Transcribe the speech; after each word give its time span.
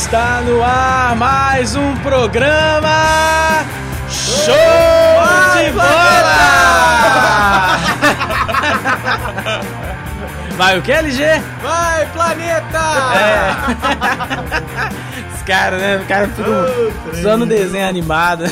Está 0.00 0.40
no 0.40 0.62
ar 0.62 1.14
mais 1.14 1.76
um 1.76 1.94
programa 1.96 2.88
Show 4.08 4.54
de 5.62 5.70
Bola! 5.72 6.40
Vai 10.56 10.78
o 10.78 10.82
que, 10.82 10.90
LG? 10.90 11.22
Vai, 11.62 12.06
planeta! 12.06 12.80
É. 13.14 13.54
Os 15.36 15.42
caras, 15.42 15.80
né? 15.80 15.98
Os 15.98 16.06
caras 16.06 16.30
tudo 16.34 16.50
usando 17.12 17.44
desenho 17.44 17.86
animado. 17.86 18.44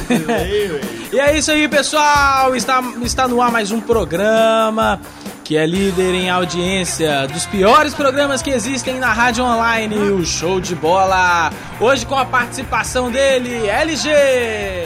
E 1.11 1.19
é 1.19 1.35
isso 1.35 1.51
aí, 1.51 1.67
pessoal! 1.67 2.55
Está, 2.55 2.83
está 3.03 3.27
no 3.27 3.41
ar 3.41 3.51
mais 3.51 3.73
um 3.73 3.81
programa 3.81 5.01
que 5.49 5.57
é 5.57 5.65
líder 5.65 6.15
em 6.15 6.29
audiência 6.29 7.27
dos 7.27 7.47
piores 7.47 7.95
programas 7.95 8.43
que 8.43 8.51
existem 8.51 8.99
na 8.99 9.15
rádio 9.15 9.43
online, 9.43 9.97
o 9.97 10.23
Show 10.23 10.61
de 10.61 10.75
Bola. 10.75 11.51
Hoje 11.81 12.05
com 12.05 12.17
a 12.17 12.27
participação 12.27 13.11
dele, 13.11 13.67
LG. 13.67 14.11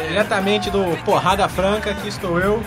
Diretamente 0.07 0.71
do 0.71 0.97
Porrada 1.05 1.49
Franca, 1.49 1.91
aqui 1.91 2.07
estou 2.07 2.39
eu. 2.39 2.63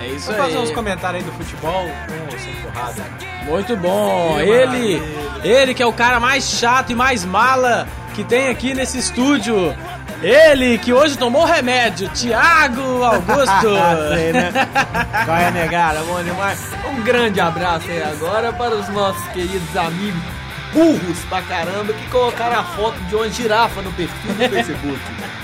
É 0.00 0.06
isso 0.06 0.26
Vamos 0.26 0.28
aí. 0.28 0.46
fazer 0.46 0.58
uns 0.58 0.70
comentários 0.70 1.24
aí 1.24 1.28
do 1.28 1.36
futebol 1.36 1.90
com 2.06 2.38
sem 2.38 2.54
porrada. 2.62 3.04
Muito 3.48 3.76
bom. 3.76 4.38
Ele, 4.38 5.02
ele 5.42 5.74
que 5.74 5.82
é 5.82 5.86
o 5.86 5.92
cara 5.92 6.20
mais 6.20 6.44
chato 6.48 6.92
e 6.92 6.94
mais 6.94 7.24
mala 7.24 7.88
que 8.14 8.22
tem 8.22 8.48
aqui 8.48 8.74
nesse 8.74 8.96
estúdio. 8.96 9.74
Ele 10.22 10.78
que 10.78 10.92
hoje 10.92 11.16
tomou 11.16 11.44
remédio, 11.44 12.08
Thiago 12.08 13.04
Augusto. 13.04 13.68
Sei, 14.14 14.32
né? 14.32 14.52
Vai 15.26 15.46
a 15.46 15.50
negada, 15.50 16.00
bom 16.02 16.22
demais. 16.22 16.60
Um 16.90 17.02
grande 17.02 17.40
abraço 17.40 17.88
aí 17.88 18.02
agora 18.02 18.52
para 18.52 18.74
os 18.74 18.88
nossos 18.88 19.26
queridos 19.28 19.76
amigos 19.76 20.20
burros 20.72 21.18
pra 21.28 21.40
caramba 21.42 21.92
que 21.92 22.06
colocaram 22.10 22.60
a 22.60 22.64
foto 22.64 22.98
de 23.04 23.14
uma 23.14 23.28
girafa 23.28 23.80
no 23.80 23.92
perfil 23.92 24.34
do 24.34 24.48
Facebook. 24.48 24.98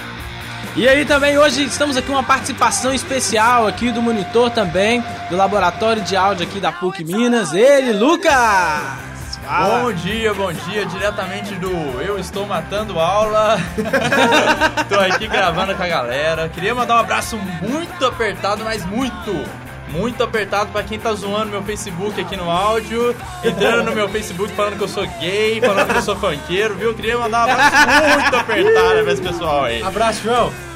E 0.77 0.88
aí 0.88 1.05
também 1.05 1.38
hoje 1.38 1.62
estamos 1.62 1.97
aqui 1.97 2.09
com 2.09 2.14
uma 2.14 2.25
participação 2.25 2.92
especial 2.92 3.69
aqui 3.69 3.92
do 3.92 4.03
monitor 4.03 4.50
também, 4.50 5.05
do 5.31 5.36
laboratório 5.36 6.03
de 6.03 6.16
áudio 6.16 6.44
aqui 6.44 6.59
da 6.59 6.72
PUC 6.72 7.05
Minas, 7.05 7.55
ele, 7.55 7.92
Lucas. 7.92 9.13
Fala. 9.45 9.81
Bom 9.81 9.92
dia, 9.92 10.33
bom 10.33 10.53
dia, 10.53 10.87
diretamente 10.87 11.55
do 11.56 11.70
Eu 12.00 12.19
Estou 12.19 12.47
Matando 12.47 12.98
Aula. 12.98 13.59
Tô 14.89 14.98
aqui 14.98 15.28
gravando 15.28 15.75
com 15.75 15.83
a 15.83 15.87
galera. 15.87 16.48
Queria 16.48 16.75
mandar 16.75 16.97
um 16.97 17.00
abraço 17.00 17.37
muito 17.61 18.06
apertado, 18.06 18.65
mas 18.65 18.87
muito, 18.87 19.45
muito 19.89 20.22
apertado 20.22 20.70
pra 20.72 20.83
quem 20.83 20.98
tá 20.98 21.12
zoando 21.12 21.50
meu 21.50 21.62
Facebook 21.62 22.19
aqui 22.19 22.37
no 22.37 22.50
áudio, 22.50 23.15
entrando 23.45 23.84
no 23.84 23.92
meu 23.92 24.09
Facebook 24.09 24.50
falando 24.55 24.78
que 24.78 24.84
eu 24.84 24.89
sou 24.89 25.06
gay, 25.20 25.61
falando 25.61 25.91
que 25.91 25.98
eu 25.98 26.03
sou 26.03 26.17
funkeiro, 26.17 26.75
viu? 26.75 26.95
Queria 26.95 27.19
mandar 27.19 27.47
um 27.47 27.50
abraço 27.50 27.77
muito 28.19 28.37
apertado 28.37 29.03
pra 29.03 29.12
esse 29.12 29.22
pessoal 29.22 29.65
aí. 29.65 29.83
Abraço, 29.83 30.22
João. 30.22 30.73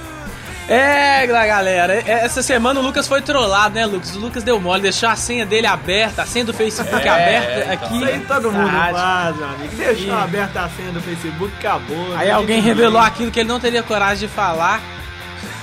É, 0.68 1.26
galera, 1.26 1.94
é- 1.94 2.24
essa 2.24 2.42
semana 2.42 2.78
o 2.78 2.82
Lucas 2.82 3.08
foi 3.08 3.22
trollado, 3.22 3.74
né, 3.74 3.86
Lucas? 3.86 4.14
O 4.14 4.18
Lucas 4.18 4.42
deu 4.42 4.60
mole, 4.60 4.82
deixou 4.82 5.08
a 5.08 5.16
senha 5.16 5.46
dele 5.46 5.66
aberta, 5.66 6.22
a 6.22 6.26
senha 6.26 6.44
do 6.44 6.52
Facebook 6.52 6.94
É, 7.06 7.08
aberta 7.08 7.60
então. 7.60 7.72
aqui. 7.86 7.96
Isso 7.96 8.04
aí 8.04 8.20
todo 8.20 8.52
mundo 8.52 8.66
na 8.66 8.70
rádio. 8.70 8.96
faz, 9.00 9.36
meu 9.36 9.46
amigo. 9.48 9.76
Deixou 9.76 10.06
E- 10.06 10.10
aberta 10.22 10.60
a 10.60 10.68
senha 10.68 10.92
do 10.92 11.00
Facebook, 11.00 11.52
acabou. 11.58 12.14
Aí 12.16 12.30
alguém 12.30 12.60
revelou 12.60 13.00
aquilo 13.00 13.30
que 13.30 13.40
ele 13.40 13.48
não 13.48 13.58
teria 13.58 13.82
coragem 13.82 14.28
de 14.28 14.34
falar. 14.34 14.80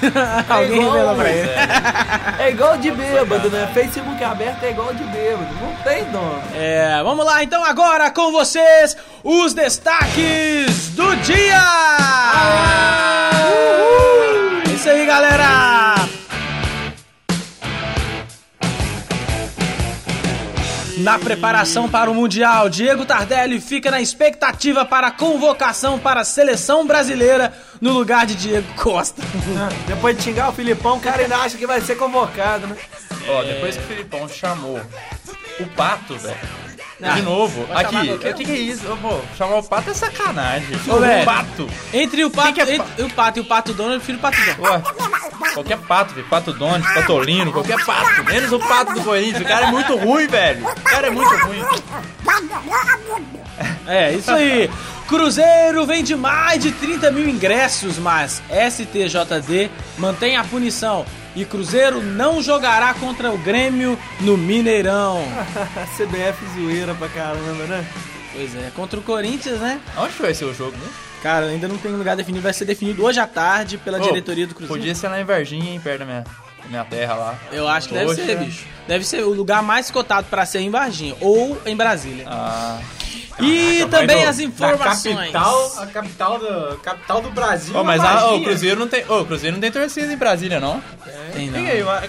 alguém 0.49 0.81
igual- 0.81 0.91
revelou 0.93 1.15
pra 1.15 1.29
ele. 1.29 1.49
É 2.39 2.49
igual 2.49 2.77
de 2.77 2.91
bêbado, 2.91 3.49
né? 3.51 3.69
Facebook 3.75 4.23
aberto 4.23 4.63
é 4.63 4.71
igual 4.71 4.91
de 4.93 5.03
bêbado. 5.03 5.47
Não 5.61 5.73
tem 5.83 6.03
dono. 6.05 6.41
É, 6.55 6.99
vamos 7.03 7.23
lá 7.25 7.43
então 7.43 7.63
agora 7.63 8.09
com 8.09 8.31
vocês 8.31 8.97
os 9.23 9.53
destaques 9.53 10.89
do 10.89 11.15
dia! 11.17 11.61
Uhul! 13.39 13.84
Aí, 15.05 15.07
galera! 15.07 15.95
Na 20.97 21.19
preparação 21.19 21.87
para 21.87 22.09
o 22.09 22.15
Mundial, 22.15 22.69
Diego 22.69 23.05
Tardelli 23.05 23.61
fica 23.61 23.91
na 23.91 24.01
expectativa 24.01 24.83
para 24.83 25.07
a 25.07 25.11
convocação 25.11 25.99
para 25.99 26.21
a 26.21 26.25
seleção 26.25 26.87
brasileira 26.87 27.53
no 27.79 27.91
lugar 27.91 28.25
de 28.25 28.33
Diego 28.33 28.73
Costa. 28.81 29.21
Depois 29.85 30.17
de 30.17 30.23
xingar 30.23 30.49
o 30.49 30.53
Filipão, 30.53 30.97
o 30.97 31.01
cara 31.01 31.21
ainda 31.21 31.37
acha 31.37 31.55
que 31.55 31.67
vai 31.67 31.81
ser 31.81 31.97
convocado, 31.97 32.65
né? 32.65 32.75
Ó, 33.27 33.43
depois 33.43 33.77
que 33.77 33.83
o 33.83 33.87
Filipão 33.87 34.27
chamou 34.27 34.81
o 35.59 35.65
Pato, 35.75 36.17
velho. 36.17 36.64
De 36.99 37.21
novo, 37.23 37.65
vai 37.65 37.83
aqui, 37.83 38.11
o 38.11 38.19
que, 38.19 38.45
que 38.45 38.51
é 38.51 38.55
isso? 38.55 38.89
Ô, 38.91 38.95
pô, 38.95 39.19
chamar 39.37 39.57
o 39.57 39.63
Pato 39.63 39.89
é 39.89 39.93
sacanagem. 39.93 40.79
Ô, 40.87 40.95
o 40.95 41.25
Pato. 41.25 41.67
Entre 41.93 42.23
o 42.23 42.31
pato, 42.31 42.53
que 42.53 42.61
é 42.61 42.75
entre 42.75 43.03
o 43.03 43.09
pato 43.09 43.39
e 43.39 43.41
o 43.41 43.45
pato 43.45 43.73
dono, 43.73 43.93
eu 43.93 43.97
prefiro 43.97 44.17
o 44.17 44.21
pato 44.21 44.37
dono. 44.37 44.69
Ué, 44.69 44.81
qualquer 45.53 45.77
pato. 45.79 46.23
Pato 46.29 46.53
Donis, 46.53 46.85
Patolino, 46.93 47.51
qualquer 47.51 47.83
pato. 47.85 48.23
Menos 48.23 48.51
o 48.51 48.59
pato 48.59 48.93
do 48.93 49.03
Corinthians. 49.03 49.41
O 49.41 49.45
cara 49.45 49.67
é 49.67 49.71
muito 49.71 49.95
ruim, 49.97 50.27
velho. 50.27 50.65
O 50.65 50.81
cara 50.81 51.07
é 51.07 51.09
muito 51.09 51.35
ruim. 51.45 51.63
É, 53.87 54.13
isso 54.13 54.31
aí. 54.31 54.69
Cruzeiro 55.07 55.85
vende 55.85 56.15
mais 56.15 56.63
de 56.63 56.71
30 56.71 57.11
mil 57.11 57.29
ingressos, 57.29 57.97
mas 57.99 58.41
STJD 58.49 59.69
mantém 59.97 60.35
a 60.35 60.43
punição. 60.43 61.05
E 61.35 61.43
Cruzeiro 61.43 62.01
não 62.01 62.41
jogará 62.41 62.93
contra 62.93 63.31
o 63.31 63.37
Grêmio 63.37 63.99
no 64.21 64.37
Mineirão. 64.37 65.21
CBF 65.97 66.45
zoeira 66.55 66.95
pra 66.95 67.09
caramba, 67.09 67.65
né? 67.65 67.85
Pois 68.33 68.55
é, 68.55 68.71
contra 68.75 68.99
o 68.99 69.03
Corinthians, 69.03 69.59
né? 69.59 69.79
Onde 69.97 70.13
vai 70.13 70.33
ser 70.33 70.45
o 70.45 70.53
jogo, 70.53 70.77
né? 70.77 70.87
Cara, 71.21 71.47
ainda 71.47 71.67
não 71.67 71.77
tem 71.77 71.91
lugar 71.91 72.15
definido, 72.15 72.43
vai 72.43 72.53
ser 72.53 72.65
definido 72.65 73.03
hoje 73.03 73.19
à 73.19 73.25
tarde 73.25 73.77
pela 73.77 73.97
Ô, 73.97 74.01
diretoria 74.01 74.45
do 74.45 74.53
Cruzeiro. 74.53 74.79
Podia 74.79 74.93
ser 74.93 75.07
lá 75.07 75.19
em 75.19 75.23
Varginha, 75.23 75.71
hein, 75.71 75.79
perto 75.83 75.99
da 75.99 76.05
minha, 76.05 76.23
minha 76.69 76.83
terra 76.85 77.13
lá. 77.15 77.35
Eu 77.51 77.67
acho 77.67 77.87
que 77.89 77.93
deve 77.93 78.07
Poxa. 78.07 78.25
ser, 78.25 78.37
bicho. 78.37 78.65
Deve 78.87 79.03
ser 79.05 79.23
o 79.23 79.29
lugar 79.33 79.63
mais 79.63 79.89
cotado 79.89 80.27
pra 80.29 80.45
ser 80.45 80.59
em 80.59 80.69
Varginha 80.69 81.15
ou 81.21 81.59
em 81.65 81.75
Brasília. 81.75 82.25
Ah. 82.27 82.79
e 83.39 83.85
também 83.91 84.23
as 84.25 84.39
informações. 84.39 85.15
Da 85.15 85.21
capital, 85.41 85.73
a 85.79 85.85
capital 85.87 86.39
do, 86.39 86.77
capital 86.77 87.21
do 87.21 87.29
Brasil. 87.31 87.75
Ô, 87.77 87.83
mas 87.83 87.99
a 88.01 88.09
a, 88.09 88.13
Varginha. 88.15 88.39
o 88.39 88.43
Cruzeiro 88.43 88.79
não 88.79 88.87
tem. 88.87 89.03
Ô, 89.09 89.21
o 89.21 89.25
Cruzeiro 89.25 89.55
não 89.55 89.61
tem 89.61 89.71
torcida 89.71 90.13
em 90.13 90.17
Brasília, 90.17 90.59
não. 90.59 90.81
Tem 91.33 91.49
não. 91.49 91.59
Fica 91.59 91.71
aí, 91.73 91.83
uma- 91.83 92.01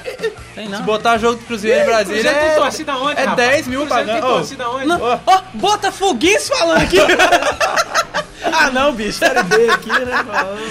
Tem 0.54 0.66
Se 0.66 0.70
não. 0.70 0.82
botar 0.82 1.16
jogo 1.18 1.40
do 1.40 1.46
Cruzeiro 1.46 1.80
em 1.82 1.84
Brasília. 1.86 2.22
Cruzeiro 2.22 2.38
é- 2.46 2.48
tem 2.50 2.58
torcida 2.62 2.96
onde, 2.96 3.20
É 3.20 3.24
rapaz? 3.24 3.48
10 3.48 3.66
mil 3.66 3.80
tem 3.80 3.88
pagando. 3.88 4.24
Ô, 4.26 4.32
torcida 4.34 4.70
onde? 4.70 4.86
Não, 4.86 5.00
Ó. 5.02 5.18
ó, 5.26 5.42
Botafoguense 5.54 6.48
falando 6.56 6.82
aqui. 6.82 6.98
ah, 8.52 8.70
não, 8.70 8.92
bicho. 8.92 9.20
B 9.20 9.70
aqui, 9.70 9.88
né? 9.88 10.24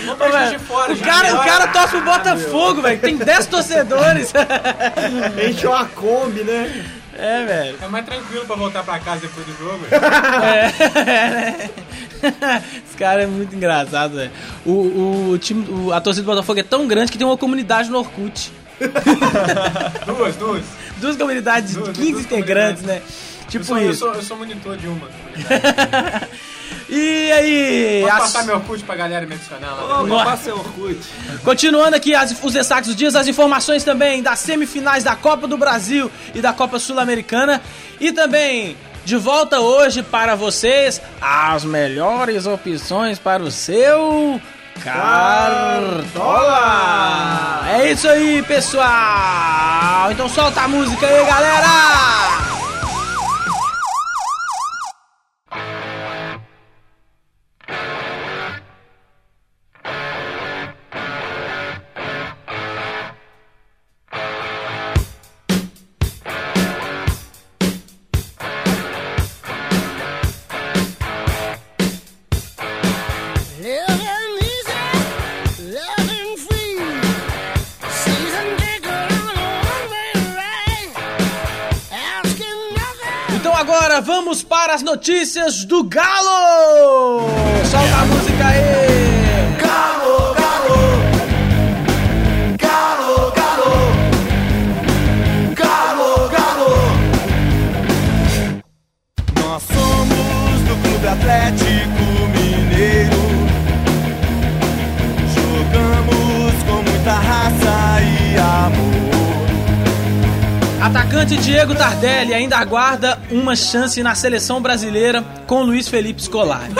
Vamos 0.05 0.17
pra 0.17 0.31
Juiz 0.47 0.51
de 0.51 0.59
fora, 0.67 0.93
O 0.93 0.97
cara, 0.99 1.35
o 1.35 1.37
cara 1.43 1.67
torce 1.67 1.89
pro 1.89 2.01
Botafogo, 2.03 2.81
velho. 2.81 2.99
Tem 2.99 3.15
10 3.17 3.45
torcedores. 3.47 4.33
Encheu 5.49 5.73
a 5.75 5.85
Kombi, 5.85 6.43
né? 6.43 6.85
é, 7.17 7.45
velho. 7.45 7.77
É 7.81 7.87
mais 7.87 8.05
tranquilo 8.05 8.45
pra 8.45 8.55
voltar 8.55 8.83
pra 8.83 8.99
casa 8.99 9.21
depois 9.21 9.45
do 9.45 9.57
jogo. 9.57 9.85
É. 10.43 11.69
Esse 12.87 12.97
cara 12.97 13.23
é 13.23 13.25
muito 13.27 13.55
engraçado, 13.55 14.15
velho. 14.15 14.31
O, 14.65 15.29
o 15.31 15.37
time, 15.37 15.67
o- 15.69 15.93
a 15.93 16.01
torcida 16.01 16.23
do 16.25 16.29
Botafogo 16.31 16.59
é 16.59 16.63
tão 16.63 16.87
grande 16.87 17.11
que 17.11 17.17
tem 17.17 17.27
uma 17.27 17.37
comunidade 17.37 17.89
no 17.89 17.99
Orkut. 17.99 18.51
duas, 20.05 20.35
duas. 20.35 20.63
Duas 20.97 21.15
comunidades 21.17 21.69
de 21.73 21.79
Duas, 21.79 21.95
15 21.97 22.11
duas 22.11 22.25
integrantes, 22.25 22.83
né? 22.83 23.01
Eu 23.05 23.49
Tipo 23.49 23.63
sou, 23.65 23.77
eu, 23.77 23.91
isso. 23.91 23.99
sou, 23.99 24.13
eu 24.15 24.21
sou 24.23 24.37
monitor 24.37 24.75
de 24.75 24.87
uma. 24.87 25.07
E 26.89 27.31
aí? 27.31 28.01
Vou 28.01 28.11
as- 28.11 28.19
passar 28.19 28.43
meu 28.43 28.59
curso 28.61 28.83
pra 28.85 28.95
galera 28.95 29.25
me 29.25 29.33
adicionar 29.35 29.73
lá. 29.73 30.03
Vou 30.03 30.23
passar 30.23 30.53
o 30.53 30.59
Orkut. 30.59 30.99
Continuando 31.43 31.95
aqui 31.95 32.13
as- 32.13 32.35
os 32.43 32.53
destaques 32.53 32.87
dos 32.87 32.95
dias, 32.95 33.15
as 33.15 33.27
informações 33.27 33.83
também 33.83 34.21
das 34.21 34.39
semifinais 34.39 35.03
da 35.03 35.15
Copa 35.15 35.47
do 35.47 35.57
Brasil 35.57 36.11
e 36.33 36.41
da 36.41 36.53
Copa 36.53 36.77
Sul-Americana. 36.79 37.61
E 37.99 38.11
também, 38.11 38.77
de 39.03 39.15
volta 39.17 39.59
hoje 39.59 40.03
para 40.03 40.35
vocês, 40.35 41.01
as 41.21 41.63
melhores 41.63 42.45
opções 42.45 43.17
para 43.19 43.41
o 43.41 43.49
seu 43.51 44.39
Cartola! 46.35 47.65
É 47.69 47.91
isso 47.91 48.07
aí, 48.07 48.41
pessoal! 48.43 50.11
Então 50.11 50.27
solta 50.29 50.61
a 50.61 50.67
música 50.67 51.05
aí, 51.07 51.25
galera! 51.25 52.64
As 84.75 84.81
notícias 84.81 85.63
do 85.63 85.85
Galo! 85.85 87.21
Solta 87.63 87.95
a 87.95 88.05
música 88.07 88.45
aí! 88.45 88.74
Diego 111.65 111.79
Tardelli 111.79 112.31
ainda 112.31 112.57
aguarda 112.57 113.17
uma 113.31 113.55
chance 113.55 114.03
na 114.03 114.13
seleção 114.13 114.61
brasileira 114.61 115.23
com 115.47 115.63
Luiz 115.63 115.87
Felipe 115.87 116.21
Scolari. 116.21 116.71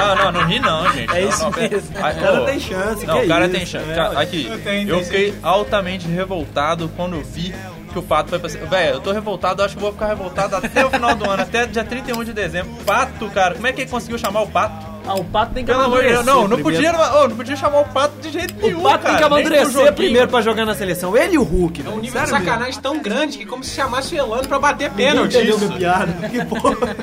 Ah, 0.00 0.14
não, 0.16 0.32
não 0.32 0.46
ri 0.46 0.60
não, 0.60 0.92
gente. 0.92 1.12
É 1.16 1.22
Não, 1.22 1.28
isso 1.28 1.42
não, 1.42 1.50
mesmo. 1.50 1.88
Ah, 1.96 2.10
O 2.10 2.20
cara 2.20 2.40
tem 2.44 2.60
chance, 2.60 3.06
Não, 3.06 3.18
que 3.18 3.24
o 3.24 3.28
cara 3.28 3.44
isso, 3.46 3.54
tem 3.54 3.66
chance. 3.66 3.86
né? 3.86 3.94
Cara, 3.94 4.20
Aqui, 4.20 4.48
eu 4.86 5.04
fiquei 5.04 5.34
altamente 5.42 6.06
revoltado 6.08 6.90
quando 6.96 7.20
vi 7.22 7.54
que 7.92 7.98
o 7.98 8.02
Pato 8.02 8.30
foi 8.30 8.38
pra... 8.38 8.48
Velho, 8.48 8.94
eu 8.94 9.00
tô 9.00 9.12
revoltado, 9.12 9.60
eu 9.62 9.66
acho 9.66 9.74
que 9.76 9.78
eu 9.82 9.82
vou 9.84 9.92
ficar 9.92 10.06
revoltado 10.06 10.56
até 10.56 10.84
o 10.84 10.90
final 10.90 11.14
do 11.14 11.28
ano, 11.28 11.42
até 11.42 11.66
dia 11.66 11.84
31 11.84 12.24
de 12.24 12.32
dezembro. 12.32 12.72
Pato, 12.84 13.28
cara, 13.30 13.54
como 13.54 13.66
é 13.66 13.72
que 13.72 13.82
ele 13.82 13.90
conseguiu 13.90 14.18
chamar 14.18 14.42
o 14.42 14.46
Pato? 14.48 14.86
Ah, 15.08 15.14
o 15.14 15.24
Pato 15.24 15.54
tem 15.54 15.64
que 15.64 15.70
Pelo 15.72 15.84
amor 15.84 16.02
de 16.02 16.08
Deus, 16.08 16.18
amadurecer 16.20 16.34
não, 16.42 16.48
não 16.56 16.62
podia, 16.62 16.92
primeiro. 16.92 17.16
ô, 17.16 17.28
não 17.28 17.36
podia 17.36 17.56
chamar 17.56 17.80
o 17.80 17.84
Pato 17.86 18.20
de 18.20 18.30
jeito 18.30 18.54
nenhum, 18.60 18.80
O 18.80 18.82
Pato 18.82 18.98
cara, 18.98 19.08
tem 19.08 19.16
que 19.16 19.24
amadurecer 19.24 19.92
primeiro 19.94 20.28
pra 20.28 20.42
jogar 20.42 20.66
na 20.66 20.74
seleção. 20.74 21.16
Ele 21.16 21.34
e 21.34 21.38
o 21.38 21.42
Hulk. 21.42 21.80
É 21.80 21.88
um 21.88 21.98
nível 21.98 22.02
de 22.02 22.10
Sério 22.10 22.32
mesmo. 22.32 22.44
sacanagem 22.46 22.80
tão 22.82 22.98
grande 23.00 23.38
que 23.38 23.46
como 23.46 23.64
se 23.64 23.74
chamasse 23.74 24.14
o 24.14 24.18
Elano 24.18 24.46
pra 24.46 24.58
bater 24.58 24.90
pênalti. 24.90 25.36
entendeu 25.36 25.58
minha 25.58 25.72
piada. 25.72 26.12
Que 26.28 26.44
porra. 26.44 26.96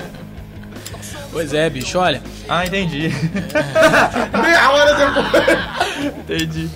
Pois 1.31 1.53
é, 1.53 1.69
bicho, 1.69 1.97
olha. 1.99 2.21
Ah, 2.47 2.65
entendi. 2.65 3.09
Meia 4.41 4.71
hora 4.71 4.93
depois. 4.93 6.17
entendi. 6.19 6.69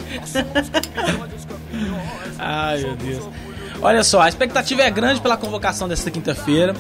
Ai, 2.38 2.80
meu 2.80 2.96
Deus. 2.96 3.30
Olha 3.82 4.04
só, 4.04 4.22
a 4.22 4.28
expectativa 4.30 4.82
é 4.82 4.90
grande 4.92 5.22
pela 5.22 5.38
convocação 5.38 5.88
desta 5.88 6.12
quinta-feira, 6.12 6.76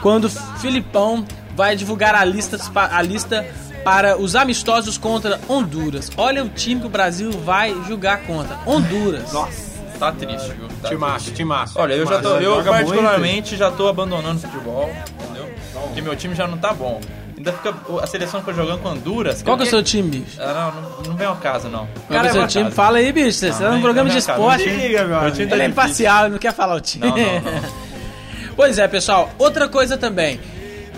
quando 0.00 0.24
o 0.26 0.30
Filipão 0.30 1.24
vai 1.54 1.76
divulgar 1.76 2.14
a 2.14 2.24
lista, 2.24 2.58
a 2.74 3.02
lista 3.02 3.44
para 3.84 4.18
os 4.20 4.34
amistosos 4.36 4.98
contra 4.98 5.40
Honduras. 5.48 6.10
Olha 6.16 6.44
o 6.44 6.48
time 6.48 6.80
que 6.80 6.86
o 6.86 6.90
Brasil 6.90 7.30
vai 7.30 7.74
jogar 7.88 8.18
contra. 8.22 8.56
Honduras. 8.66 9.32
Nossa. 9.32 9.68
Tá 9.98 10.12
triste, 10.12 10.52
viu? 10.52 10.68
Tá 10.80 10.88
Timaço, 10.90 11.30
timaço. 11.32 11.78
Olha, 11.78 11.94
eu 11.94 12.06
já 12.06 12.20
tô, 12.20 12.36
eu 12.36 12.54
joga 12.56 12.70
particularmente 12.70 13.56
já 13.56 13.68
tô 13.68 13.88
abandonando 13.88 14.36
o 14.38 14.40
futebol, 14.40 14.88
entendeu? 15.24 15.50
Porque 15.72 16.00
meu 16.00 16.14
time 16.14 16.36
já 16.36 16.46
não 16.46 16.56
tá 16.56 16.72
bom. 16.72 17.00
Ainda 17.36 17.52
fica 17.52 17.74
a 18.00 18.06
seleção 18.06 18.40
foi 18.42 18.54
jogando 18.54 18.80
com 18.80 18.90
Honduras. 18.90 19.42
Qual 19.42 19.56
que 19.56 19.62
é 19.62 19.64
o 19.64 19.66
eu- 19.66 19.70
seu 19.70 19.82
time, 19.82 20.08
bicho? 20.20 20.40
Ah, 20.40 20.72
não, 20.74 20.82
não, 20.90 21.02
não 21.10 21.16
vem 21.16 21.26
ao 21.26 21.36
caso 21.36 21.68
não. 21.68 21.88
Qual 22.06 22.20
que 22.20 22.26
é 22.28 22.30
o 22.30 22.32
seu 22.32 22.46
time? 22.46 22.70
Fala 22.70 22.98
aí, 22.98 23.12
bicho. 23.12 23.38
Você 23.38 23.50
tá 23.50 23.70
num 23.70 23.80
programa 23.80 24.08
de 24.10 24.18
esporte. 24.18 24.64
Diga, 24.70 24.98
meu 25.00 25.08
Meu 25.08 25.18
amigo. 25.18 25.36
time 25.36 25.46
tá 25.48 25.54
Ele 25.56 25.62
é 25.64 25.66
imparcial, 25.66 26.28
não 26.30 26.38
quer 26.38 26.52
falar 26.52 26.74
o 26.76 26.80
time. 26.80 27.04
Não, 27.06 27.16
não, 27.16 27.34
não. 27.40 27.62
pois 28.56 28.78
é, 28.78 28.86
pessoal. 28.86 29.30
Outra 29.38 29.68
coisa 29.68 29.96
também. 29.96 30.38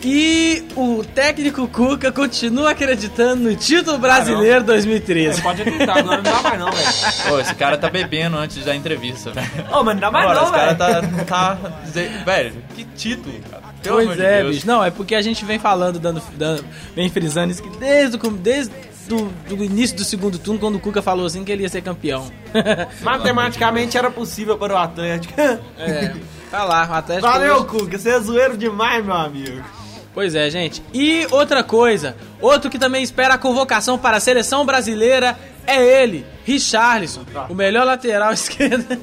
E 0.02 0.64
o 0.76 1.05
técnico 1.05 1.69
Cuca 1.69 2.11
continua 2.11 2.70
acreditando 2.70 3.43
no 3.50 3.55
título 3.55 3.99
brasileiro 3.99 4.64
2013. 4.64 5.43
Pode 5.43 5.61
acreditar, 5.61 5.99
agora 5.99 6.17
não 6.17 6.23
dá 6.23 6.41
mais 6.43 6.58
não, 6.58 6.70
velho. 6.73 6.88
Pô, 7.29 7.38
esse 7.38 7.55
cara 7.55 7.76
tá 7.76 7.91
bebendo 7.91 8.38
antes 8.38 8.64
da 8.64 8.75
entrevista, 8.75 9.31
velho. 9.31 9.47
Ô, 9.70 9.85
mas 9.85 9.94
não 9.94 10.00
dá 10.00 10.11
mais 10.11 10.25
Agora, 10.31 10.41
não, 10.41 10.44
esse 10.47 10.76
cara 10.79 11.00
velho. 11.02 11.25
tá, 11.26 11.56
tá... 11.56 12.25
Velho, 12.25 12.52
que 12.75 12.85
título, 12.97 13.35
cara. 13.50 13.62
Pelo 13.82 13.97
Pois 13.97 14.17
de 14.17 14.23
é, 14.25 14.38
Deus. 14.43 14.55
bicho. 14.56 14.67
Não, 14.67 14.82
é 14.85 14.91
porque 14.91 15.14
a 15.14 15.20
gente 15.23 15.44
vem 15.44 15.58
falando, 15.58 15.99
dando, 15.99 16.23
dando 16.37 16.64
vem 16.96 17.08
frisando 17.11 17.50
isso 17.53 17.62
que 17.62 17.69
desde, 17.79 18.17
o 18.17 18.31
desde 18.31 18.73
do, 19.06 19.25
do 19.49 19.62
início 19.64 19.96
do 19.96 20.05
segundo 20.05 20.38
turno, 20.38 20.58
quando 20.61 20.76
o 20.76 20.81
Cuca 20.81 21.03
falou 21.03 21.26
assim 21.26 21.44
que 21.44 21.53
ele 21.53 21.62
ia 21.62 21.69
ser 21.69 21.82
campeão. 21.82 22.31
Matematicamente 23.03 23.99
era 23.99 24.11
possível 24.11 24.56
para 24.56 24.73
o 24.75 24.76
Atlético. 24.79 25.35
é, 25.79 26.14
tá 26.50 26.64
lá, 26.64 26.88
o 26.91 26.94
Atlético. 26.94 27.26
Valeu, 27.26 27.56
hoje- 27.56 27.67
Cuca. 27.67 27.99
Você 27.99 28.11
é 28.11 28.20
zoeiro 28.20 28.56
demais, 28.56 29.05
meu 29.05 29.14
amigo. 29.14 29.62
Pois 30.12 30.34
é, 30.34 30.50
gente. 30.50 30.82
E 30.92 31.26
outra 31.30 31.62
coisa, 31.62 32.16
outro 32.40 32.68
que 32.68 32.78
também 32.78 33.02
espera 33.02 33.34
a 33.34 33.38
convocação 33.38 33.96
para 33.96 34.16
a 34.16 34.20
seleção 34.20 34.66
brasileira 34.66 35.38
é 35.66 36.02
ele, 36.02 36.26
Richarlison, 36.44 37.22
o 37.48 37.54
melhor 37.54 37.86
lateral 37.86 38.32
esquerdo. 38.34 38.98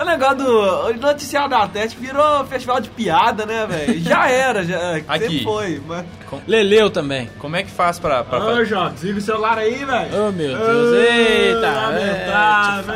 O 0.00 0.04
negócio 0.04 0.36
do 0.36 0.86
o 0.88 0.96
noticiário 0.96 1.50
da 1.50 1.62
Atlético 1.62 2.00
virou 2.00 2.44
festival 2.46 2.80
de 2.80 2.88
piada, 2.90 3.44
né, 3.44 3.66
velho? 3.66 4.00
Já 4.00 4.28
era, 4.30 4.64
já. 4.64 4.96
Aqui. 4.96 5.18
Sempre 5.18 5.44
foi. 5.44 5.82
Mas... 5.86 6.04
Leleu 6.46 6.90
também. 6.90 7.28
Como 7.38 7.54
é 7.56 7.62
que 7.62 7.70
faz 7.70 7.98
pra... 7.98 8.24
pra 8.24 8.44
Ô, 8.44 8.64
João, 8.64 8.90
desliga 8.92 9.18
o 9.18 9.22
celular 9.22 9.58
aí, 9.58 9.84
velho. 9.84 10.10
Oh, 10.28 10.32
meu 10.32 10.56
Deus. 10.56 10.94
Eita. 10.96 11.70
Lamentável, 11.70 12.94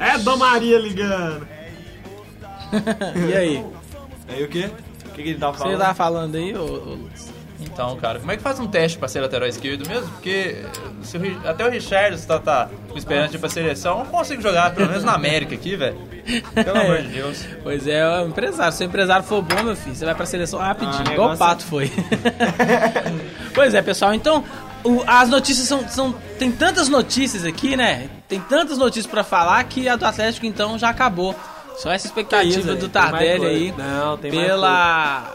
é? 0.00 0.14
É 0.14 0.18
Dom 0.18 0.36
Maria 0.36 0.78
ligando. 0.78 1.48
E 3.28 3.34
aí? 3.34 3.64
Aí 4.28 4.42
o 4.44 4.48
quê? 4.48 4.70
O 5.06 5.10
que, 5.10 5.22
que 5.22 5.28
ele 5.30 5.38
tava 5.38 5.52
Você 5.56 5.64
falando? 5.64 5.78
tá 5.78 5.94
falando 5.94 6.34
aí, 6.36 6.56
ô, 6.56 6.64
ô? 6.64 6.98
Então, 7.60 7.96
cara, 7.96 8.20
como 8.20 8.30
é 8.30 8.36
que 8.36 8.42
faz 8.42 8.60
um 8.60 8.68
teste 8.68 8.96
pra 8.98 9.08
ser 9.08 9.20
lateral 9.20 9.48
esquerdo 9.48 9.86
mesmo? 9.88 10.08
Porque 10.10 10.64
se 11.02 11.16
o 11.16 11.48
até 11.48 11.66
o 11.66 11.70
Richard 11.70 12.20
tá, 12.24 12.38
tá 12.38 12.68
com 12.88 12.96
esperança 12.96 13.30
de 13.30 13.36
ir 13.36 13.40
pra 13.40 13.48
seleção, 13.48 13.98
eu 13.98 14.04
não 14.04 14.10
consigo 14.12 14.40
jogar, 14.40 14.72
pelo 14.74 14.88
menos 14.88 15.02
na 15.02 15.12
América 15.14 15.54
aqui, 15.56 15.74
velho. 15.74 15.96
Pelo 16.54 16.78
amor 16.80 17.02
de 17.02 17.08
Deus. 17.08 17.44
Pois 17.64 17.86
é, 17.88 17.98
é 17.98 18.20
um 18.20 18.28
empresário. 18.28 18.72
Se 18.72 18.84
o 18.84 18.86
empresário 18.86 19.24
for 19.24 19.42
bom, 19.42 19.60
meu 19.64 19.74
filho, 19.74 19.94
você 19.96 20.04
vai 20.04 20.14
pra 20.14 20.24
seleção 20.26 20.60
rapidinho, 20.60 21.04
Ah, 21.08 21.12
igual 21.12 21.28
o 21.28 21.32
negócio- 21.32 21.38
Pato 21.38 21.64
foi. 21.64 21.90
pois 23.54 23.74
é, 23.74 23.82
pessoal, 23.82 24.14
então 24.14 24.44
o- 24.84 25.02
as 25.06 25.28
notícias 25.28 25.66
são, 25.66 25.88
são. 25.88 26.12
Tem 26.38 26.50
tantas 26.52 26.88
notícias 26.88 27.44
aqui, 27.44 27.76
né? 27.76 28.08
Tem 28.28 28.40
tantas 28.40 28.78
notícias 28.78 29.06
pra 29.06 29.24
falar 29.24 29.62
que 29.64 29.88
a 29.88 29.96
do 29.96 30.04
Atlético 30.06 30.46
então 30.46 30.78
já 30.78 30.88
acabou. 30.90 31.34
Só 31.78 31.92
essa 31.92 32.06
expectativa 32.08 32.74
do 32.74 32.88
Tardelli 32.88 33.46
aí. 33.46 33.74
Não, 33.76 34.16
tem 34.18 34.32
mais 34.32 34.46
pela. 34.46 35.34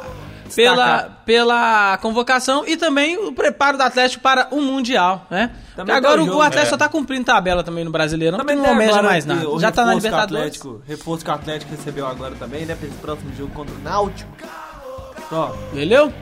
Pela, 0.56 1.04
pela 1.26 1.98
convocação 1.98 2.64
e 2.68 2.78
também 2.78 3.18
o 3.18 3.32
preparo 3.32 3.76
do 3.76 3.82
Atlético 3.82 4.22
para 4.22 4.50
o 4.52 4.62
Mundial, 4.62 5.26
né? 5.32 5.48
Porque 5.48 5.76
Também 5.78 5.96
agora 5.96 6.22
o, 6.22 6.26
o 6.26 6.28
jogo, 6.28 6.42
Atlético 6.42 6.68
é. 6.68 6.70
só 6.70 6.78
tá 6.78 6.88
cumprindo 6.88 7.26
tabela 7.26 7.64
também 7.64 7.84
no 7.84 7.90
Brasileirão, 7.90 8.38
Também 8.38 8.56
não 8.56 8.64
tem 8.64 8.72
almeja 8.74 9.02
mais 9.02 9.26
nada. 9.26 9.50
o 9.50 9.60
Já 9.60 9.72
tá 9.72 9.84
na 9.84 9.94
o 9.94 9.96
Libertadores. 9.96 10.36
Atlético, 10.36 10.84
reforço 10.86 11.26
que 11.26 11.32
o 11.32 11.34
Atlético 11.34 11.72
recebeu 11.72 12.06
agora 12.06 12.36
também, 12.36 12.68
né? 12.68 12.76
Pra 12.76 12.88
esse 12.88 12.98
próximo 12.98 13.34
jogo 13.36 13.52
contra 13.52 13.74
o 13.74 13.80
Náutico. 13.80 14.30
Só. 15.28 15.58
Entendeu? 15.72 16.14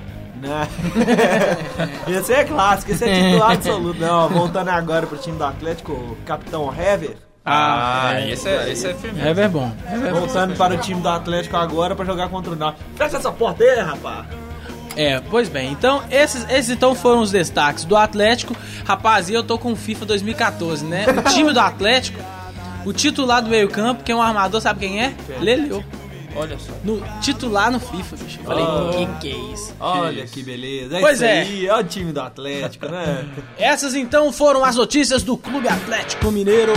Não. 0.42 0.68
esse 2.16 2.34
é 2.34 2.46
clássico, 2.46 2.92
esse 2.92 3.04
é 3.04 3.14
titular 3.14 3.52
absoluto. 3.52 4.00
Não, 4.00 4.30
voltando 4.30 4.70
agora 4.70 5.06
pro 5.06 5.18
time 5.18 5.38
do 5.38 5.44
Atlético, 5.44 5.92
o 5.92 6.18
capitão 6.26 6.74
Hever. 6.74 7.18
Ah, 7.44 8.22
esse 8.28 8.48
é, 8.48 8.72
esse 8.72 8.88
é 8.88 8.94
firme. 8.94 9.20
É 9.20 9.48
bom. 9.48 9.72
Voltando 10.12 10.56
para 10.56 10.76
o 10.76 10.78
time 10.78 11.02
do 11.02 11.10
Atlético 11.10 11.58
agora 11.58 11.96
pra 11.96 12.06
jogar 12.06 12.30
contra 12.30 12.52
o 12.52 12.56
Náutico. 12.56 12.84
Fecha 12.96 13.18
essa 13.18 13.32
porta 13.32 13.64
aí, 13.64 13.80
rapaz. 13.80 14.26
É, 14.96 15.22
pois 15.30 15.48
bem, 15.48 15.72
então 15.72 16.04
esses, 16.12 16.46
esses 16.50 16.70
então 16.70 16.94
foram 16.94 17.22
os 17.22 17.32
destaques 17.32 17.86
do 17.86 17.96
Atlético. 17.96 18.56
Rapaz, 18.86 19.30
e 19.30 19.34
eu 19.34 19.44
tô 19.44 19.58
com 19.58 19.72
o 19.72 19.76
FIFA 19.76 20.06
2014, 20.06 20.86
né? 20.86 21.06
O 21.08 21.30
time 21.30 21.54
do 21.54 21.60
Atlético, 21.60 22.20
o 22.86 22.92
titular 22.92 23.42
do 23.42 23.50
meio-campo, 23.50 24.04
que 24.04 24.12
é 24.12 24.16
um 24.16 24.22
armador, 24.22 24.60
sabe 24.62 24.82
quem 24.82 25.02
é? 25.02 25.14
Leleu. 25.40 25.84
Olha 26.36 26.58
só. 26.58 26.72
No, 26.84 27.02
titular 27.22 27.70
no 27.72 27.80
FIFA, 27.80 28.16
bicho. 28.18 28.40
Eu 28.40 28.46
falei, 28.46 28.64
Oh. 28.64 28.92
que 28.92 29.20
que 29.20 29.36
é 29.36 29.54
isso? 29.54 29.76
Olha 29.80 30.26
que 30.26 30.44
beleza. 30.44 30.98
É 30.98 31.02
Pois 31.02 31.16
isso 31.16 31.26
é. 31.26 31.42
aí, 31.42 31.68
é 31.68 31.76
o 31.76 31.84
time 31.84 32.12
do 32.14 32.22
Atlético, 32.22 32.86
né? 32.88 33.26
Essas 33.60 33.94
então 33.96 34.32
foram 34.32 34.64
as 34.64 34.76
notícias 34.76 35.24
do 35.24 35.38
Clube 35.38 35.68
Atlético 35.68 36.32
Mineiro. 36.32 36.74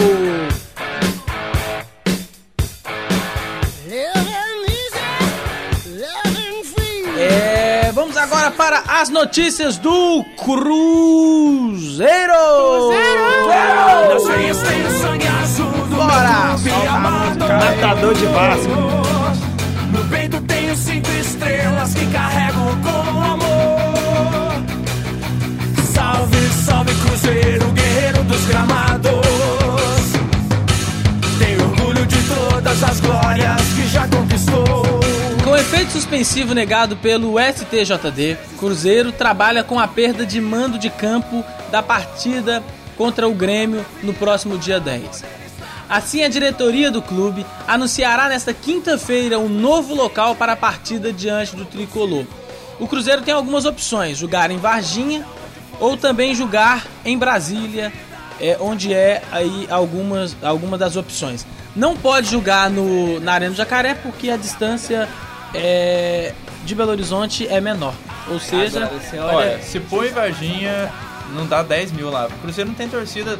É, 7.16 7.92
vamos 7.92 8.16
agora 8.16 8.50
para 8.50 8.80
as 9.00 9.08
notícias 9.08 9.78
do 9.78 10.24
Cruzeiro. 10.36 12.32
Bora! 15.90 16.56
Matador 17.58 18.14
de 18.14 18.26
Vasco. 18.26 19.03
No 19.94 20.04
peito 20.08 20.40
tenho 20.40 20.76
cinco 20.76 21.08
estrelas 21.12 21.94
que 21.94 22.04
carrego 22.06 22.58
com 22.82 23.22
amor. 23.22 24.52
Salve, 25.94 26.48
salve 26.66 26.92
Cruzeiro, 26.94 27.70
guerreiro 27.70 28.24
dos 28.24 28.44
gramados. 28.46 29.12
Tenho 31.38 31.62
orgulho 31.62 32.04
de 32.06 32.16
todas 32.22 32.82
as 32.82 32.98
glórias 32.98 33.62
que 33.76 33.86
já 33.86 34.08
conquistou. 34.08 34.84
Com 35.44 35.56
efeito 35.56 35.92
suspensivo 35.92 36.54
negado 36.54 36.96
pelo 36.96 37.36
STJD, 37.38 38.36
Cruzeiro 38.58 39.12
trabalha 39.12 39.62
com 39.62 39.78
a 39.78 39.86
perda 39.86 40.26
de 40.26 40.40
mando 40.40 40.76
de 40.76 40.90
campo 40.90 41.44
da 41.70 41.80
partida 41.80 42.64
contra 42.96 43.28
o 43.28 43.34
Grêmio 43.34 43.86
no 44.02 44.12
próximo 44.12 44.58
dia 44.58 44.80
10. 44.80 45.43
Assim, 45.94 46.24
a 46.24 46.28
diretoria 46.28 46.90
do 46.90 47.00
clube 47.00 47.46
anunciará 47.68 48.28
nesta 48.28 48.52
quinta-feira 48.52 49.38
um 49.38 49.48
novo 49.48 49.94
local 49.94 50.34
para 50.34 50.54
a 50.54 50.56
partida 50.56 51.12
diante 51.12 51.54
do 51.54 51.64
tricolor. 51.64 52.26
O 52.80 52.88
Cruzeiro 52.88 53.22
tem 53.22 53.32
algumas 53.32 53.64
opções: 53.64 54.18
jogar 54.18 54.50
em 54.50 54.56
Varginha 54.56 55.24
ou 55.78 55.96
também 55.96 56.34
jogar 56.34 56.84
em 57.04 57.16
Brasília, 57.16 57.92
é, 58.40 58.56
onde 58.60 58.92
é 58.92 59.22
aí 59.30 59.68
algumas, 59.70 60.36
algumas 60.42 60.80
das 60.80 60.96
opções. 60.96 61.46
Não 61.76 61.96
pode 61.96 62.28
jogar 62.28 62.68
no, 62.68 63.20
na 63.20 63.34
Arena 63.34 63.52
do 63.52 63.56
Jacaré 63.56 63.94
porque 63.94 64.30
a 64.30 64.36
distância 64.36 65.08
é, 65.54 66.34
de 66.64 66.74
Belo 66.74 66.90
Horizonte 66.90 67.46
é 67.46 67.60
menor. 67.60 67.94
Ou 68.26 68.40
seja, 68.40 68.86
Agora, 68.86 69.00
olha, 69.12 69.36
Olha, 69.36 69.62
se 69.62 69.78
põe 69.78 70.08
Varginha, 70.08 70.92
não 71.34 71.46
dá 71.46 71.62
10 71.62 71.92
mil 71.92 72.10
lá. 72.10 72.26
O 72.26 72.38
Cruzeiro 72.40 72.70
não 72.70 72.76
tem 72.76 72.88
torcida, 72.88 73.38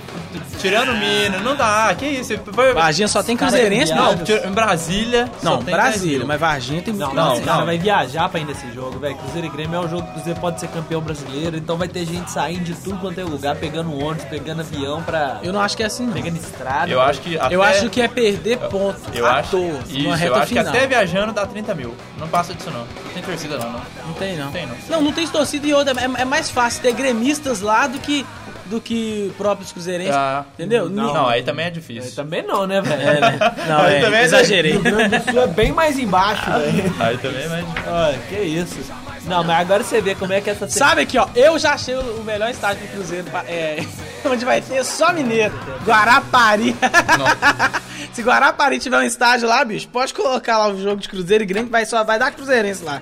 tirando 0.61 0.91
o 0.91 0.97
Minas, 0.97 1.43
não 1.43 1.57
dá. 1.57 1.95
Que 1.95 2.07
isso? 2.07 2.35
Foi... 2.53 2.73
Varginha 2.73 3.09
só 3.09 3.23
tem 3.23 3.37
Cara, 3.37 3.53
cruzeirense, 3.53 3.93
é 3.93 3.95
não. 3.95 4.15
Não, 4.15 4.23
em 4.23 4.53
Brasília. 4.53 5.31
só 5.41 5.51
Não, 5.51 5.57
tem 5.59 5.67
10 5.67 5.77
Brasília, 5.77 6.27
mas 6.27 6.41
Varginha 6.41 6.83
tem 6.83 6.93
muito 6.95 7.07
Não, 7.07 7.15
Não, 7.15 7.25
não, 7.27 7.35
esse 7.35 7.43
cara 7.45 7.59
não. 7.59 7.67
vai 7.67 7.79
viajar 7.79 8.29
pra 8.29 8.41
ir 8.41 8.45
nesse 8.45 8.71
jogo, 8.73 8.99
velho. 8.99 9.17
Cruzeiro 9.17 9.47
e 9.47 9.51
Grêmio 9.51 9.77
é 9.77 9.81
um 9.81 9.89
jogo 9.89 10.03
que 10.03 10.11
o 10.11 10.13
Cruzeiro 10.15 10.41
pode 10.41 10.61
ser 10.61 10.69
campeão 10.69 11.01
brasileiro, 11.01 11.57
então 11.57 11.77
vai 11.77 11.89
ter 11.89 12.05
gente 12.05 12.31
saindo 12.31 12.65
de 12.65 12.75
tudo 12.75 12.99
quanto 12.99 13.19
é 13.21 13.25
lugar, 13.25 13.57
pegando 13.57 13.93
ônibus, 13.97 14.25
pegando 14.25 14.61
avião 14.61 15.03
pra. 15.03 15.39
Eu 15.43 15.53
não 15.53 15.61
acho 15.61 15.77
que 15.77 15.83
é 15.83 15.87
assim, 15.87 16.07
não. 16.07 16.13
pegando 16.13 16.37
estrada. 16.37 16.91
Eu 16.91 17.01
acho 17.01 17.21
que 17.21 17.39
até, 17.39 17.55
Eu 17.55 17.63
acho 17.63 17.89
que 17.91 18.01
é 18.01 18.09
perder 18.09 18.59
ponto 18.59 19.01
eu 19.13 19.27
à 19.27 19.37
acho, 19.37 19.51
toa, 19.51 19.81
isso, 19.87 19.99
numa 19.99 20.15
eu 20.15 20.19
reta 20.19 20.37
acho 20.39 20.47
final. 20.47 20.65
que 20.65 20.71
até 20.71 20.87
viajando 20.87 21.33
dá 21.33 21.47
30 21.47 21.75
mil. 21.75 21.95
Não 22.19 22.29
passa 22.29 22.55
disso 22.55 22.71
não. 22.71 22.81
Não 22.81 23.13
tem 23.15 23.23
torcida 23.23 23.59
não. 23.59 23.73
não. 23.73 23.81
Não 24.07 24.15
tem, 24.15 24.37
não. 24.37 24.51
Tem, 24.51 24.67
não. 24.67 24.75
Não, 24.89 25.03
não 25.03 25.13
tem 25.13 25.27
torcida 25.27 25.67
e 25.67 25.75
outra. 25.75 25.95
É, 26.01 26.23
é 26.23 26.25
mais 26.25 26.51
fácil 26.51 26.83
ter 26.83 26.93
gremistas 26.93 27.61
lá 27.61 27.84
do 27.87 27.99
que, 27.99 28.25
do 28.67 28.81
que 28.81 29.33
próprios 29.37 29.73
cruzeirenses. 29.73 30.15
Ah, 30.15 30.45
entendeu? 30.55 30.89
Não, 30.89 31.13
não, 31.15 31.27
aí 31.29 31.43
também 31.43 31.65
é 31.67 31.69
É, 31.69 31.71
difícil. 31.71 32.15
também 32.15 32.43
não, 32.43 32.67
né, 32.67 32.81
velho? 32.81 33.03
É, 33.03 33.21
né? 33.21 33.39
Não, 33.69 33.79
Aí 33.81 33.95
é, 33.97 34.01
também 34.01 34.21
é- 34.21 34.25
exagerei. 34.25 34.73
Rio 34.73 34.83
Grande 34.83 35.19
do 35.19 35.31
Sul 35.31 35.43
é 35.43 35.47
bem 35.47 35.73
mais 35.73 35.99
embaixo, 35.99 36.45
velho. 36.51 36.95
Aí 37.01 37.19
também 37.19 37.43
é 37.45 37.49
mais 37.49 37.67
difícil. 37.67 37.93
Olha, 37.93 38.19
que 38.29 38.35
isso. 38.37 38.79
Não, 39.27 39.43
mas 39.43 39.61
agora 39.61 39.83
você 39.83 40.01
vê 40.03 40.15
como 40.15 40.33
é 40.33 40.41
que 40.41 40.51
essa. 40.51 40.69
Sabe 40.69 41.03
aqui, 41.03 41.17
ó, 41.19 41.27
eu 41.35 41.59
já 41.59 41.73
achei 41.73 41.95
o 41.95 42.23
melhor 42.25 42.51
estádio 42.51 42.87
do 42.87 42.93
Cruzeiro, 42.93 43.27
é, 43.47 43.83
onde 44.27 44.45
vai 44.45 44.61
ter 44.61 44.85
só 44.85 45.13
mineiro. 45.13 45.55
Guarapari. 45.87 46.77
Se 48.13 48.23
Guarapari 48.23 48.79
tiver 48.79 48.99
um 48.99 49.03
estádio 49.03 49.49
lá, 49.49 49.65
bicho, 49.65 49.89
pode 49.89 50.13
colocar 50.13 50.59
lá 50.59 50.69
o 50.69 50.81
jogo 50.81 51.01
de 51.01 51.09
Cruzeiro 51.09 51.43
e 51.43 51.47
Grêmio, 51.47 51.71
vai, 51.71 51.87
só 51.87 52.05
vai 52.05 52.19
dar 52.19 52.31
Cruzeirense 52.33 52.85
lá. 52.85 53.01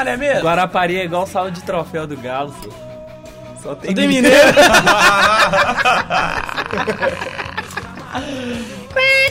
Mas 0.00 0.06
não 0.06 0.12
é 0.12 0.16
mesmo? 0.16 0.42
Guarapari 0.44 0.96
é 0.98 1.04
igual 1.04 1.26
sala 1.26 1.50
de 1.50 1.62
troféu 1.62 2.06
do 2.06 2.16
Galo, 2.16 2.54
só. 2.62 2.70
Só 3.62 3.74
tem, 3.74 3.90
Não 3.90 3.94
tem 3.96 4.08
mineiro. 4.08 4.36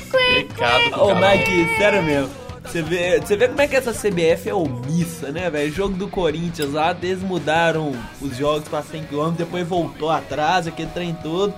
Pecado 0.01 0.89
do 0.91 1.03
Ô, 1.03 1.07
cara. 1.13 1.37
Mike, 1.37 1.77
sério 1.77 2.03
mesmo. 2.03 2.29
Você 2.63 2.83
vê, 2.83 3.19
você 3.19 3.35
vê 3.35 3.47
como 3.47 3.61
é 3.61 3.67
que 3.67 3.75
essa 3.75 3.91
CBF 3.91 4.47
é 4.47 4.53
omissa, 4.53 5.31
né, 5.31 5.49
velho? 5.49 5.71
Jogo 5.73 5.95
do 5.95 6.07
Corinthians 6.07 6.71
lá, 6.71 6.95
eles 7.01 7.23
mudaram 7.23 7.95
os 8.21 8.37
jogos 8.37 8.67
pra 8.67 8.83
100 8.83 9.05
km, 9.05 9.31
depois 9.35 9.67
voltou 9.67 10.11
atrás, 10.11 10.67
aquele 10.67 10.89
trem 10.91 11.17
todo. 11.23 11.51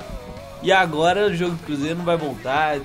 E 0.64 0.72
agora 0.72 1.28
o 1.28 1.36
jogo 1.36 1.56
do 1.56 1.64
Cruzeiro 1.66 1.98
não 1.98 2.06
vai 2.06 2.16
voltar. 2.16 2.78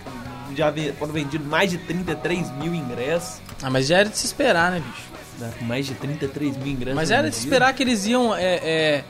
Já 0.57 0.73
foram 0.99 1.13
vendidos 1.13 1.47
mais 1.47 1.71
de 1.71 1.79
33 1.79 2.51
mil 2.57 2.75
ingressos. 2.75 3.41
Ah, 3.63 3.71
mas 3.71 3.87
já 3.87 3.99
era 3.99 4.09
de 4.09 4.17
se 4.19 4.27
esperar, 4.27 4.73
né, 4.73 4.83
bicho? 4.85 5.16
Com 5.59 5.65
mais 5.65 5.87
de 5.87 5.95
33 5.95 6.57
mil 6.57 6.69
ingressos. 6.69 6.95
Mas 6.97 7.11
era 7.11 7.29
de 7.31 7.37
esperar 7.37 7.73
que 7.75 7.83
eles 7.83 8.07
iam 8.07 8.35
é, 8.35 8.55
é, 8.63 9.05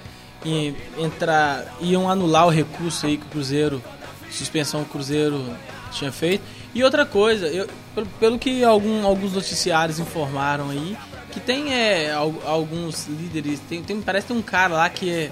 em- 0.45 0.77
entrar, 0.99 1.77
iam 1.81 2.09
anular 2.11 2.47
o 2.47 2.51
recurso 2.51 3.07
aí 3.07 3.17
que 3.17 3.27
o 3.27 3.29
Cruzeiro, 3.29 3.83
suspensão 4.31 4.83
que 4.83 4.89
o 4.91 4.93
Cruzeiro 4.93 5.45
tinha 5.93 6.11
feito. 6.13 6.43
E 6.75 6.83
outra 6.85 7.07
coisa, 7.07 7.47
eu- 7.47 7.69
pelo, 7.95 8.07
pelo 8.21 8.39
que 8.39 8.63
algum- 8.65 9.07
alguns 9.07 9.33
noticiários 9.33 9.99
informaram 9.99 10.71
aí, 10.71 10.97
que 11.33 11.41
tem 11.41 11.73
é, 11.73 12.13
al- 12.13 12.43
alguns 12.45 13.07
líderes, 13.07 13.61
tem, 13.69 13.83
tem- 13.83 14.01
parece 14.03 14.27
que 14.27 14.33
tem 14.33 14.41
um 14.41 14.45
cara 14.45 14.75
lá 14.75 14.89
que 14.91 15.09
é, 15.11 15.31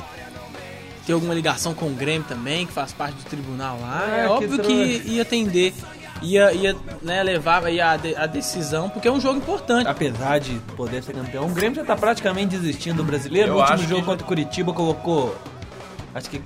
tem 1.06 1.12
alguma 1.14 1.34
ligação 1.34 1.74
com 1.74 1.86
o 1.86 1.90
Grêmio 1.94 2.26
também, 2.26 2.66
que 2.66 2.72
faz 2.72 2.92
parte 2.92 3.16
do 3.16 3.24
tribunal 3.24 3.78
lá. 3.80 4.04
Ah, 4.06 4.16
é 4.16 4.22
que 4.24 4.28
óbvio 4.32 4.58
tro- 4.58 4.66
que 4.66 5.02
ia 5.06 5.22
atender, 5.22 5.74
ia, 6.24 6.52
ia 6.52 6.76
né, 7.02 7.22
levar 7.22 7.64
aí 7.64 7.80
a, 7.80 7.96
de- 7.96 8.16
a 8.16 8.26
decisão, 8.26 8.88
porque 8.88 9.06
é 9.08 9.12
um 9.12 9.20
jogo 9.20 9.38
importante. 9.38 9.86
Apesar 9.88 10.38
de 10.40 10.54
poder 10.76 11.02
ser 11.02 11.12
campeão, 11.14 11.46
o 11.46 11.50
Grêmio 11.50 11.76
já 11.76 11.84
tá 11.84 11.94
praticamente 11.96 12.56
desistindo 12.56 12.96
do 12.98 13.04
brasileiro. 13.04 13.48
Eu 13.50 13.54
no 13.54 13.60
último 13.60 13.88
jogo 13.88 14.00
que- 14.00 14.06
contra 14.06 14.24
o 14.24 14.28
Curitiba 14.28 14.72
colocou. 14.72 15.36
Acho 16.14 16.30
que. 16.30 16.40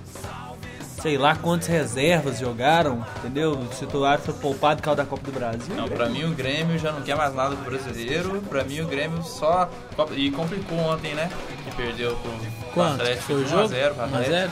Sei 1.00 1.16
lá 1.16 1.36
quantas 1.36 1.68
reservas 1.68 2.40
jogaram, 2.40 3.06
entendeu? 3.18 3.52
Os 3.52 3.78
titulares 3.78 4.24
foram 4.26 4.38
poupados 4.40 4.80
por 4.80 4.84
causa 4.86 4.96
da 5.04 5.08
Copa 5.08 5.22
do 5.26 5.32
Brasil. 5.32 5.72
Não, 5.76 5.86
pra 5.88 6.08
mim 6.08 6.24
o 6.24 6.30
Grêmio 6.34 6.76
já 6.76 6.90
não 6.90 7.02
quer 7.02 7.14
mais 7.14 7.32
nada 7.32 7.54
com 7.54 7.62
o 7.62 7.64
brasileiro. 7.66 8.42
Pra 8.48 8.64
mim 8.64 8.80
o 8.80 8.86
Grêmio 8.88 9.22
só. 9.22 9.70
E 10.16 10.28
complicou 10.32 10.76
ontem, 10.76 11.14
né? 11.14 11.30
Que 11.64 11.76
perdeu 11.76 12.16
pro, 12.16 12.32
pro 12.32 12.72
Quanto? 12.74 12.94
Atlético. 13.02 13.22
Foi 13.26 13.36
o 13.36 13.38
1 13.38 13.44
a 13.44 13.48
jogo? 13.48 13.68
0 13.68 13.94
pro 13.94 14.02
1 14.02 14.04
a 14.04 14.08
Atlético. 14.08 14.32
0 14.34 14.50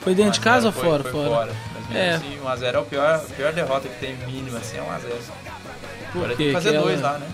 Foi 0.00 0.14
dentro 0.14 0.32
de 0.32 0.40
casa 0.40 0.68
ou 0.68 0.72
1 0.74 0.76
a 0.78 0.80
0 0.80 0.86
fora? 0.88 1.02
foi, 1.02 1.12
fora. 1.12 1.24
Foi 1.28 1.34
fora. 1.34 1.52
É. 1.94 2.10
assim, 2.14 2.38
1x0 2.42 2.74
é 2.74 2.78
o 2.78 2.84
pior, 2.84 3.14
a 3.14 3.18
pior 3.34 3.52
derrota 3.52 3.88
que 3.88 3.98
tem 4.00 4.16
mínima, 4.26 4.58
assim, 4.58 4.76
é 4.78 4.80
1x0. 4.80 5.12
Por 6.12 6.18
Agora 6.24 6.36
tem 6.36 6.46
que 6.48 6.52
fazer 6.52 6.72
Que 6.72 6.78
dois 6.78 6.98
ela- 7.00 7.12
lá, 7.12 7.18
né? 7.18 7.26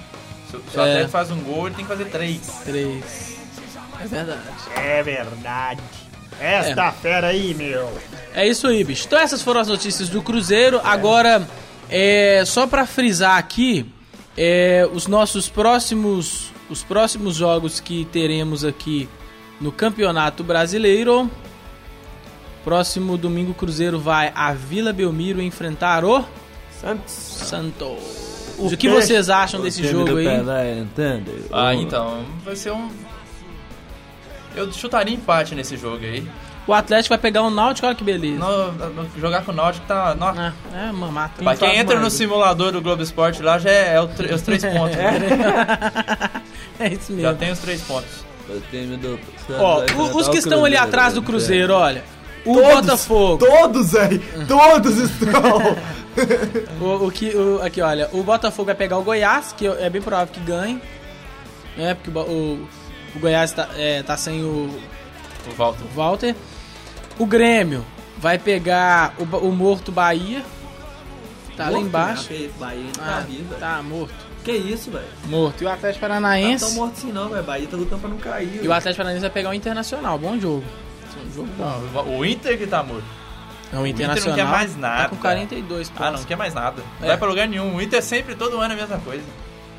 Se, 0.51 0.53
se 0.53 0.77
o 0.77 0.81
É. 0.81 0.85
Atlético 0.85 1.11
faz 1.11 1.31
um 1.31 1.41
gol, 1.41 1.67
ele 1.67 1.75
tem 1.77 1.85
que 1.85 1.91
fazer 1.91 2.05
três. 2.07 2.41
Três. 2.65 3.37
É 4.01 4.07
verdade. 4.07 4.41
É 4.77 5.03
verdade. 5.03 5.81
Esta 6.39 6.93
fera 6.93 7.29
aí, 7.29 7.55
meu. 7.55 7.91
É 8.35 8.47
isso 8.47 8.67
aí, 8.67 8.85
bicho. 8.85 9.05
Então 9.07 9.19
essas 9.19 9.41
foram 9.43 9.61
as 9.61 9.69
notícias 9.69 10.09
do 10.11 10.21
Cruzeiro. 10.23 10.79
Agora, 10.85 11.47
é, 11.89 12.43
só 12.45 12.67
pra 12.67 12.85
frisar 12.87 13.39
aqui, 13.39 13.91
é, 14.37 14.87
os 14.93 15.07
nossos 15.07 15.49
próximos, 15.49 16.53
os 16.69 16.83
próximos 16.85 17.37
jogos 17.37 17.81
que 17.81 18.05
teremos 18.13 18.65
aqui 18.65 19.09
no 19.59 19.73
Campeonato 19.73 20.45
Brasileiro. 20.45 21.31
Próximo 22.67 23.17
domingo 23.17 23.53
o 23.53 23.55
Cruzeiro 23.55 23.97
vai 24.01 24.33
a 24.35 24.53
Vila 24.53 24.93
Belmiro 24.93 25.41
enfrentar 25.41 26.05
o 26.05 26.25
Santos. 26.83 27.13
Santos. 27.15 28.57
O 28.59 28.77
que 28.77 28.89
vocês 28.89 29.31
acham 29.31 29.61
desse 29.63 29.87
jogo 29.87 30.17
aí? 30.17 30.27
Ah, 31.53 31.73
então, 31.77 32.25
vai 32.45 32.57
ser 32.57 32.73
um. 32.73 32.91
Eu 34.57 34.73
chutaria 34.73 35.15
empate 35.15 35.55
nesse 35.55 35.77
jogo 35.77 36.05
aí. 36.05 36.27
O 36.67 36.75
Atlético 36.75 37.11
vai 37.11 37.19
pegar 37.19 37.43
o 37.43 37.51
Náutico, 37.51 37.87
olha 37.87 37.95
que 37.95 38.03
beleza. 38.03 38.37
No- 38.41 38.73
no- 38.73 39.09
jogar 39.17 39.45
com 39.45 39.53
o 39.53 39.55
Náutico 39.55 39.87
tá. 39.87 40.17
No, 40.17 40.25
Ah, 40.27 40.53
é 40.75 40.91
uma 40.91 41.07
mata. 41.07 41.45
pra 41.45 41.55
quem 41.57 41.77
entra 41.79 42.01
no 42.01 42.11
simulador 42.11 42.73
do 42.73 42.83
Globo 42.83 43.01
Esporte 43.01 43.41
lá 43.45 43.61
já 43.61 43.71
é, 43.71 43.95
é 43.95 44.01
os 44.03 44.43
três 44.43 44.65
pontos. 44.67 44.97
né? 44.97 45.21
É 46.81 46.89
isso 46.93 47.13
Já 47.13 47.29
mesmo. 47.29 47.37
tem 47.37 47.53
os 47.53 47.59
três 47.61 47.81
pontos. 47.83 48.25
Ó, 49.57 49.85
os 50.19 50.29
que 50.29 50.39
estão 50.39 50.65
ali 50.65 50.77
atrás 50.77 51.15
do 51.15 51.23
Cruzeiro, 51.23 51.73
olha. 51.73 52.03
O 52.47 52.55
Todos. 52.55 52.75
Botafogo. 52.81 53.47
Todos, 53.47 53.93
velho. 53.93 54.23
Todos 54.47 54.97
estão. 54.99 55.77
O, 56.81 57.07
o 57.09 57.11
que, 57.13 57.29
o- 57.37 57.61
aqui, 57.63 57.83
olha. 57.83 58.09
O 58.11 58.23
Botafogo 58.23 58.65
vai 58.67 58.75
pegar 58.75 58.97
o 58.97 59.03
Goiás, 59.03 59.53
que 59.53 59.67
é 59.67 59.91
bem 59.91 60.01
provável 60.01 60.33
que 60.33 60.41
ganhe. 60.41 60.81
Né? 61.77 61.93
Porque 61.95 62.09
o, 62.19 62.23
o, 62.23 62.69
o 63.15 63.19
Goiás 63.19 63.53
tá, 63.53 63.69
é, 63.77 64.03
tá 64.03 64.17
sem 64.17 64.43
o 64.43 64.71
O 65.47 65.55
Walter. 65.59 65.85
Walter. 65.95 66.35
O 67.19 67.27
Grêmio 67.27 67.85
vai 68.17 68.39
pegar 68.39 69.15
o, 69.19 69.25
o 69.47 69.53
Morto 69.53 69.93
Bahia. 69.93 70.43
Tá 71.55 71.69
lá 71.69 71.79
embaixo. 71.79 72.31
Bahia 72.59 72.85
não 72.97 73.05
Ah, 73.05 73.09
tá 73.17 73.21
vivo, 73.21 73.55
tá 73.57 73.83
morto. 73.83 74.15
Que 74.43 74.53
isso, 74.53 74.91
velho? 74.91 75.05
Morto. 75.27 75.63
E 75.63 75.67
o 75.67 75.69
Atlético 75.71 76.03
Não 76.07 76.09
tá 76.09 76.15
Paranaense. 76.23 76.65
tão 76.65 76.75
morto 76.77 76.93
assim 76.97 77.13
não, 77.13 77.29
velho. 77.29 77.43
Bahia 77.45 77.67
tá 77.71 77.77
lutando 77.77 78.01
pra 78.01 78.09
não 78.11 78.17
cair. 78.19 78.61
E 78.63 78.67
o 78.69 78.73
Atlético 78.73 78.97
Paranaense 79.03 79.21
vai 79.21 79.31
pegar 79.31 79.51
o 79.51 79.55
Internacional. 79.55 80.19
Bom 80.19 80.39
jogo. 80.41 80.65
Jogo 81.35 81.49
bom. 81.59 81.83
Não, 81.95 82.19
o 82.19 82.25
Inter 82.25 82.59
que 82.59 82.67
tá 82.67 82.83
morto. 82.83 83.05
Não, 83.73 83.83
o 83.83 83.87
Inter 83.87 84.07
não 84.07 84.15
Internacional. 84.15 84.37
quer 84.37 84.45
mais 84.53 84.77
nada. 84.77 85.03
Tá 85.05 85.09
com 85.09 85.17
42 85.17 85.93
Ah, 85.97 86.05
não 86.05 86.11
pontos. 86.13 86.25
quer 86.25 86.37
mais 86.37 86.55
nada. 86.55 86.83
Não 87.01 87.05
É. 87.07 87.09
vai 87.11 87.17
pra 87.19 87.29
lugar 87.29 87.49
nenhum. 87.49 87.75
O 87.77 87.83
Inter 87.83 88.03
sempre, 88.03 88.35
todo 88.35 88.59
ano, 88.61 88.73
é 88.75 88.77
a 88.77 88.81
mesma 88.81 88.99
coisa. 88.99 89.25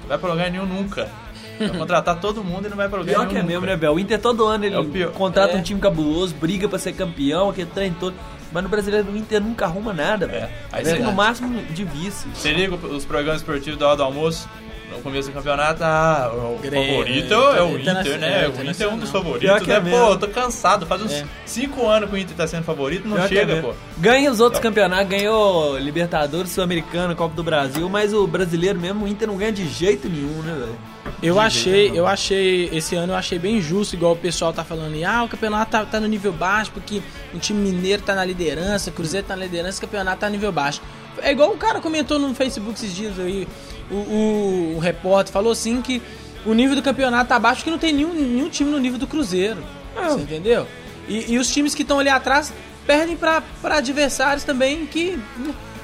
Não 0.02 0.10
vai 0.10 0.18
pra 0.18 0.30
lugar 0.30 0.52
nenhum 0.52 0.66
nunca. 0.66 1.10
Vai 1.58 1.70
contratar 1.78 2.20
todo 2.20 2.44
mundo 2.44 2.66
e 2.68 2.70
não 2.70 2.78
vai 2.78 2.88
pra 2.90 3.00
lugar 3.00 3.12
Pior 3.14 3.20
nenhum. 3.22 3.32
que 3.34 3.38
é 3.38 3.44
mesmo, 3.44 3.62
nunca. 3.62 3.72
né, 3.72 3.78
Bel? 3.78 3.94
O 3.96 4.00
Inter 4.00 4.20
todo 4.20 4.46
ano 4.46 4.66
ele 4.66 4.76
É 4.76 4.80
o 4.80 4.86
pior. 4.86 5.12
contrata 5.14 5.54
É. 5.54 5.58
um 5.58 5.62
time 5.64 5.80
cabuloso, 5.80 6.36
briga 6.36 6.68
pra 6.68 6.78
ser 6.78 6.94
campeão, 6.94 7.50
aquele 7.50 7.70
trem 7.74 7.94
todo. 7.94 8.14
Mas 8.52 8.64
no 8.64 8.70
brasileiro 8.70 9.10
o 9.12 9.18
Inter 9.18 9.42
nunca 9.42 9.66
arruma 9.66 9.94
nada, 9.94 10.28
velho. 10.28 10.48
Aí 10.72 10.84
você- 10.86 11.00
no 11.00 11.12
máximo 11.12 11.62
de 11.64 11.84
vice. 11.84 12.28
Você 12.34 12.52
liga 12.54 12.76
os 12.76 13.04
programas 13.06 13.42
esportivos 13.42 13.78
da 13.80 13.88
hora 13.88 13.98
do 13.98 14.04
almoço, 14.04 14.48
no 14.92 15.00
começo 15.02 15.30
do 15.30 15.34
campeonato, 15.34 15.84
ah, 15.84 16.32
o 16.34 16.58
Grêmio, 16.62 16.88
favorito 16.88 17.34
é 17.34 17.62
o 17.62 17.78
Inter, 17.80 18.20
né? 18.20 18.44
é, 18.46 18.48
O 18.48 18.70
Inter 18.70 18.88
é 18.88 18.90
um 18.90 18.98
dos 18.98 19.10
favoritos, 19.10 19.60
que 19.62 19.68
né? 19.70 19.76
é 19.76 19.80
Pô, 19.80 19.86
mesmo. 19.86 19.98
eu 20.12 20.18
tô 20.18 20.28
cansado, 20.30 20.86
faz 20.86 21.02
uns 21.02 21.12
É. 21.12 21.26
5 21.46 21.86
anos 21.88 22.10
que 22.10 22.16
o 22.16 22.18
Inter 22.18 22.36
tá 22.36 22.48
sendo 22.48 22.64
favorito, 22.64 23.08
não 23.08 23.18
Pior 23.18 23.28
que 23.30 23.36
chega, 23.36 23.54
é 23.54 23.62
pô. 23.62 23.74
Ganha 23.98 24.32
os 24.32 24.40
outros 24.40 24.62
campeonatos, 24.62 25.08
ganhou 25.10 25.78
Libertadores, 25.78 26.52
Sul-Americano, 26.52 27.16
Copa 27.16 27.36
do 27.36 27.44
Brasil, 27.44 27.88
mas 27.90 28.14
o 28.14 28.26
brasileiro 28.26 28.80
mesmo, 28.80 29.06
o 29.06 29.08
Inter 29.08 29.28
não 29.28 29.38
ganha 29.38 29.52
de 29.52 29.68
jeito 29.68 30.08
nenhum, 30.08 30.42
né, 30.42 30.54
velho? 30.58 30.78
Eu 31.24 31.40
achei, 31.40 31.92
eu 31.96 32.06
achei, 32.06 32.70
esse 32.72 32.96
ano 32.96 33.14
eu 33.14 33.18
achei 33.18 33.40
bem 33.40 33.60
justo, 33.62 33.96
igual 33.96 34.14
o 34.14 34.18
pessoal 34.18 34.54
tá 34.54 34.64
falando 34.64 34.94
aí, 34.94 35.04
ah, 35.04 35.24
o 35.24 35.28
campeonato 35.30 35.72
tá, 35.72 35.86
tá 35.86 36.00
no 36.00 36.08
nível 36.08 36.32
baixo, 36.32 36.72
porque 36.72 37.02
o 37.34 37.40
time 37.40 37.60
mineiro 37.72 38.04
tá 38.04 38.14
na 38.14 38.24
liderança, 38.24 38.90
o 38.90 38.94
Cruzeiro 38.94 39.26
tá 39.26 39.36
na 39.36 39.44
liderança, 39.46 39.78
o 39.80 39.82
campeonato 39.82 40.20
tá 40.20 40.28
no 40.28 40.34
nível 40.34 40.52
baixo. 40.52 40.82
é 41.22 41.32
igual 41.32 41.52
o 41.52 41.58
cara 41.58 41.80
comentou 41.80 42.20
no 42.20 42.34
Facebook 42.36 42.74
esses 42.76 42.94
dias 42.96 43.18
aí, 43.20 43.48
o, 43.90 43.96
o, 43.96 44.74
o 44.76 44.80
repórter 44.80 45.32
falou 45.34 45.52
assim 45.52 45.82
que 45.82 46.02
o 46.46 46.54
nível 46.54 46.76
do 46.76 46.82
campeonato 46.82 47.30
tá 47.30 47.36
abaixo 47.36 47.64
que 47.64 47.70
não 47.70 47.78
tem 47.78 47.94
nenhum, 47.94 48.14
nenhum 48.14 48.50
time 48.50 48.70
no 48.72 48.80
nível 48.80 49.00
do 49.00 49.08
Cruzeiro. 49.08 49.64
Você 49.96 50.22
entendeu? 50.22 50.68
E, 51.08 51.34
e 51.34 51.38
os 51.38 51.52
times 51.52 51.74
que 51.74 51.82
estão 51.82 52.00
ali 52.00 52.10
atrás 52.10 52.54
perdem 52.86 53.18
pra 53.18 53.42
pra 53.62 53.78
adversários 53.78 54.44
também 54.44 54.86
que. 54.86 55.20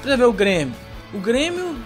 Por 0.02 0.08
exemplo, 0.08 0.28
o 0.28 0.32
Grêmio. 0.32 0.74
O 1.12 1.18
Grêmio 1.18 1.76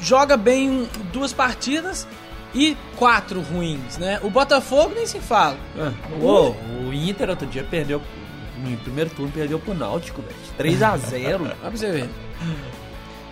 joga 0.00 0.36
bem 0.36 0.88
duas 1.12 1.32
partidas 1.32 2.06
e 2.54 2.76
quatro 2.96 3.40
ruins, 3.40 3.98
né? 3.98 4.20
O 4.22 4.30
Botafogo 4.30 4.92
nem 4.94 5.06
se 5.06 5.18
fala. 5.18 5.58
Ô, 6.22 6.50
o 6.88 6.92
Inter 6.92 7.30
outro 7.30 7.46
dia 7.46 7.66
perdeu. 7.68 8.00
No 8.58 8.76
primeiro 8.78 9.10
turno 9.10 9.32
perdeu 9.32 9.58
pro 9.58 9.74
Náutico, 9.74 10.22
velho. 10.22 10.36
3x0. 10.78 11.40
Olha 11.40 11.56
pra 11.56 11.70
você 11.70 11.90
ver. 11.90 12.10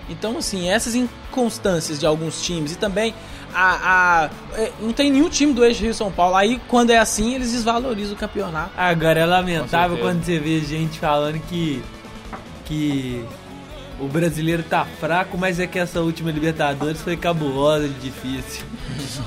Então, 0.09 0.37
assim, 0.39 0.69
essas 0.69 0.95
inconstâncias 0.95 1.99
de 1.99 2.07
alguns 2.07 2.43
times 2.43 2.73
e 2.73 2.77
também 2.77 3.15
a, 3.55 4.25
a- 4.25 4.31
é, 4.59 4.73
não 4.81 4.93
tem 4.93 5.11
nenhum 5.11 5.29
time 5.29 5.53
do 5.53 5.65
eixo 5.65 5.83
Rio 5.83 5.95
São 5.95 6.11
Paulo. 6.11 6.37
Aí, 6.37 6.61
quando 6.69 6.91
é 6.91 6.99
assim, 6.99 7.35
eles 7.35 7.53
desvalorizam 7.53 8.15
o 8.15 8.17
campeonato. 8.19 8.71
Agora 8.77 9.21
é 9.21 9.27
lamentável 9.27 9.97
quando 9.99 10.25
você 10.25 10.39
vê 10.39 10.61
gente 10.61 10.99
falando 10.99 11.39
que. 11.49 11.83
que 12.65 13.25
o 14.01 14.09
brasileiro 14.09 14.63
tá 14.65 14.85
fraco, 14.99 15.39
mas 15.39 15.61
é 15.61 15.67
que 15.67 15.79
essa 15.79 16.01
última 16.01 16.31
Libertadores 16.33 17.01
foi 17.01 17.17
cabulosa 17.17 17.87
de 17.89 17.95
difícil. 18.01 18.65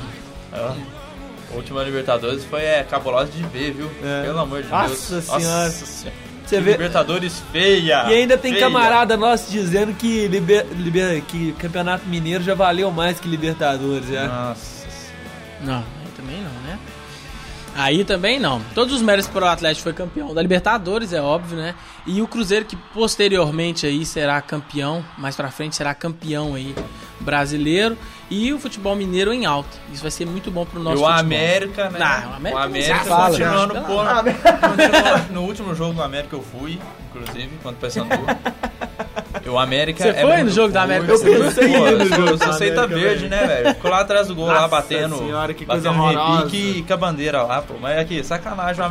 A 0.51 1.55
última 1.55 1.83
Libertadores 1.83 2.43
foi 2.43 2.63
é, 2.63 2.83
cabulosa 2.83 3.31
de 3.31 3.41
ver, 3.43 3.71
viu? 3.73 3.89
É. 4.03 4.23
Pelo 4.23 4.39
amor 4.39 4.61
de 4.63 4.67
Nossa 4.69 5.13
Deus. 5.13 5.25
Senhora. 5.25 5.69
Senhora. 5.71 6.24
Você 6.45 6.61
vê. 6.61 6.71
Libertadores 6.73 7.41
feia. 7.51 8.05
E 8.09 8.13
ainda 8.13 8.37
tem 8.37 8.53
feia. 8.53 8.63
camarada 8.65 9.17
nosso 9.17 9.49
dizendo 9.51 9.93
que, 9.93 10.27
liber, 10.27 10.65
liber- 10.75 11.21
que 11.23 11.51
Campeonato 11.53 12.05
Mineiro 12.07 12.43
já 12.43 12.53
valeu 12.53 12.91
mais 12.91 13.19
que 13.19 13.27
Libertadores, 13.27 14.07
já. 14.09 14.27
Nossa. 14.27 14.85
Não? 15.61 15.83
Aí 17.75 18.05
também 18.05 18.39
não. 18.39 18.61
Todos 18.73 18.93
os 18.93 19.01
méritos 19.01 19.29
para 19.29 19.45
o 19.45 19.49
Atlético 19.49 19.83
foi 19.83 19.93
campeão 19.93 20.33
da 20.33 20.41
Libertadores, 20.41 21.11
é 21.11 21.21
óbvio, 21.21 21.57
né? 21.57 21.75
E 22.07 22.21
o 22.21 22.27
Cruzeiro 22.27 22.63
que 22.63 22.75
posteriormente 22.75 23.85
aí 23.85 24.05
será 24.05 24.41
campeão, 24.41 25.03
mais 25.17 25.35
pra 25.35 25.51
frente 25.51 25.75
será 25.75 25.93
campeão 25.93 26.55
aí 26.55 26.73
brasileiro 27.19 27.97
e 28.29 28.53
o 28.53 28.59
futebol 28.59 28.95
mineiro 28.95 29.33
em 29.33 29.45
alta. 29.45 29.77
Isso 29.91 30.01
vai 30.01 30.11
ser 30.11 30.25
muito 30.25 30.49
bom 30.49 30.65
pro 30.65 30.79
E 30.79 30.83
nosso 30.83 31.03
o 31.03 31.05
futebol. 31.05 31.19
América, 31.19 31.89
né? 31.89 31.99
Não, 31.99 32.31
o 32.31 32.35
América 32.35 32.59
o 32.59 32.63
América 32.63 32.93
não 32.93 33.03
se 33.03 33.09
fala, 33.09 33.29
continuando 33.29 33.73
né? 33.73 33.81
por... 33.81 35.33
no 35.33 35.41
último 35.41 35.75
jogo 35.75 35.93
do 35.93 36.01
América 36.01 36.35
eu 36.35 36.41
fui, 36.41 36.79
inclusive, 37.09 37.51
quando 37.61 37.75
o 37.75 37.79
Paysandu. 37.79 38.15
E 39.45 39.49
o 39.49 39.59
América 39.59 40.03
Você 40.03 40.09
é 40.09 40.21
foi 40.21 40.43
no 40.43 40.49
jogo 40.49 40.73
da 40.73 40.81
América? 40.83 41.11
Eu 41.11 41.19
pensei 41.19 41.67
Pô, 41.69 41.91
no 41.91 42.05
jogo 42.07 42.21
eu 42.31 42.37
sou 42.37 42.47
da 42.47 42.53
seita 42.53 42.87
verde, 42.87 43.27
né, 43.29 43.45
velho? 43.45 43.75
Ficou 43.75 43.91
lá 43.91 43.99
atrás 44.01 44.27
do 44.27 44.33
gol, 44.35 44.47
lá 44.47 44.53
Nossa 44.55 44.67
batendo. 44.69 45.17
senhora, 45.19 45.53
que 45.53 45.65
coisa 45.65 45.91
batendo 45.91 46.03
horrorosa. 46.03 46.45
repique 46.45 46.83
com 46.87 46.93
a 46.93 46.97
bandeira 46.97 47.43
lá, 47.43 47.61
pô. 47.61 47.75
Mas 47.79 47.99
aqui, 47.99 48.23
sacanagem. 48.23 48.83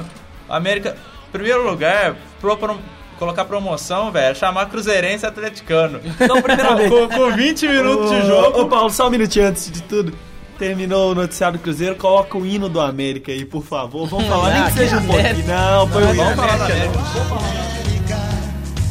O 0.48 0.52
América, 0.52 0.96
primeiro 1.32 1.68
lugar, 1.68 2.14
pro, 2.40 2.56
pro- 2.56 2.78
colocar 3.18 3.44
promoção, 3.46 4.12
velho, 4.12 4.36
chamar 4.36 4.66
Cruzeirense 4.66 5.24
e 5.24 5.28
Atleticano. 5.28 6.00
Então, 6.04 6.40
primeiramente. 6.40 6.88
com, 6.88 7.08
com 7.08 7.30
20 7.32 7.66
minutos 7.68 8.10
de 8.10 8.26
jogo. 8.26 8.60
Ô, 8.60 8.66
Paulo, 8.68 8.90
só 8.90 9.08
um 9.08 9.10
minutinho 9.10 9.48
antes 9.48 9.68
de 9.70 9.82
tudo. 9.82 10.12
Terminou 10.56 11.10
o 11.10 11.14
noticiário 11.16 11.58
do 11.58 11.62
Cruzeiro, 11.62 11.96
coloca 11.96 12.38
o 12.38 12.46
hino 12.46 12.68
do 12.68 12.80
América 12.80 13.32
aí, 13.32 13.44
por 13.44 13.64
favor. 13.64 14.06
Vamos 14.06 14.28
falar, 14.28 14.50
nem 14.54 14.64
que 14.66 14.72
seja 14.78 14.98
um 14.98 15.04
pouquinho. 15.06 15.46
Não, 15.48 15.88
foi 15.88 16.02
o 16.04 16.14
hino. 16.14 16.14
Vamos 16.22 16.36
falar 16.36 16.56
da 16.58 16.64
América. 16.66 16.98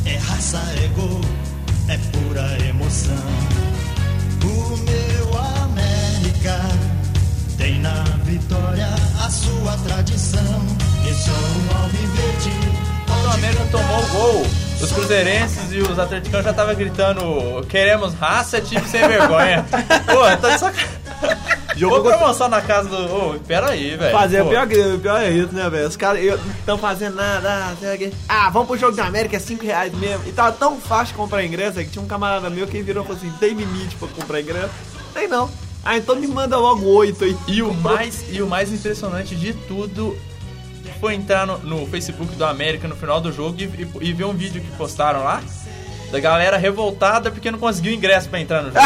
É 0.06 0.18
raça, 0.18 0.62
é 0.84 0.88
gol, 0.90 1.22
é 1.90 1.98
pura 2.12 2.68
emoção. 2.68 3.16
O 4.44 4.78
meu 4.78 5.40
América 5.64 6.60
tem 7.58 7.80
na 7.80 8.04
vitória 8.24 8.88
a 9.24 9.30
sua 9.30 9.78
tradição. 9.86 10.66
E 11.08 11.14
sou 11.14 11.34
um 11.34 11.84
alviverde. 11.84 12.52
Quando 13.08 13.26
o 13.26 13.32
América 13.32 13.66
tomou 13.72 14.00
o 14.00 14.08
gol, 14.08 14.48
os 14.82 14.92
cruzeirenses 14.92 15.72
e 15.72 15.80
os 15.80 16.00
atleticanos 16.00 16.46
já 16.46 16.52
estavam 16.52 16.76
gritando 16.76 17.66
queremos 17.70 18.14
raça, 18.14 18.62
time 18.62 18.88
sem 18.88 19.08
vergonha. 19.08 19.66
Pô, 20.06 20.38
tá 20.38 20.50
de 20.50 20.60
sacanagem. 20.60 20.93
Jogou 21.76 22.04
promoção 22.04 22.48
na 22.50 22.62
casa 22.62 22.90
do... 22.90 22.96
Ô, 23.36 23.40
pera 23.40 23.70
aí, 23.70 23.96
velho. 23.96 24.12
Fazer 24.12 24.42
o 24.42 24.50
pior, 24.50 24.68
o 24.96 25.00
pior 25.00 25.22
é 25.22 25.32
isso, 25.32 25.54
né, 25.54 25.70
velho? 25.70 25.88
Os 25.88 25.96
caras 25.96 26.24
não 26.26 26.54
estão 26.60 26.78
fazendo 26.78 27.16
nada. 27.16 27.50
Ah. 27.50 27.74
Ah, 28.30 28.50
vamos 28.50 28.68
pro 28.68 28.78
jogo 28.78 28.96
da 28.96 29.06
América, 29.06 29.36
é 29.38 29.40
5 29.40 29.64
reais 29.66 29.94
mesmo. 29.94 30.24
E 30.28 30.32
tava 30.32 30.52
tão 30.52 30.80
fácil 30.80 31.16
comprar 31.16 31.44
ingresso 31.44 31.80
é 31.80 31.84
que 31.84 31.90
tinha 31.90 32.04
um 32.04 32.08
camarada 32.08 32.50
meu 32.50 32.68
que 32.68 32.82
virou 32.82 33.04
e 33.04 33.08
falou 33.08 33.22
assim: 33.22 33.32
tem 33.40 33.54
limite 33.54 33.96
pra 33.96 34.08
comprar 34.08 34.42
ingresso? 34.42 34.70
Tem 35.14 35.28
não. 35.28 35.50
Ah, 35.84 35.98
então 35.98 36.16
me 36.16 36.28
manda 36.28 36.58
logo 36.58 36.86
8 36.86 37.24
aí. 37.26 37.38
E 37.48 37.62
o 37.62 37.74
mais, 37.74 38.24
e 38.30 38.42
o 38.42 38.48
mais 38.48 38.72
impressionante 38.72 39.36
de 39.36 39.54
tudo 39.54 40.18
foi 41.00 41.16
entrar 41.16 41.46
no, 41.46 41.58
no 41.60 41.86
Facebook 41.88 42.34
do 42.36 42.46
América 42.46 42.88
no 42.88 42.96
final 42.96 43.20
do 43.20 43.32
jogo 43.32 43.58
e, 43.60 43.64
e- 43.64 44.10
e 44.10 44.14
ver 44.14 44.24
um 44.26 44.34
vídeo 44.34 44.62
que 44.62 44.72
postaram 44.78 45.24
lá 45.24 45.42
da 46.14 46.20
galera 46.20 46.58
revoltada 46.58 47.32
porque 47.32 47.50
não 47.50 47.58
conseguiu 47.58 47.92
ingresso 47.92 48.30
pra 48.30 48.40
entrar 48.40 48.62
no 48.62 48.70
jogo. 48.70 48.80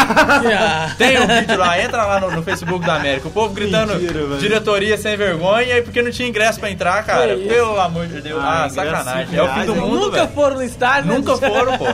Tem 0.96 1.20
um 1.20 1.26
vídeo 1.26 1.58
lá, 1.58 1.78
entra 1.78 2.06
lá 2.06 2.20
no, 2.20 2.30
no 2.30 2.42
Facebook 2.42 2.82
do 2.82 2.90
América. 2.90 3.28
O 3.28 3.30
povo 3.30 3.52
gritando 3.52 3.94
Mentira, 3.94 4.38
diretoria 4.38 4.96
sem 4.96 5.14
vergonha 5.14 5.76
e 5.76 5.82
porque 5.82 6.00
não 6.00 6.10
tinha 6.10 6.26
ingresso 6.26 6.58
pra 6.58 6.70
entrar, 6.70 7.04
cara. 7.04 7.34
Que 7.34 7.42
isso? 7.42 7.48
Pelo 7.50 7.78
amor 7.78 8.06
de 8.06 8.22
Deus. 8.22 8.40
Ah, 8.42 8.64
Ah, 8.64 8.70
sacanagem. 8.70 9.36
É 9.38 9.42
o 9.42 9.54
fim 9.54 9.66
do 9.66 9.76
mundo, 9.76 10.06
Nunca 10.06 10.16
velho. 10.22 10.28
foram 10.32 10.56
no 10.56 10.62
estádio, 10.64 11.10
né? 11.10 11.18
Nunca 11.18 11.36
foram, 11.48 11.76
pô. 11.78 11.84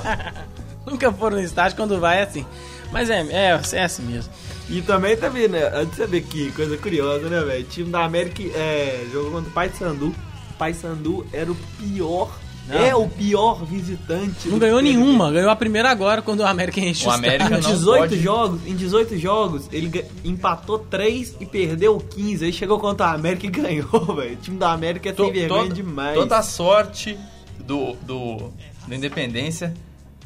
Nunca 0.86 1.12
foram 1.12 1.36
no 1.38 1.42
estádio, 1.42 1.76
quando 1.76 1.98
vai 1.98 2.20
é 2.20 2.22
assim. 2.22 2.46
Mas 2.92 3.10
é, 3.10 3.20
é, 3.30 3.60
é 3.72 3.82
assim 3.82 4.02
mesmo. 4.02 4.32
E 4.70 4.80
também 4.82 5.16
teve, 5.16 5.48
né? 5.48 5.68
Antes 5.74 5.90
de 5.90 5.96
você 5.96 6.06
ver 6.06 6.20
que 6.22 6.52
coisa 6.52 6.76
curiosa, 6.76 7.28
né, 7.28 7.40
velho? 7.40 7.60
O 7.64 7.68
time 7.68 7.90
da 7.90 8.04
América 8.04 8.40
é, 8.56 9.04
jogou 9.12 9.32
contra 9.32 9.50
o 9.50 9.52
Paysandu. 9.52 10.06
O 10.06 10.54
Paysandu 10.56 11.26
era 11.32 11.50
o 11.50 11.56
pior. 11.78 12.30
É 12.70 12.94
o 12.96 13.06
pior 13.08 13.64
visitante. 13.64 14.48
Não 14.48 14.58
ganhou 14.58 14.80
nenhuma, 14.80 15.30
ganhou 15.30 15.50
a 15.50 15.56
primeira 15.56 15.90
agora 15.90 16.22
quando 16.22 16.40
o 16.40 16.46
América 16.46 16.80
encheu 16.80 17.10
O 17.10 17.12
América 17.12 17.46
Em 17.46 17.50
não 17.50 17.60
18 17.60 17.98
pode- 18.00 18.20
jogos, 18.22 18.60
em 18.66 18.74
18 18.74 19.18
jogos, 19.18 19.68
ele 19.70 20.04
empatou 20.24 20.78
3 20.78 21.36
e 21.40 21.44
perdeu 21.46 21.98
15. 21.98 22.44
Aí 22.46 22.52
chegou 22.52 22.78
contra 22.80 23.06
a 23.06 23.12
América 23.12 23.46
e 23.46 23.50
ganhou, 23.50 24.14
velho. 24.16 24.32
O 24.32 24.36
time 24.36 24.56
da 24.58 24.72
América 24.72 25.10
é 25.10 25.14
sem 25.14 25.30
vergonha 25.32 25.62
toda- 25.62 25.74
demais. 25.74 26.14
Toda 26.14 26.38
a 26.38 26.42
sorte 26.42 27.18
do, 27.58 27.92
do, 28.02 28.50
do 28.88 28.94
Independência, 28.94 29.74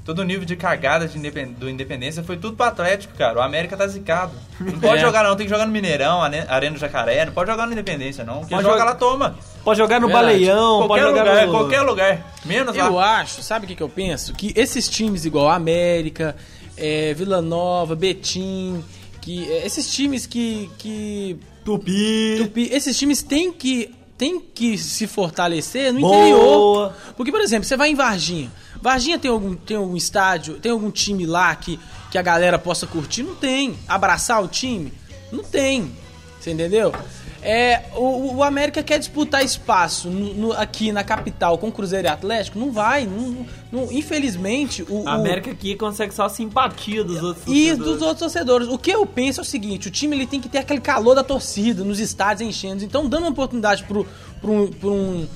todo 0.09 0.21
o 0.21 0.25
nível 0.25 0.47
de 0.47 0.57
cagada 0.57 1.07
de 1.07 1.19
independ, 1.19 1.53
do 1.53 1.69
Independência 1.69 2.23
foi 2.23 2.39
tudo 2.39 2.57
pro 2.57 2.65
Atlético, 2.65 3.13
cara. 3.15 3.39
O 3.39 3.43
América 3.43 3.77
tá 3.77 3.87
zicado. 3.87 4.33
Não 4.59 4.81
pode 4.81 4.97
É. 4.97 5.01
jogar 5.03 5.23
não, 5.23 5.37
tem 5.37 5.45
que 5.47 5.53
jogar 5.53 5.67
no 5.67 5.71
Mineirão, 5.73 6.23
Arena 6.23 6.73
do 6.73 6.79
Jacaré, 6.81 7.27
não 7.27 7.33
pode 7.35 7.51
jogar 7.51 7.67
no 7.67 7.73
Independência 7.73 8.25
não. 8.25 8.41
Quem 8.41 8.49
Pode 8.49 8.63
joga 8.63 8.79
jogar- 8.79 8.85
lá 8.87 8.95
toma. 8.95 9.39
Pode 9.63 9.77
jogar 9.77 10.01
no 10.01 10.07
Verdade. 10.07 10.27
Baleião, 10.29 10.89
pode 10.89 10.89
Qualquer 10.89 11.03
jogar 11.03 11.21
lugar, 11.31 11.47
no... 11.47 11.53
qualquer 11.53 11.81
lugar. 11.83 12.35
Menos 12.47 12.75
Eu 12.75 12.95
lá. 12.95 13.19
acho, 13.21 13.43
sabe 13.43 13.67
o 13.67 13.69
que, 13.69 13.75
que 13.75 13.83
eu 13.83 13.89
penso? 13.91 14.33
Que 14.33 14.51
esses 14.57 14.89
times 14.89 15.27
igual 15.27 15.51
América, 15.51 16.35
é, 16.75 17.13
Vila 17.13 17.43
Nova, 17.43 17.95
Betim, 17.95 18.83
que 19.21 19.47
é, 19.53 19.67
esses 19.67 19.93
times 19.93 20.25
que, 20.25 20.71
que 20.79 21.37
Tupi. 21.67 22.37
Tupi, 22.39 22.71
esses 22.73 22.99
times 22.99 23.23
têm 23.23 23.53
que 23.53 23.95
têm 24.17 24.41
que 24.41 24.77
se 24.79 25.07
fortalecer 25.07 25.93
no 25.93 26.01
Boa. 26.01 26.17
interior. 26.17 26.93
Porque, 27.17 27.31
por 27.31 27.41
exemplo, 27.41 27.65
você 27.69 27.77
vai 27.77 27.91
em 27.91 27.95
Varginha. 27.95 28.51
Varginha 28.81 29.19
tem 29.19 29.31
algum, 29.31 29.55
tem 29.55 29.77
algum 29.77 29.97
estádio, 29.97 30.55
tem 30.55 30.73
algum 30.73 30.91
time 30.91 31.27
lá 31.27 31.55
que, 31.57 31.79
que 32.11 32.19
a 32.19 32.23
galera 32.23 32.59
possa 32.59 32.87
curtir? 32.87 33.23
Não 33.23 33.35
tem. 33.35 33.75
Abraçar 33.89 34.43
o 34.43 34.49
time? 34.49 34.93
Não 35.33 35.43
tem. 35.45 35.91
Você 36.41 36.53
entendeu? 36.53 36.93
É, 37.41 37.85
o, 37.95 38.37
o 38.37 38.43
América 38.43 38.83
quer 38.83 38.99
disputar 38.99 39.45
espaço 39.45 40.11
no- 40.11 40.35
no- 40.35 40.53
aqui 40.53 40.91
na 40.91 41.05
capital 41.05 41.57
com 41.57 41.71
Cruzeiro 41.71 42.09
e 42.09 42.11
Atlético? 42.11 42.59
Não 42.59 42.73
vai. 42.73 43.07
não- 43.07 43.47
não- 43.71 43.93
infelizmente, 43.93 44.83
o, 44.89 45.07
A 45.09 45.13
o- 45.13 45.21
América 45.21 45.51
aqui 45.53 45.77
consegue 45.77 46.13
só 46.13 46.25
a 46.25 46.29
simpatia 46.29 47.05
dos 47.05 47.23
outros 47.23 47.45
e 47.47 47.69
torcedores. 47.69 47.79
dos 47.79 48.03
outros 48.03 48.19
torcedores. 48.19 48.69
O 48.69 48.77
que 48.77 48.91
eu 48.91 49.07
penso 49.07 49.41
é 49.41 49.43
o 49.43 49.47
seguinte: 49.47 49.87
o 49.87 49.91
time 49.91 50.17
ele 50.17 50.27
tem 50.27 50.41
que 50.41 50.49
ter 50.49 50.59
aquele 50.59 50.81
calor 50.81 51.15
da 51.15 51.23
torcida 51.23 51.85
nos 51.85 52.01
estádios 52.01 52.49
enchendo. 52.49 52.83
Então, 52.85 53.09
dando 53.09 53.23
uma 53.23 53.31
oportunidade 53.31 53.85
pro, 53.85 54.05
pro, 54.41 54.69
pro 54.81 54.93
um- 54.93 55.27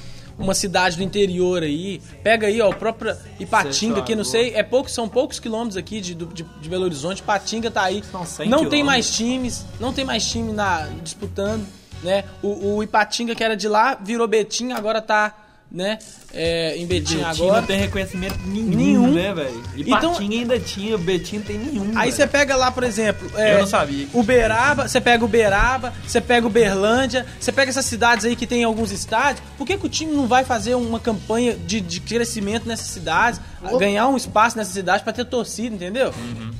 uma 0.43 0.55
cidade 0.55 0.97
do 0.97 1.03
interior 1.03 1.63
aí, 1.63 2.03
pega 2.23 2.49
aí, 2.49 2.61
ó, 2.61 2.69
o 2.69 2.75
próprio 2.75 3.17
Ipatinga, 3.39 4.03
que 4.03 4.15
não 4.15 4.25
sei, 4.25 4.55
é 4.55 4.63
poucos, 4.63 4.93
são 4.93 5.09
poucos 5.09 5.39
quilômetros 5.39 5.77
aqui 5.77 6.01
de, 6.01 6.15
de, 6.15 6.43
de 6.43 6.69
Belo 6.69 6.85
Horizonte. 6.85 7.21
Ipatinga 7.21 7.71
tá 7.71 7.83
aí. 7.83 8.03
São 8.11 8.27
100 8.27 8.49
Não 8.49 8.69
tem 8.69 8.83
mais 8.83 9.15
times, 9.15 9.65
não 9.79 9.93
tem 9.93 10.05
mais 10.05 10.29
time 10.29 10.53
na, 10.53 10.89
disputando, 11.03 11.67
né? 12.03 12.25
O, 12.43 12.77
o 12.77 12.83
Ipatinga, 12.83 13.35
que 13.35 13.45
era 13.45 13.57
de 13.57 13.69
lá, 13.69 13.95
virou 13.95 14.27
Betim, 14.27 14.73
agora 14.73 15.01
tá 15.01 15.42
né? 15.73 15.99
É, 16.35 16.77
em 16.77 16.87
Betim 16.87 17.17
Betinho 17.17 17.27
agora. 17.27 17.61
não 17.61 17.67
tem 17.67 17.79
reconhecimento 17.79 18.39
nenhum, 18.47 18.77
Nenhum. 18.77 19.13
né, 19.15 19.35
velho? 19.35 19.63
E 19.77 19.83
Então- 19.83 20.13
Patinho 20.13 20.33
ainda 20.41 20.59
tinha, 20.61 20.97
Betinho 20.99 21.43
tem 21.43 21.59
nenhum. 21.59 21.89
Aí 21.95 22.11
velho. 22.11 22.13
você 22.13 22.27
pega 22.27 22.57
lá, 22.57 22.71
por 22.71 22.85
exemplo, 22.85 23.31
é, 23.39 23.55
Eu 23.55 23.61
não 23.61 23.67
sabia. 23.67 24.07
Uberaba, 24.13 24.87
você 24.89 25.01
pega 25.01 25.25
Uberaba, 25.25 25.93
você 26.07 26.21
pega 26.21 26.47
Uberlândia, 26.47 27.27
você 27.41 27.51
pega 27.53 27.71
essas 27.71 27.85
cidades 27.87 28.25
aí 28.25 28.35
que 28.37 28.47
tem 28.47 28.65
alguns 28.65 28.91
estádios. 28.93 29.43
Por 29.59 29.67
que, 29.67 29.77
que 29.79 29.87
o 29.87 29.89
time 29.89 30.13
não 30.13 30.27
vai 30.27 30.45
fazer 30.45 30.75
uma 30.75 31.01
campanha 31.01 31.55
de, 31.55 31.81
de 31.81 32.01
crescimento 32.01 32.67
nessas 32.69 32.87
cidades, 32.89 33.41
ganhar 33.79 34.09
um 34.09 34.17
espaço 34.17 34.57
nessas 34.57 34.73
cidades 34.75 35.03
pra 35.03 35.13
ter 35.13 35.25
torcida, 35.25 35.75
entendeu? 35.75 36.13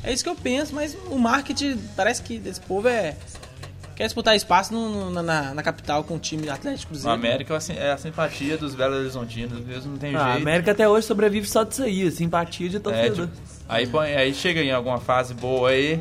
É 0.05 0.13
isso 0.13 0.23
que 0.25 0.29
eu 0.31 0.35
penso, 0.37 0.75
mas 0.75 0.97
o 1.11 1.19
marketing 1.19 1.79
parece 1.97 2.23
que 2.23 2.39
desse 2.39 2.61
povo 2.61 2.89
é 2.89 3.15
quer 4.03 4.07
disputar 4.07 4.35
espaço 4.35 4.73
no- 4.75 5.11
no- 5.11 5.23
na, 5.23 5.55
na 5.55 5.63
capital 5.63 6.03
com 6.03 6.17
o 6.17 6.19
time 6.19 6.49
Atlético 6.51 6.89
Cruzeiro. 6.89 7.15
América 7.15 7.57
é 7.77 7.93
a 7.93 7.97
simpatia 7.97 8.59
dos 8.59 8.75
Belo 8.75 8.97
Horizontinos, 8.97 9.65
mesmo 9.65 9.93
não 9.93 9.99
tem 9.99 10.15
Ah, 10.17 10.25
a 10.25 10.33
jeito. 10.33 10.43
América 10.43 10.73
até 10.73 10.89
hoje 10.89 11.07
sobrevive 11.07 11.49
só 11.49 11.63
disso 11.63 11.85
aí, 11.85 12.11
simpatia 12.11 12.69
de 12.69 12.77
É, 12.77 12.81
torcedor. 12.81 13.29
tipo, 13.29 13.39
aí, 13.69 13.87
põe- 13.87 14.15
aí 14.15 14.35
chega 14.35 14.61
em 14.61 14.73
alguma 14.73 14.99
fase 14.99 15.35
boa 15.35 15.71
aí, 15.71 16.01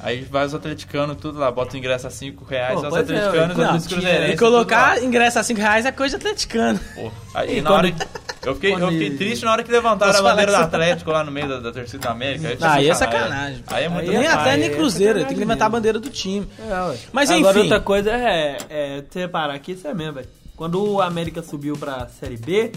aí 0.00 0.22
vai 0.22 0.46
os 0.46 0.54
atleticanos 0.54 1.18
tudo 1.20 1.38
lá, 1.38 1.50
bota 1.50 1.74
o 1.74 1.78
ingresso 1.78 2.06
a 2.06 2.10
5 2.10 2.44
reais, 2.46 2.80
Pô, 2.80 2.88
os 2.88 2.94
é, 2.96 3.00
atleticanos, 3.00 3.56
ué. 3.58 3.72
os 3.76 3.86
cruzeirenses. 3.86 4.34
e 4.34 4.38
colocar 4.38 5.02
ingresso 5.02 5.38
a 5.38 5.42
5 5.42 5.60
reais 5.60 5.84
é 5.84 5.92
coisa 5.92 6.16
de 6.18 6.24
atleticano. 6.26 6.80
Pô, 6.94 7.12
aí 7.34 7.58
E 7.58 7.60
na 7.60 7.70
hora 7.72 7.92
quando- 7.92 8.08
que- 8.08 8.23
eu, 8.46 8.54
fiquei, 8.54 8.72
eu 8.74 8.88
fiquei 8.88 9.10
triste 9.16 9.44
na 9.44 9.52
hora 9.52 9.62
que 9.62 9.70
levantaram 9.70 10.12
Posso 10.12 10.24
a 10.26 10.30
bandeira 10.30 10.52
do 10.52 10.58
que- 10.58 10.64
Atlético 10.64 11.10
lá 11.10 11.24
no 11.24 11.30
meio 11.30 11.48
da, 11.48 11.60
da 11.60 11.72
torcida 11.72 11.98
da 11.98 12.10
América. 12.10 12.48
Aí, 12.48 12.56
Aí 12.60 12.88
é 12.90 12.94
sacanagem. 12.94 13.64
Aí 13.66 13.84
é 13.84 13.88
muito 13.88 14.10
nem 14.10 14.22
é 14.24 14.28
até 14.28 14.56
nem 14.56 14.66
é 14.66 14.70
Cruzeiro, 14.70 15.12
sacanagem 15.14 15.26
tem 15.28 15.34
que 15.36 15.40
levantar 15.40 15.66
a 15.66 15.68
bandeira 15.68 15.98
do 15.98 16.10
time. 16.10 16.46
É. 16.58 16.96
Mas 17.12 17.30
Agora 17.30 17.50
enfim. 17.50 17.60
outra 17.68 17.80
coisa 17.80 18.10
é, 18.10 18.56
é 18.68 19.02
você 19.10 19.20
reparar 19.20 19.54
aqui, 19.54 19.72
isso 19.72 19.86
é 19.88 19.94
mesmo, 19.94 20.14
velho. 20.14 20.28
Quando 20.56 20.84
o 20.84 21.00
América 21.02 21.42
subiu 21.42 21.76
pra 21.76 22.06
Série 22.08 22.36
B, 22.36 22.70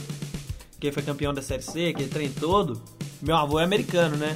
que 0.79 0.91
foi 0.91 1.03
campeão 1.03 1.33
da 1.33 1.41
Série 1.41 1.61
C, 1.61 1.87
aquele 1.89 2.09
trem 2.09 2.29
todo, 2.29 2.81
meu 3.21 3.35
avô 3.35 3.59
é 3.59 3.63
americano, 3.63 4.15
né? 4.17 4.35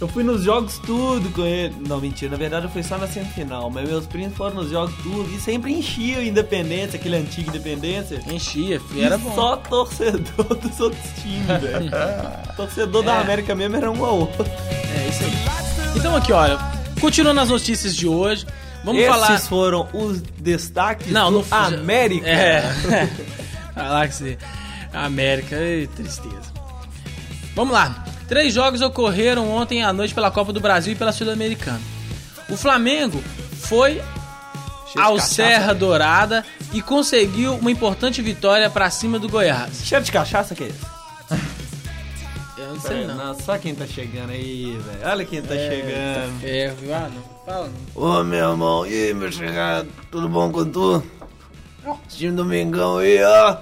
Eu 0.00 0.06
fui 0.06 0.22
nos 0.22 0.44
jogos 0.44 0.78
tudo 0.78 1.28
com 1.30 1.44
ele. 1.44 1.74
Não, 1.88 2.00
mentira, 2.00 2.30
na 2.30 2.36
verdade 2.36 2.66
eu 2.66 2.70
fui 2.70 2.84
só 2.84 2.96
na 2.96 3.08
semifinal, 3.08 3.68
mas 3.68 3.88
meus 3.88 4.06
primos 4.06 4.36
foram 4.36 4.54
nos 4.56 4.70
jogos 4.70 4.94
tudo 5.02 5.28
e 5.34 5.40
sempre 5.40 5.72
enchia 5.72 6.18
o 6.18 6.22
Independência, 6.22 6.96
aquele 7.00 7.16
antigo 7.16 7.48
Independência. 7.50 8.22
Enchia, 8.30 8.78
filho, 8.80 9.04
era 9.04 9.18
bom. 9.18 9.34
só 9.34 9.56
torcedor 9.56 10.44
dos 10.56 10.78
outros 10.78 11.02
times, 11.20 11.46
velho. 11.60 11.90
torcedor 12.56 13.02
da 13.02 13.16
É. 13.16 13.20
América 13.22 13.54
mesmo 13.56 13.76
era 13.76 13.90
um 13.90 14.04
ao 14.04 14.20
outro. 14.20 14.44
É 14.46 15.08
isso 15.08 15.24
aí. 15.24 15.96
Então 15.96 16.14
aqui, 16.14 16.32
olha, 16.32 16.58
continuando 17.00 17.40
as 17.40 17.48
notícias 17.48 17.96
de 17.96 18.06
hoje, 18.06 18.46
vamos 18.84 19.02
Esses 19.02 19.12
falar. 19.12 19.38
foram 19.40 19.88
os 19.92 20.20
destaques 20.20 21.08
Não, 21.10 21.32
do 21.32 21.38
não 21.50 21.58
América. 21.58 22.28
É. 22.28 23.08
Você. 24.12 24.38
América, 24.92 25.56
ei, 25.56 25.86
tristeza. 25.88 26.52
Vamos 27.56 27.74
lá. 27.74 28.04
Três 28.28 28.52
jogos 28.52 28.82
ocorreram 28.82 29.50
ontem 29.50 29.82
à 29.82 29.90
noite 29.90 30.14
pela 30.14 30.30
Copa 30.30 30.52
do 30.52 30.60
Brasil 30.60 30.92
e 30.92 30.96
pela 30.96 31.12
Sul-Americana. 31.12 31.80
O 32.50 32.56
Flamengo 32.56 33.22
foi 33.60 34.02
ao 34.94 35.18
Serra 35.18 35.74
Dourada 35.74 36.44
e 36.72 36.82
conseguiu 36.82 37.54
uma 37.54 37.70
importante 37.70 38.20
vitória 38.20 38.68
pra 38.68 38.90
cima 38.90 39.18
do 39.18 39.28
Goiás. 39.28 39.82
Cheiro 39.84 40.04
de 40.04 40.12
cachaça 40.12 40.54
que 40.54 40.64
é 40.64 40.66
esse? 40.68 40.98
Eu 42.58 42.74
não 42.74 42.80
sei 42.80 43.06
não. 43.06 43.34
só 43.40 43.56
quem 43.56 43.74
tá 43.74 43.86
chegando 43.86 44.30
aí, 44.30 44.76
velho. 44.76 45.10
Olha 45.10 45.24
quem 45.24 45.40
tá 45.40 45.54
chegando. 45.54 46.44
É, 46.44 46.74
viu? 46.78 46.94
Ah, 46.94 47.08
não. 47.12 47.22
Fala. 47.46 47.70
não. 47.94 48.02
Ô 48.02 48.24
meu 48.24 48.50
irmão, 48.50 48.86
e 48.86 49.04
aí 49.04 49.14
meu 49.14 49.32
chegado, 49.32 49.88
tudo 50.10 50.28
bom 50.28 50.52
com 50.52 50.64
tu? 50.66 51.02
Esse 52.06 52.18
time 52.18 52.36
do 52.36 52.44
Mengão 52.44 52.98
aí, 52.98 53.22
ó, 53.22 53.56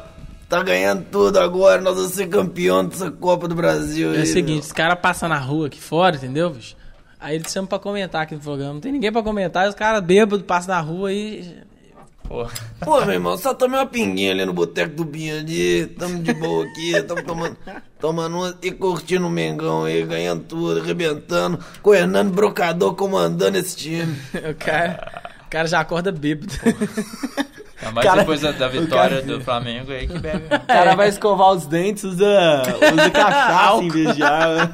tá 0.48 0.62
ganhando 0.62 1.04
tudo 1.11 1.38
agora, 1.38 1.80
nós 1.80 1.96
vamos 1.96 2.12
ser 2.12 2.28
campeão 2.28 2.85
dessa 2.85 3.11
Copa 3.11 3.48
do 3.48 3.54
Brasil 3.54 4.14
É 4.14 4.22
o 4.22 4.26
seguinte, 4.26 4.62
os 4.62 4.72
caras 4.72 4.98
passam 5.00 5.28
na 5.28 5.38
rua 5.38 5.66
aqui 5.66 5.80
fora, 5.80 6.16
entendeu, 6.16 6.50
bicho? 6.50 6.76
Aí 7.18 7.37
eles 7.37 7.50
chamam 7.50 7.66
pra 7.66 7.78
comentar 7.78 8.22
aqui 8.22 8.35
no 8.35 8.40
programa. 8.40 8.74
Não 8.74 8.80
tem 8.80 8.92
ninguém 8.92 9.11
pra 9.11 9.22
comentar, 9.22 9.68
os 9.68 9.74
caras 9.74 10.02
bêbados 10.02 10.46
passam 10.46 10.74
na 10.74 10.80
rua 10.80 11.12
e. 11.12 11.56
Pô, 12.22 12.38
meu. 12.38 12.48
Pô, 12.80 13.00
meu 13.04 13.14
irmão, 13.14 13.38
só 13.38 13.54
tomei 13.54 13.78
uma 13.78 13.87
pinguinha 13.87 14.32
ali 14.32 14.44
no 14.44 14.52
boteco 14.52 14.96
do 14.96 15.04
Binho 15.04 15.38
ali, 15.38 15.87
tamo 15.87 16.22
de 16.22 16.35
boa 16.35 16.64
aqui, 16.64 17.00
tamo 17.02 17.22
tomando, 17.22 17.56
tomando 18.00 18.37
uma 18.37 18.59
e 18.62 18.70
curtindo 18.72 19.26
o 19.26 19.30
Mengão 19.30 19.85
aí, 19.85 20.04
ganhando 20.04 20.42
tudo, 20.42 20.80
arrebentando, 20.80 21.59
com 21.80 21.90
o 21.90 21.94
Hernando 21.94 22.32
Brocador 22.32 22.94
comandando 22.94 23.56
esse 23.59 23.76
time. 23.76 24.16
O 24.50 24.54
cara, 24.54 25.32
o 25.46 25.50
cara 25.50 25.68
já 25.68 25.80
acorda 25.80 26.12
bêbado. 26.12 26.52
Ainda 27.80 27.92
mais 27.92 28.06
Cara, 28.06 28.20
depois 28.20 28.40
da, 28.40 28.52
da 28.52 28.68
vitória 28.68 29.20
cara- 29.20 29.38
do 29.38 29.40
Flamengo 29.44 29.92
aí 29.92 30.06
que 30.06 30.18
bebe. 30.18 30.46
O 30.54 30.66
cara 30.66 30.94
vai 30.94 31.08
escovar 31.08 31.52
os 31.52 31.66
dentes, 31.66 32.04
usa, 32.04 32.62
usa 32.92 33.10
cachaça 33.10 33.82
em 33.82 33.88
vez 33.88 34.14
de 34.14 34.22
água. 34.22 34.70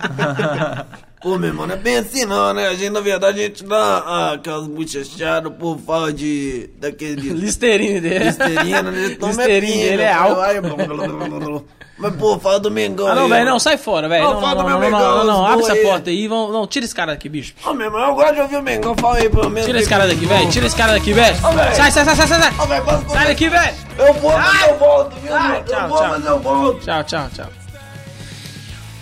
Pô, 1.23 1.39
meu 1.39 1.51
irmão, 1.51 1.69
não 1.69 1.77
é 1.77 1.79
bem 1.79 1.99
assim 1.99 2.25
não, 2.25 2.53
né? 2.53 2.67
A 2.67 2.75
gente, 2.75 2.91
na 2.91 3.01
verdade, 3.01 3.39
a 3.39 3.43
gente 3.45 3.63
dá 3.63 3.77
ah, 3.77 4.33
aquelas 4.33 4.67
bochechadas, 4.67 5.53
o 5.53 5.55
povo 5.55 5.81
fala 5.81 6.13
de... 6.13 6.69
daquele... 6.81 7.31
Listerine 7.33 8.01
dele. 8.01 8.25
Listerina, 8.25 8.83
né? 8.83 9.17
Toma 9.21 9.33
Listerine 9.33 9.85
dele 9.85 10.03
é 10.03 10.13
álcool. 10.13 11.65
Mas, 11.99 12.17
pô, 12.17 12.39
fala 12.39 12.59
do 12.59 12.71
Mengão 12.71 13.07
Ah, 13.07 13.15
não, 13.15 13.29
velho, 13.29 13.45
não, 13.45 13.59
sai 13.61 13.77
fora, 13.77 14.09
velho. 14.09 14.25
Ó, 14.27 14.35
Não, 14.35 14.41
fala 14.41 14.55
não, 14.55 14.63
do 14.65 14.71
não, 14.71 14.79
meu 14.81 14.91
não, 14.91 14.99
não, 14.99 15.09
Mengão, 15.09 15.25
não, 15.25 15.45
os 15.45 15.51
abre 15.51 15.65
essa 15.65 15.73
aí. 15.75 15.83
porta 15.83 16.11
aí. 16.11 16.27
Vão, 16.27 16.51
não, 16.51 16.67
tira 16.67 16.85
esse 16.85 16.95
cara 16.95 17.13
daqui, 17.13 17.29
bicho. 17.29 17.55
Ô, 17.65 17.73
meu 17.75 17.87
irmão, 17.87 18.01
eu 18.09 18.15
gosto 18.15 18.35
de 18.35 18.41
ouvir 18.41 18.57
o 18.57 18.63
Mengão, 18.63 18.95
fala 18.97 19.19
aí 19.19 19.29
pelo 19.29 19.49
menos. 19.51 19.67
Tira 19.67 19.79
esse 19.79 19.89
cara 19.89 20.07
daqui, 20.09 20.27
velho. 20.27 20.51
Tira 20.51 20.67
esse 20.67 20.77
cara 20.77 20.93
daqui, 20.93 21.13
velho. 21.13 21.37
Sai, 21.75 21.91
sai, 21.93 22.05
sai, 22.05 22.17
sai, 22.17 22.27
sai, 22.27 22.41
sai. 22.41 22.51
Ô, 22.51 22.83
posso 22.85 23.09
Sai 23.11 23.27
daqui, 23.29 23.49
velho. 23.49 23.75
Eu 23.99 24.15
vou, 24.15 24.33
mas 24.33 24.69
eu 24.69 24.79
volto, 24.79 25.17
viu? 25.21 25.35
Ai, 25.35 25.59
eu 25.61 25.65
tchau, 25.65 25.89
vou, 25.89 25.99
tchau. 25.99 26.09
mas 26.09 26.25
eu 26.27 26.41
volto. 26.41 26.81
Tchau, 26.81 27.05
tchau, 27.05 27.29
tchau. 27.35 27.47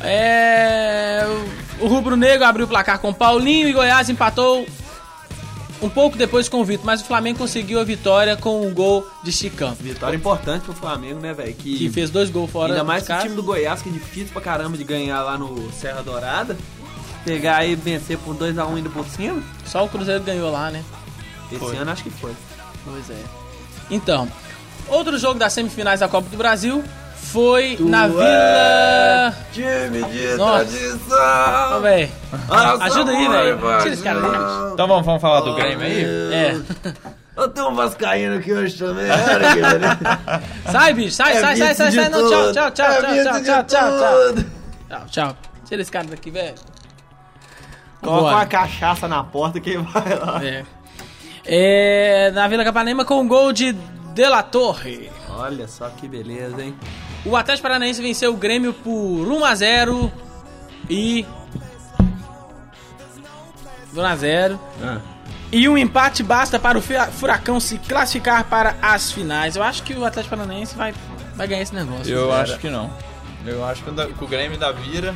É. 0.03 1.25
O 1.79 1.87
Rubro 1.87 2.17
Negro 2.17 2.45
abriu 2.47 2.67
o 2.67 2.69
placar 2.69 2.99
com 2.99 3.11
o 3.11 3.15
Paulinho 3.15 3.69
e 3.69 3.73
Goiás 3.73 4.11
empatou 4.11 4.67
um 5.83 5.89
pouco 5.89 6.17
depois 6.17 6.49
Vitor, 6.49 6.85
mas 6.85 7.01
o 7.01 7.05
Flamengo 7.05 7.39
conseguiu 7.39 7.81
a 7.81 7.85
vitória 7.85 8.37
com 8.37 8.67
um 8.67 8.73
gol 8.73 9.07
de 9.23 9.33
Chicão. 9.33 9.75
Vitória 9.75 10.17
importante 10.17 10.63
pro 10.65 10.73
Flamengo, 10.73 11.21
né, 11.21 11.33
velho? 11.33 11.55
Que, 11.55 11.79
Que 11.79 11.91
fez 11.91 12.11
dois 12.11 12.31
gols 12.31 12.51
fora 12.51 12.73
Ainda 12.73 12.85
mais 12.85 13.09
o 13.09 13.19
time 13.19 13.35
do 13.35 13.43
Goiás, 13.43 13.83
que 13.83 13.89
é 13.89 13.93
difícil 13.93 14.29
pra 14.33 14.43
caramba 14.43 14.77
de 14.77 14.85
ganhar 14.85 15.23
lá 15.23 15.39
no 15.39 15.73
Serra 15.73 16.03
Dourada. 16.03 16.57
Pegar 17.25 17.67
e 17.67 17.75
vencer 17.75 18.19
por 18.19 18.35
2x1 18.35 18.79
indo 18.79 18.91
por 18.91 19.07
cima. 19.07 19.43
Só 19.65 19.85
o 19.85 19.89
Cruzeiro 19.89 20.23
ganhou 20.23 20.51
lá, 20.51 20.71
né? 20.71 20.85
Esse 21.53 21.77
ano 21.77 21.91
acho 21.91 22.03
que 22.03 22.11
foi. 22.11 22.33
Pois 22.85 23.11
é. 23.11 23.23
Então, 23.91 24.29
outro 24.89 25.19
jogo 25.19 25.39
das 25.39 25.53
semifinais 25.53 26.01
da 26.01 26.09
Copa 26.09 26.29
do 26.29 26.37
Brasil 26.37 26.83
foi 27.33 27.77
na 27.81 28.07
Vila. 28.09 29.35
Time 29.53 30.03
de 30.11 30.35
Nossa. 30.37 30.65
tradição. 30.65 31.77
Ô, 31.77 31.81
velho. 31.81 32.11
Nossa, 32.49 32.85
Ajuda 32.85 33.11
aí, 33.13 33.29
velho. 33.29 33.59
Tira 33.83 33.95
esse 33.95 34.03
cara 34.03 34.21
daí, 34.21 34.31
bicho. 34.31 34.71
Então 34.75 34.89
vamos, 34.89 35.07
vamos 35.07 35.21
falar 35.23 35.41
do 35.41 35.55
Grêmio 35.55 35.87
aí? 35.87 36.05
É. 36.35 36.61
Eu 37.37 37.49
tenho 37.49 37.69
um 37.69 37.75
vascaíno 37.75 38.37
aqui 38.39 38.53
hoje 38.53 38.77
também, 38.77 39.07
olha. 39.11 40.43
Sai, 40.71 40.93
bicho. 40.93 41.15
Sai, 41.15 41.37
É 41.37 41.41
sai, 41.41 41.57
sai, 41.57 41.75
sai, 41.75 41.93
sai. 41.93 42.09
Não, 42.09 42.29
tchau, 42.29 42.53
tchau, 42.53 42.71
tchau, 42.73 42.87
É 42.87 43.01
tchau, 43.25 43.43
tchau, 43.43 43.43
tchau, 43.43 43.65
tchau. 43.65 44.45
Tchau, 44.89 45.07
tchau. 45.09 45.37
Tira 45.67 45.83
esse 45.83 45.91
cara 45.91 46.07
daqui, 46.09 46.31
velho. 46.31 46.55
Coloca 48.03 48.23
Bora. 48.23 48.37
uma 48.37 48.47
cachaça 48.47 49.07
na 49.07 49.23
porta 49.23 49.61
que 49.61 49.77
vai 49.79 50.19
lá. 50.19 50.41
É. 50.45 50.65
É, 51.45 52.31
na 52.33 52.47
Vila 52.49 52.65
Capanema 52.65 53.05
com 53.05 53.21
um 53.21 53.29
gol 53.29 53.53
de 53.53 53.73
De 53.73 54.27
La 54.27 54.43
Torre. 54.43 55.11
Olha 55.29 55.67
só 55.69 55.89
que 55.89 56.07
beleza, 56.09 56.63
hein? 56.63 56.77
O 57.25 57.37
Atlético 57.37 57.63
Paranaense 57.63 58.01
venceu 58.01 58.33
o 58.33 58.37
Grêmio 58.37 58.73
por 58.73 58.91
1 58.91 59.45
a 59.45 59.55
0 59.55 60.13
e 60.89 61.27
1 63.95 64.01
a 64.01 64.17
0. 64.17 64.61
E 65.53 65.69
um 65.69 65.77
empate 65.77 66.23
basta 66.23 66.59
para 66.59 66.79
o 66.79 66.83
Furacão 66.83 67.59
se 67.59 67.79
classificar 67.79 68.45
para 68.45 68.77
as 68.81 69.11
finais. 69.11 69.57
Eu 69.57 69.63
acho 69.63 69.83
que 69.83 69.95
o 69.95 70.05
Atlético 70.05 70.37
Paranaense 70.37 70.77
vai, 70.77 70.95
vai 71.35 71.47
ganhar 71.47 71.63
esse 71.63 71.75
negócio. 71.75 72.13
Eu 72.13 72.33
acho 72.33 72.59
que 72.59 72.71
não. 72.71 72.91
Eu 73.45 73.65
acho 73.65 73.83
que 73.83 73.91
o 73.91 74.25
o 74.25 74.29
Grêmio 74.29 74.59
da 74.59 74.71
vira, 74.71 75.15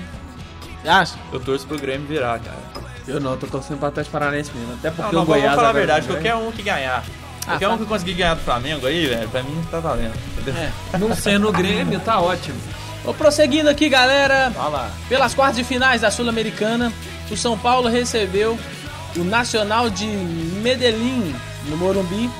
acha? 0.85 1.17
eu 1.33 1.38
torço 1.38 1.67
pro 1.67 1.79
Grêmio 1.79 2.07
virar, 2.07 2.38
cara. 2.40 2.59
Eu 3.07 3.21
não, 3.21 3.37
tô 3.37 3.47
torcendo 3.47 3.79
pra 3.79 3.88
Atlético 3.88 4.12
Paranaense 4.12 4.51
mesmo. 4.55 4.73
Até 4.75 4.88
Não, 4.88 4.97
porque 4.97 5.14
não, 5.14 5.23
o 5.23 5.27
vamos 5.27 5.40
Goiás 5.40 5.55
falar 5.55 5.69
a 5.69 5.73
verdade, 5.73 6.07
qualquer 6.07 6.35
um 6.35 6.51
que 6.51 6.62
ganhar. 6.62 7.05
Qualquer 7.45 7.69
tá. 7.69 7.75
um 7.75 7.79
que 7.79 7.85
conseguir 7.85 8.14
ganhar 8.14 8.35
do 8.35 8.40
Flamengo 8.40 8.87
aí, 8.87 9.07
velho, 9.07 9.29
pra 9.29 9.43
mim 9.43 9.62
tá 9.71 9.79
valendo. 9.79 10.14
É. 10.51 10.99
Não 10.99 11.15
sendo 11.15 11.49
o 11.49 11.53
Grêmio, 11.53 12.01
tá 12.01 12.21
ótimo. 12.21 12.57
Vou 13.05 13.13
prosseguindo 13.15 13.69
aqui, 13.69 13.89
galera. 13.89 14.53
Pelas 15.09 15.35
quartas 15.35 15.57
de 15.57 15.65
finais 15.65 16.01
da 16.01 16.11
Sul-Americana, 16.11 16.93
o 17.31 17.37
São 17.37 17.57
Paulo 17.59 17.89
recebeu 17.89 18.59
o 19.17 19.25
Nacional 19.25 19.91
de 19.91 20.07
Medellín, 20.07 21.35
no 21.69 21.77
Morumbi, 21.77 22.31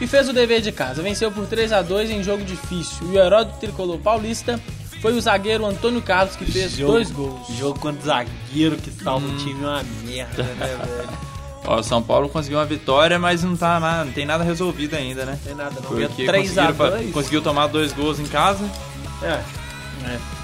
e 0.00 0.06
fez 0.06 0.28
o 0.28 0.32
dever 0.32 0.60
de 0.60 0.72
casa. 0.72 1.02
Venceu 1.02 1.30
por 1.30 1.46
3 1.46 1.72
a 1.72 1.82
2 1.82 2.10
em 2.10 2.22
jogo 2.22 2.44
difícil. 2.44 2.98
E 3.12 3.16
o 3.16 3.20
herói 3.22 3.44
do 3.44 3.52
tricolor 3.54 3.98
paulista 3.98 4.58
foi 5.00 5.12
o 5.14 5.20
zagueiro 5.20 5.66
Antônio 5.66 6.00
Carlos, 6.00 6.34
que 6.36 6.44
fez 6.44 6.72
Jogo- 6.72 6.92
dois 6.92 7.10
gols. 7.10 7.46
Jogo 7.58 7.78
contra 7.78 8.02
zagueiro 8.02 8.76
que 8.76 8.90
salva 8.90 9.26
o 9.26 9.36
time 9.36 9.62
é 9.62 9.66
uma 9.66 9.82
merda, 10.04 10.42
né, 10.42 10.54
velho? 10.80 11.08
Ó, 11.66 11.78
o 11.78 11.82
São 11.82 12.02
Paulo 12.02 12.28
conseguiu 12.28 12.58
uma 12.58 12.64
vitória, 12.66 13.18
mas 13.18 13.42
não 13.42 13.56
tá 13.56 13.80
nada, 13.80 14.04
não 14.04 14.12
tem 14.12 14.26
nada 14.26 14.44
resolvido 14.44 14.94
ainda, 14.94 15.24
né? 15.24 15.32
Não 15.32 15.38
tem 15.38 15.54
nada 15.54 15.74
não. 15.80 15.88
Porque 15.88 16.24
3 16.26 16.58
a 16.58 16.66
conseguiram 16.66 16.74
fa- 16.74 16.96
2 16.96 17.12
conseguiu 17.12 17.42
tomar 17.42 17.66
dois 17.68 17.92
gols 17.92 18.18
em 18.20 18.26
casa 18.26 18.64
É. 19.22 19.40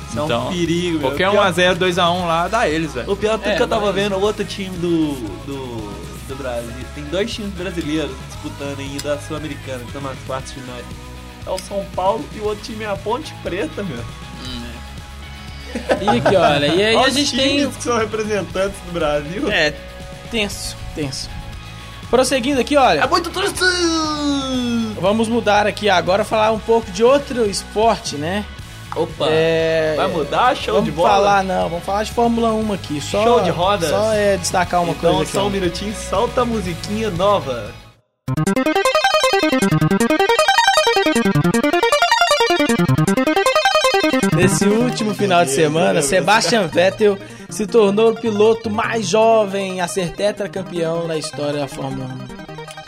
Isso 0.08 0.18
é 0.18 0.24
Então, 0.24 0.48
um 0.48 0.50
perigo, 0.52 0.98
meu. 0.98 1.00
Qualquer 1.10 1.28
O 1.28 1.32
pior- 1.32 1.52
1x0, 1.52 1.74
2x1 1.76 2.26
lá, 2.26 2.48
dá 2.48 2.68
eles, 2.68 2.94
velho. 2.94 3.12
O 3.12 3.16
pior 3.16 3.34
é 3.34 3.38
tudo 3.38 3.48
É, 3.50 3.56
que 3.56 3.62
eu 3.62 3.68
tava 3.68 3.86
mas- 3.86 3.94
vendo, 3.94 4.16
o 4.16 4.20
outro 4.20 4.44
time 4.44 4.76
do, 4.78 5.12
do, 5.46 6.26
do 6.28 6.34
Brasil. 6.36 6.72
Tem 6.94 7.04
dois 7.04 7.30
times 7.32 7.52
brasileiros 7.52 8.10
disputando 8.28 8.80
ainda 8.80 9.14
a 9.14 9.18
Sul-Americana, 9.20 9.78
que 9.80 9.86
estão 9.86 10.00
nas 10.02 10.18
quartas 10.26 10.52
finais. 10.52 10.84
É 11.46 11.50
o 11.50 11.58
São 11.58 11.84
Paulo 11.94 12.24
e 12.34 12.40
o 12.40 12.44
outro 12.44 12.64
time 12.64 12.84
é 12.84 12.88
a 12.88 12.96
Ponte 12.96 13.32
Preta, 13.42 13.82
meu. 13.82 14.02
E 16.02 16.08
aqui, 16.18 16.34
olha, 16.36 16.66
e 16.66 16.82
aí 16.82 16.96
Olha 16.96 17.06
a 17.06 17.08
os 17.10 17.14
gente 17.14 17.36
tem. 17.36 17.58
times 17.58 17.76
que 17.76 17.82
são 17.84 17.96
representantes 17.96 18.76
do 18.86 18.92
Brasil. 18.92 19.48
É, 19.52 19.72
tenso, 20.30 20.76
tenso. 20.94 21.28
Prosseguindo 22.10 22.60
aqui, 22.60 22.76
olha. 22.76 23.00
É 23.00 23.06
muito 23.06 23.30
turista! 23.30 23.64
Vamos 25.00 25.28
mudar 25.28 25.66
aqui 25.66 25.88
agora, 25.88 26.24
falar 26.24 26.50
um 26.50 26.58
pouco 26.58 26.90
de 26.90 27.02
outro 27.04 27.48
esporte, 27.48 28.16
né? 28.16 28.44
Opa! 28.96 29.26
É, 29.30 29.94
Vai 29.96 30.08
mudar? 30.08 30.56
Show 30.56 30.74
vamos 30.74 30.90
de 30.90 30.90
bola? 30.90 31.08
falar, 31.08 31.44
não, 31.44 31.68
vamos 31.68 31.84
falar 31.84 32.02
de 32.02 32.10
Fórmula 32.12 32.52
1 32.52 32.72
aqui. 32.72 33.00
Só, 33.00 33.22
Show 33.22 33.40
de 33.42 33.50
rodas? 33.50 33.90
Só 33.90 34.12
é 34.12 34.36
destacar 34.36 34.82
uma 34.82 34.92
então, 34.92 35.14
coisa 35.14 35.30
só 35.30 35.46
um 35.46 35.50
minutinho, 35.50 35.94
solta 35.94 36.42
a 36.42 36.44
musiquinha 36.44 37.08
nova. 37.10 37.72
Nesse 44.36 44.64
último 44.66 45.14
final 45.14 45.44
de 45.44 45.50
semana, 45.52 46.02
Sebastian 46.02 46.66
Vettel 46.66 47.16
se 47.50 47.66
tornou 47.66 48.12
o 48.12 48.14
piloto 48.20 48.70
mais 48.70 49.06
jovem 49.08 49.80
a 49.80 49.88
ser 49.88 50.12
tetracampeão 50.12 51.06
na 51.06 51.16
história 51.16 51.60
da 51.60 51.68
Fórmula 51.68 52.08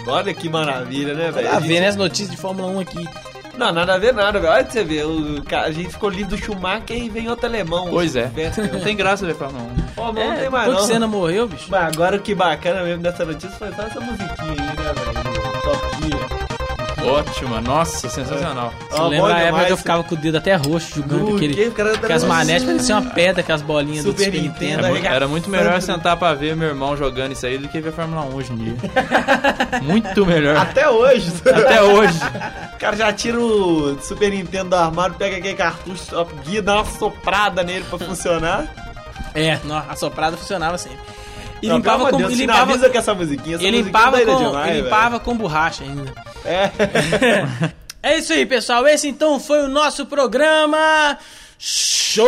1. 0.06 0.10
Olha 0.10 0.34
que 0.34 0.48
maravilha, 0.48 1.14
né, 1.14 1.30
velho? 1.30 1.48
Tá 1.48 1.56
A 1.56 1.60
gente- 1.60 1.68
vendo 1.68 1.84
as 1.84 1.96
notícias 1.96 2.30
de 2.30 2.36
Fórmula 2.36 2.68
1 2.68 2.80
aqui. 2.80 3.08
Não, 3.56 3.70
nada 3.70 3.94
a 3.94 3.98
ver 3.98 4.14
nada, 4.14 4.40
velho. 4.40 4.52
Olha 4.52 4.64
pra 4.64 4.72
você 4.72 4.82
ver, 4.82 5.04
o, 5.04 5.42
a 5.54 5.70
gente 5.70 5.90
ficou 5.90 6.08
livre 6.08 6.36
do 6.36 6.38
Schumacher 6.42 6.96
e 6.96 7.08
vem 7.10 7.28
outro 7.28 7.46
alemão. 7.46 7.86
Pois 7.90 8.16
é. 8.16 8.30
Não 8.72 8.80
tem 8.80 8.96
graça 8.96 9.26
ver 9.26 9.34
Fórmula 9.34 9.62
1. 9.64 9.88
Fórmula 9.94 10.24
1 10.24 10.28
não 10.28 10.34
É, 10.34 10.40
tem 10.40 10.50
mais 10.50 10.72
não. 10.72 10.80
Senna 10.80 11.06
morreu, 11.06 11.46
bicho. 11.46 11.66
Mas 11.68 11.82
agora 11.94 12.16
o 12.16 12.20
que 12.20 12.34
bacana 12.34 12.82
mesmo 12.82 13.02
dessa 13.02 13.24
notícia 13.24 13.50
foi 13.50 13.70
só 13.74 13.82
essa 13.82 14.00
musiquinha 14.00 14.52
aí, 14.52 14.56
né, 14.56 14.74
velho? 14.76 15.62
Top 15.62 15.78
Gear. 16.00 16.31
Ótima, 17.04 17.60
nossa, 17.60 18.08
sensacional. 18.08 18.72
Você 18.90 19.02
lembra 19.02 19.34
a 19.34 19.38
época 19.38 19.44
demais. 19.46 19.66
que 19.66 19.72
eu 19.72 19.76
ficava 19.76 20.04
com 20.04 20.14
o 20.14 20.18
dedo 20.18 20.38
até 20.38 20.54
roxo 20.54 20.96
jogando 20.96 21.26
Do 21.26 21.36
aquele. 21.36 21.54
que? 21.54 21.70
Que 22.06 22.12
as 22.12 22.24
manetes 22.24 22.64
pareciam 22.64 23.00
uma 23.00 23.10
pedra, 23.10 23.42
com 23.42 23.52
as 23.52 23.62
bolinhas 23.62 24.04
Super 24.04 24.16
do 24.16 24.24
Super 24.24 24.42
Nintendo. 24.42 24.86
Era, 24.86 25.08
era 25.08 25.28
muito 25.28 25.48
melhor 25.50 25.80
sentar 25.82 26.16
pra 26.16 26.34
ver 26.34 26.54
meu 26.56 26.68
irmão 26.68 26.96
jogando 26.96 27.32
isso 27.32 27.44
aí 27.46 27.58
do 27.58 27.68
que 27.68 27.80
ver 27.80 27.92
Fórmula 27.92 28.22
1 28.26 28.34
hoje 28.34 28.52
em 28.52 28.56
dia. 28.56 28.74
muito 29.82 30.24
melhor. 30.26 30.56
Até 30.56 30.88
hoje. 30.88 31.32
Até 31.44 31.82
hoje. 31.82 32.18
O 32.74 32.78
cara 32.78 32.96
já 32.96 33.12
tira 33.12 33.38
o 33.38 33.98
Super 34.00 34.30
Nintendo 34.30 34.70
do 34.70 34.76
armário, 34.76 35.14
pega 35.14 35.36
aquele 35.36 35.54
cartucho 35.54 36.04
Top 36.06 36.32
Gear, 36.48 36.62
dá 36.62 36.74
uma 36.76 36.84
soprada 36.84 37.62
nele 37.62 37.84
pra 37.88 37.98
funcionar. 37.98 38.66
É, 39.34 39.58
a 39.88 39.96
soprada 39.96 40.36
funcionava 40.36 40.76
sempre. 40.78 40.98
E 41.62 41.68
Não, 41.68 41.76
limpava 41.76 42.10
com. 42.10 42.16
de 42.16 42.22
Deus, 42.24 42.32
e 42.32 42.36
limpava, 42.36 42.76
com 42.76 42.98
essa 42.98 43.14
musiquinha. 43.14 43.56
Essa 43.56 43.64
e 43.64 43.70
limpava, 43.70 44.20
com, 44.20 44.36
demais, 44.36 44.66
e 44.68 44.72
velho. 44.72 44.84
limpava 44.84 45.20
com 45.20 45.36
borracha 45.36 45.84
ainda. 45.84 46.12
É. 46.44 46.70
É 48.04 48.18
isso 48.18 48.32
aí, 48.32 48.44
pessoal. 48.44 48.84
Esse 48.88 49.06
então 49.06 49.38
foi 49.38 49.62
o 49.62 49.68
nosso 49.68 50.04
programa. 50.06 51.16
Show 51.56 52.26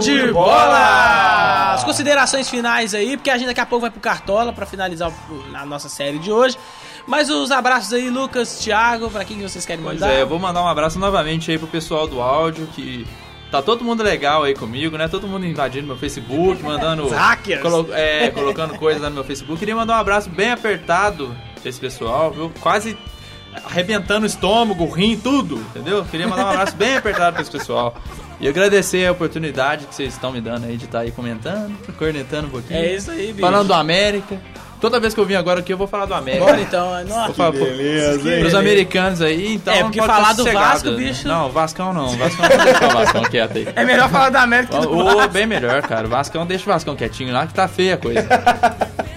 de 0.00 0.32
bola! 0.32 1.74
As 1.74 1.84
considerações 1.84 2.50
finais 2.50 2.94
aí, 2.94 3.16
porque 3.16 3.30
a 3.30 3.38
gente 3.38 3.46
daqui 3.46 3.60
a 3.60 3.66
pouco 3.66 3.82
vai 3.82 3.90
pro 3.92 4.00
Cartola 4.00 4.52
pra 4.52 4.66
finalizar 4.66 5.12
a 5.54 5.64
nossa 5.64 5.88
série 5.88 6.18
de 6.18 6.32
hoje. 6.32 6.58
Mas 7.06 7.30
os 7.30 7.52
abraços 7.52 7.92
aí, 7.92 8.10
Lucas, 8.10 8.58
Thiago, 8.58 9.08
pra 9.10 9.24
quem 9.24 9.36
que 9.36 9.42
vocês 9.48 9.64
querem 9.64 9.84
Pois 9.84 10.00
mandar? 10.00 10.12
é, 10.12 10.22
eu 10.22 10.26
vou 10.26 10.38
mandar 10.40 10.62
um 10.62 10.68
abraço 10.68 10.98
novamente 10.98 11.50
aí 11.52 11.58
pro 11.58 11.68
pessoal 11.68 12.08
do 12.08 12.20
áudio 12.20 12.66
que. 12.74 13.06
Tá 13.54 13.62
todo 13.62 13.84
mundo 13.84 14.02
legal 14.02 14.42
aí 14.42 14.52
comigo, 14.52 14.96
né? 14.98 15.06
Todo 15.06 15.28
mundo 15.28 15.46
invadindo 15.46 15.86
meu 15.86 15.96
Facebook, 15.96 16.60
mandando. 16.62 17.08
Hackers. 17.08 17.62
colo- 17.62 17.88
é, 17.92 18.28
colocando 18.30 18.76
coisas 18.76 19.00
lá 19.00 19.08
no 19.08 19.14
meu 19.14 19.22
Facebook. 19.24 19.60
Queria 19.60 19.76
mandar 19.76 19.96
um 19.96 20.00
abraço 20.00 20.28
bem 20.28 20.50
apertado 20.50 21.32
pra 21.60 21.68
esse 21.70 21.78
pessoal, 21.78 22.32
viu? 22.32 22.50
Quase 22.60 22.98
arrebentando 23.64 24.24
o 24.24 24.26
estômago, 24.26 24.82
o 24.82 24.90
rim, 24.90 25.16
tudo, 25.16 25.58
entendeu? 25.70 26.04
Queria 26.10 26.26
mandar 26.26 26.46
um 26.46 26.50
abraço 26.50 26.74
bem 26.74 26.96
apertado 26.96 27.34
pra 27.34 27.42
esse 27.42 27.50
pessoal. 27.52 27.94
E 28.40 28.48
agradecer 28.48 29.06
a 29.06 29.12
oportunidade 29.12 29.86
que 29.86 29.94
vocês 29.94 30.12
estão 30.14 30.32
me 30.32 30.40
dando 30.40 30.66
aí 30.66 30.76
de 30.76 30.86
estar 30.86 30.98
aí 31.00 31.12
comentando, 31.12 31.72
cornetando 31.96 32.48
um 32.48 32.50
pouquinho. 32.50 32.80
É 32.80 32.92
isso 32.96 33.12
aí, 33.12 33.28
bicho. 33.28 33.40
Falando 33.40 33.68
do 33.68 33.74
América. 33.74 34.36
Toda 34.80 35.00
vez 35.00 35.14
que 35.14 35.20
eu 35.20 35.24
vim 35.24 35.34
agora 35.34 35.60
aqui, 35.60 35.72
eu 35.72 35.78
vou 35.78 35.86
falar 35.86 36.04
do 36.04 36.12
América. 36.14 36.44
Bora 36.44 36.60
então. 36.60 37.04
Nossa, 37.04 37.26
Vou 37.26 37.34
falar, 37.34 37.52
pô, 37.52 37.58
beleza, 37.64 38.34
hein? 38.34 38.40
Pros 38.40 38.54
americanos 38.54 39.22
aí, 39.22 39.54
então. 39.54 39.72
É, 39.72 39.82
porque 39.82 39.98
pode 39.98 40.12
falar 40.12 40.22
ficar 40.28 40.32
do 40.34 40.42
sossegado. 40.42 40.68
Vasco, 40.72 40.90
bicho- 40.92 41.28
Não, 41.28 41.50
Vascão 41.50 41.92
não. 41.94 42.08
Vascão 42.16 42.48
não 42.48 42.64
deixa 42.64 42.86
o 42.86 42.90
Vascão 42.90 43.22
quieto 43.22 43.56
aí. 43.58 43.68
é 43.74 43.84
melhor 43.84 44.10
falar 44.10 44.28
da 44.30 44.42
América 44.42 44.78
do 44.80 44.94
Ô, 44.98 45.04
Vasco. 45.16 45.32
bem 45.32 45.46
melhor, 45.46 45.80
cara. 45.82 46.06
Vascão 46.06 46.44
deixa 46.44 46.64
o 46.68 46.72
Vascão 46.72 46.94
quietinho 46.94 47.32
lá 47.32 47.46
que 47.46 47.54
tá 47.54 47.66
feia 47.66 47.94
a 47.94 47.96
coisa. 47.96 48.28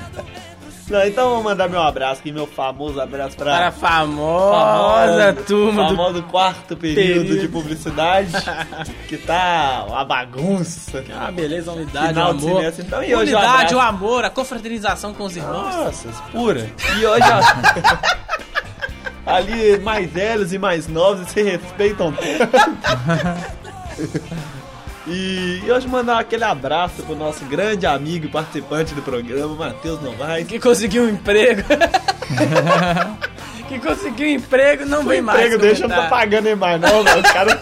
Não, 0.90 1.06
então 1.06 1.30
vou 1.32 1.44
mandar 1.44 1.68
meu 1.68 1.82
abraço 1.82 2.22
aqui, 2.22 2.32
meu 2.32 2.48
famoso 2.48 3.02
abraço 3.02 3.36
pra... 3.36 3.58
Para 3.58 3.68
a 3.68 3.72
famosa 3.72 5.34
turma 5.46 5.84
do 5.90 5.96
famoso 5.98 6.24
quarto 6.24 6.78
período, 6.78 7.26
período. 7.26 7.40
de 7.42 7.48
publicidade, 7.50 8.32
que 9.10 9.18
tá 9.18 9.86
uma 9.88 10.06
bagunça. 10.06 11.04
Ah, 11.14 11.30
beleza, 11.30 11.72
a 11.72 11.74
unidade, 11.74 12.08
Final 12.10 12.30
amor. 12.32 12.56
semestre, 12.56 12.86
então, 12.86 13.04
e 13.04 13.08
hoje 13.14 13.34
o 13.34 13.38
unidade, 13.38 13.46
abraço? 13.56 13.76
o 13.76 13.80
amor, 13.82 14.24
a 14.24 14.30
confraternização 14.30 15.14
com 15.14 15.26
os 15.26 15.36
irmãos. 15.36 15.76
Nossa, 15.76 16.08
pura. 16.32 16.70
E 16.98 17.06
hoje, 17.06 17.26
ó, 17.26 17.42
ali 19.30 19.78
mais 19.80 20.10
velhos 20.10 20.54
e 20.54 20.58
mais 20.58 20.88
novos 20.88 21.28
se 21.28 21.42
respeitam. 21.44 22.14
E, 25.10 25.62
hoje 25.72 25.88
mandar 25.88 26.20
aquele 26.20 26.44
abraço 26.44 27.02
pro 27.04 27.16
nosso 27.16 27.46
grande 27.46 27.86
amigo 27.86 28.26
e 28.26 28.30
participante 28.30 28.94
do 28.94 29.02
programa, 29.02 29.56
Matheus 29.56 30.02
Novaes. 30.02 30.46
Que 30.48 30.60
conseguiu 30.60 31.04
um 31.04 31.10
emprego. 31.10 31.64
que 33.70 33.80
conseguiu 33.80 34.28
um 34.28 34.32
emprego, 34.32 34.86
não 34.86 35.04
vem 35.04 35.22
mais. 35.22 35.40
emprego 35.40 35.62
deixa 35.62 35.82
não 35.84 35.90
tá 35.90 35.96
comentar. 35.96 36.20
pagando 36.20 36.58
mais 36.58 36.82
não, 36.82 37.04
velho. 37.04 37.20
O 37.20 37.24
cara, 37.24 37.62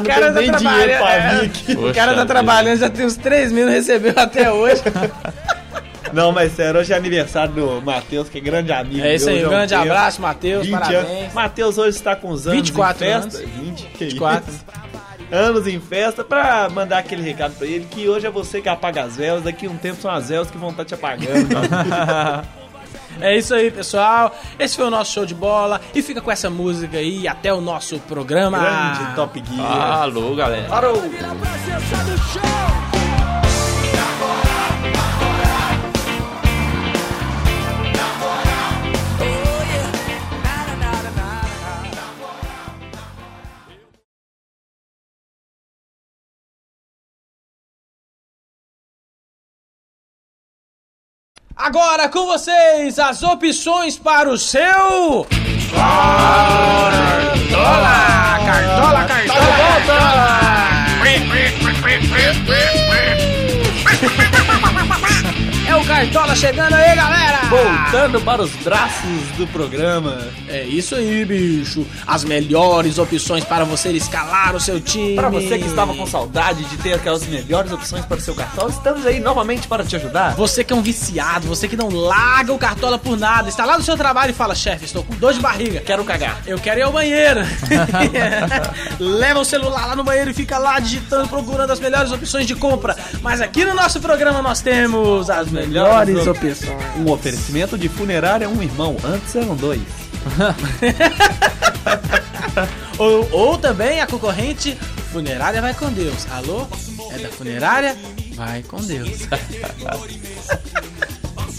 o 0.00 0.04
cara 0.06 0.30
O 0.30 0.32
não 0.32 0.40
tem 0.40 0.50
tá 0.50 0.58
nem 0.60 0.70
dinheiro 0.70 0.92
pra 0.98 1.06
trabalhando, 1.06 1.40
vir 1.40 1.42
é. 1.42 1.46
aqui. 1.46 1.72
O 1.76 1.94
cara 1.94 2.14
tá 2.14 2.26
trabalhando, 2.26 2.78
já 2.78 2.90
tem 2.90 3.04
uns 3.06 3.16
3 3.16 3.52
mil, 3.52 3.66
não 3.66 3.72
recebeu 3.72 4.14
até 4.16 4.50
hoje. 4.50 4.82
Não, 6.14 6.30
mas 6.32 6.52
sério, 6.52 6.80
hoje 6.80 6.92
é 6.92 6.96
aniversário 6.96 7.52
do 7.52 7.82
Matheus, 7.82 8.28
que 8.28 8.38
é 8.38 8.40
grande 8.40 8.70
amigo 8.72 9.04
É 9.04 9.16
isso 9.16 9.28
aí, 9.28 9.44
um 9.44 9.48
grande 9.48 9.74
abraço, 9.74 10.22
Matheus, 10.22 10.64
20 10.64 10.72
parabéns. 10.72 11.04
anos. 11.08 11.34
Matheus 11.34 11.76
hoje 11.78 11.96
está 11.96 12.14
com 12.14 12.30
os 12.30 12.46
anos 12.46 12.60
24 12.60 13.04
em 13.04 13.08
festa. 13.12 13.38
anos. 13.38 13.50
20, 13.50 13.82
que 13.86 14.04
24. 14.06 14.50
isso. 14.52 14.64
Anos 15.30 15.66
em 15.66 15.80
festa, 15.80 16.22
pra 16.22 16.68
mandar 16.68 16.98
aquele 16.98 17.22
recado 17.22 17.54
pra 17.56 17.66
ele 17.66 17.86
que 17.90 18.08
hoje 18.08 18.26
é 18.26 18.30
você 18.30 18.60
que 18.60 18.68
apaga 18.68 19.02
as 19.02 19.16
velas, 19.16 19.44
daqui 19.44 19.66
a 19.66 19.70
um 19.70 19.76
tempo 19.76 20.00
são 20.00 20.10
as 20.10 20.28
velas 20.28 20.50
que 20.50 20.58
vão 20.58 20.70
estar 20.70 20.84
te 20.84 20.94
apagando. 20.94 21.48
É 23.20 23.36
isso 23.36 23.54
aí, 23.54 23.70
pessoal. 23.70 24.36
Esse 24.58 24.74
foi 24.76 24.86
o 24.86 24.90
nosso 24.90 25.12
show 25.12 25.24
de 25.24 25.34
bola. 25.34 25.80
E 25.94 26.02
fica 26.02 26.20
com 26.20 26.30
essa 26.30 26.50
música 26.50 26.98
aí 26.98 27.28
até 27.28 27.52
o 27.52 27.60
nosso 27.60 27.98
programa. 28.00 28.58
Grande 28.58 29.14
Top 29.14 29.42
Gear. 29.54 30.02
Alô, 30.02 30.34
galera. 30.34 30.68
Parou! 30.68 31.00
Agora 51.56 52.08
com 52.08 52.26
vocês 52.26 52.98
as 52.98 53.22
opções 53.22 53.96
para 53.96 54.28
o 54.28 54.36
seu. 54.36 55.24
Cartola! 55.72 56.24
Cartola, 58.44 59.04
cartola! 59.04 59.44
É 65.66 65.76
o 65.76 65.84
Cartola 65.84 66.34
chegando 66.34 66.74
aí, 66.74 66.96
galera! 66.96 67.43
Voltando 67.54 68.20
para 68.22 68.42
os 68.42 68.50
braços 68.56 69.28
do 69.36 69.46
programa. 69.46 70.18
É 70.48 70.64
isso 70.64 70.94
aí, 70.94 71.24
bicho. 71.24 71.86
As 72.06 72.24
melhores 72.24 72.98
opções 72.98 73.44
para 73.44 73.64
você 73.64 73.90
escalar 73.92 74.54
o 74.56 74.60
seu 74.60 74.80
time. 74.80 75.14
Para 75.14 75.28
você 75.28 75.58
que 75.58 75.66
estava 75.66 75.94
com 75.94 76.06
saudade 76.06 76.64
de 76.64 76.76
ter 76.78 76.94
aquelas 76.94 77.24
melhores 77.26 77.70
opções 77.72 78.04
para 78.04 78.16
o 78.16 78.20
seu 78.20 78.34
cartão, 78.34 78.68
estamos 78.68 79.06
aí 79.06 79.20
novamente 79.20 79.68
para 79.68 79.84
te 79.84 79.94
ajudar. 79.96 80.34
Você 80.34 80.64
que 80.64 80.72
é 80.72 80.76
um 80.76 80.82
viciado, 80.82 81.46
você 81.46 81.68
que 81.68 81.76
não 81.76 81.88
larga 81.88 82.52
o 82.52 82.58
Cartola 82.58 82.98
por 82.98 83.16
nada, 83.16 83.48
está 83.48 83.64
lá 83.64 83.76
no 83.78 83.84
seu 83.84 83.96
trabalho 83.96 84.30
e 84.30 84.34
fala, 84.34 84.54
chefe, 84.54 84.84
estou 84.84 85.04
com 85.04 85.14
dor 85.14 85.32
de 85.32 85.40
barriga. 85.40 85.80
Quero 85.80 86.04
cagar. 86.04 86.40
Eu 86.46 86.58
quero 86.58 86.80
ir 86.80 86.82
ao 86.82 86.92
banheiro. 86.92 87.40
Leva 88.98 89.40
o 89.40 89.44
celular 89.44 89.86
lá 89.86 89.96
no 89.96 90.02
banheiro 90.04 90.30
e 90.30 90.34
fica 90.34 90.58
lá 90.58 90.78
digitando, 90.80 91.28
procurando 91.28 91.70
as 91.70 91.80
melhores 91.80 92.10
opções 92.10 92.46
de 92.46 92.54
compra. 92.54 92.96
Mas 93.22 93.40
aqui 93.40 93.64
no 93.64 93.74
nosso 93.74 94.00
programa 94.00 94.42
nós 94.42 94.60
temos 94.60 95.30
as 95.30 95.48
melhores 95.50 96.26
op- 96.26 96.30
opções. 96.44 96.70
Um 96.98 97.10
oferecimento 97.10 97.43
de 97.78 97.88
funerária 97.88 98.48
um 98.48 98.62
irmão, 98.62 98.96
antes 99.04 99.36
eram 99.36 99.56
dois. 99.56 99.80
Ou, 102.96 103.28
ou 103.32 103.58
também 103.58 104.00
a 104.00 104.06
concorrente 104.06 104.78
Funerária 105.14 105.60
Vai 105.60 105.74
Com 105.74 105.92
Deus. 105.92 106.26
Alô? 106.30 106.66
É 107.12 107.18
da 107.18 107.28
funerária? 107.28 107.94
Vai 108.34 108.62
com 108.62 108.82
Deus. 108.82 109.28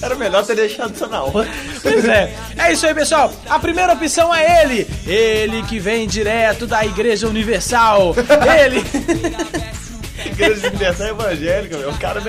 Era 0.02 0.16
melhor 0.16 0.46
ter 0.46 0.58
deixado 0.58 0.94
isso 0.94 1.08
na 1.08 1.24
hora. 1.24 1.48
Pois 1.82 2.04
é. 2.04 2.36
É 2.58 2.74
isso 2.74 2.86
aí, 2.86 2.94
pessoal. 2.94 3.32
A 3.50 3.58
primeira 3.58 3.94
opção 3.94 4.36
é 4.36 4.64
ele. 4.64 4.86
Ele 5.08 5.64
que 5.64 5.80
vem 5.80 6.06
direto 6.06 6.68
da 6.68 6.86
Igreja 6.86 7.30
Universal. 7.30 8.14
Ele. 8.62 8.84
Igreja 10.26 10.68
Universal 10.68 11.08
Evangélica, 11.08 11.78
meu. 11.78 11.92
O 11.92 11.98
cara. 11.98 12.22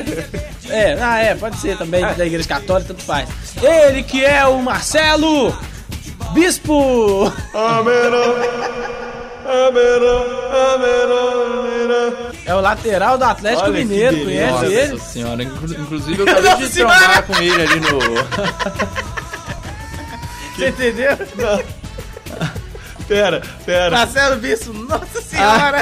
É, 0.71 0.97
ah, 1.01 1.19
é, 1.19 1.35
pode 1.35 1.57
ser 1.59 1.77
também 1.79 2.01
da 2.03 2.27
Igreja 2.27 2.49
Católica, 2.49 2.89
tanto 2.95 3.03
faz. 3.05 3.29
Ele 3.63 4.03
que 4.03 4.25
é 4.25 4.45
o 4.47 4.59
Marcelo 4.63 5.57
Bispo. 6.33 7.33
É 12.45 12.55
o 12.55 12.61
lateral 12.61 13.19
do 13.19 13.25
Atlético 13.25 13.65
Olha 13.69 13.73
Mineiro, 13.85 14.19
conhece 14.25 14.67
ele? 14.67 14.93
Nossa 14.93 15.05
senhora, 15.13 15.43
inclu- 15.43 15.81
inclusive 15.81 16.19
eu 16.23 16.25
acabei 16.31 16.43
de 16.43 16.49
Nossa 16.61 16.67
senhora. 16.73 16.99
trombar 16.99 17.23
com 17.25 17.35
ele 17.43 17.63
ali 17.63 17.81
no. 17.81 17.99
Você 20.57 20.69
entendeu? 20.69 21.17
Pera, 23.09 23.41
pera. 23.65 23.91
Marcelo 23.91 24.37
Bispo, 24.37 24.73
nossa 24.73 25.21
senhora! 25.23 25.79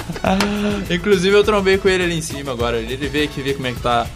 Inclusive 0.90 1.36
eu 1.36 1.44
trombei 1.44 1.76
com 1.76 1.88
ele 1.88 2.04
ali 2.04 2.18
em 2.18 2.22
cima 2.22 2.52
agora. 2.52 2.78
Ele 2.78 2.96
veio 3.08 3.26
aqui 3.26 3.42
ver 3.42 3.54
como 3.54 3.66
é 3.66 3.72
que 3.72 3.80
tá. 3.80 4.06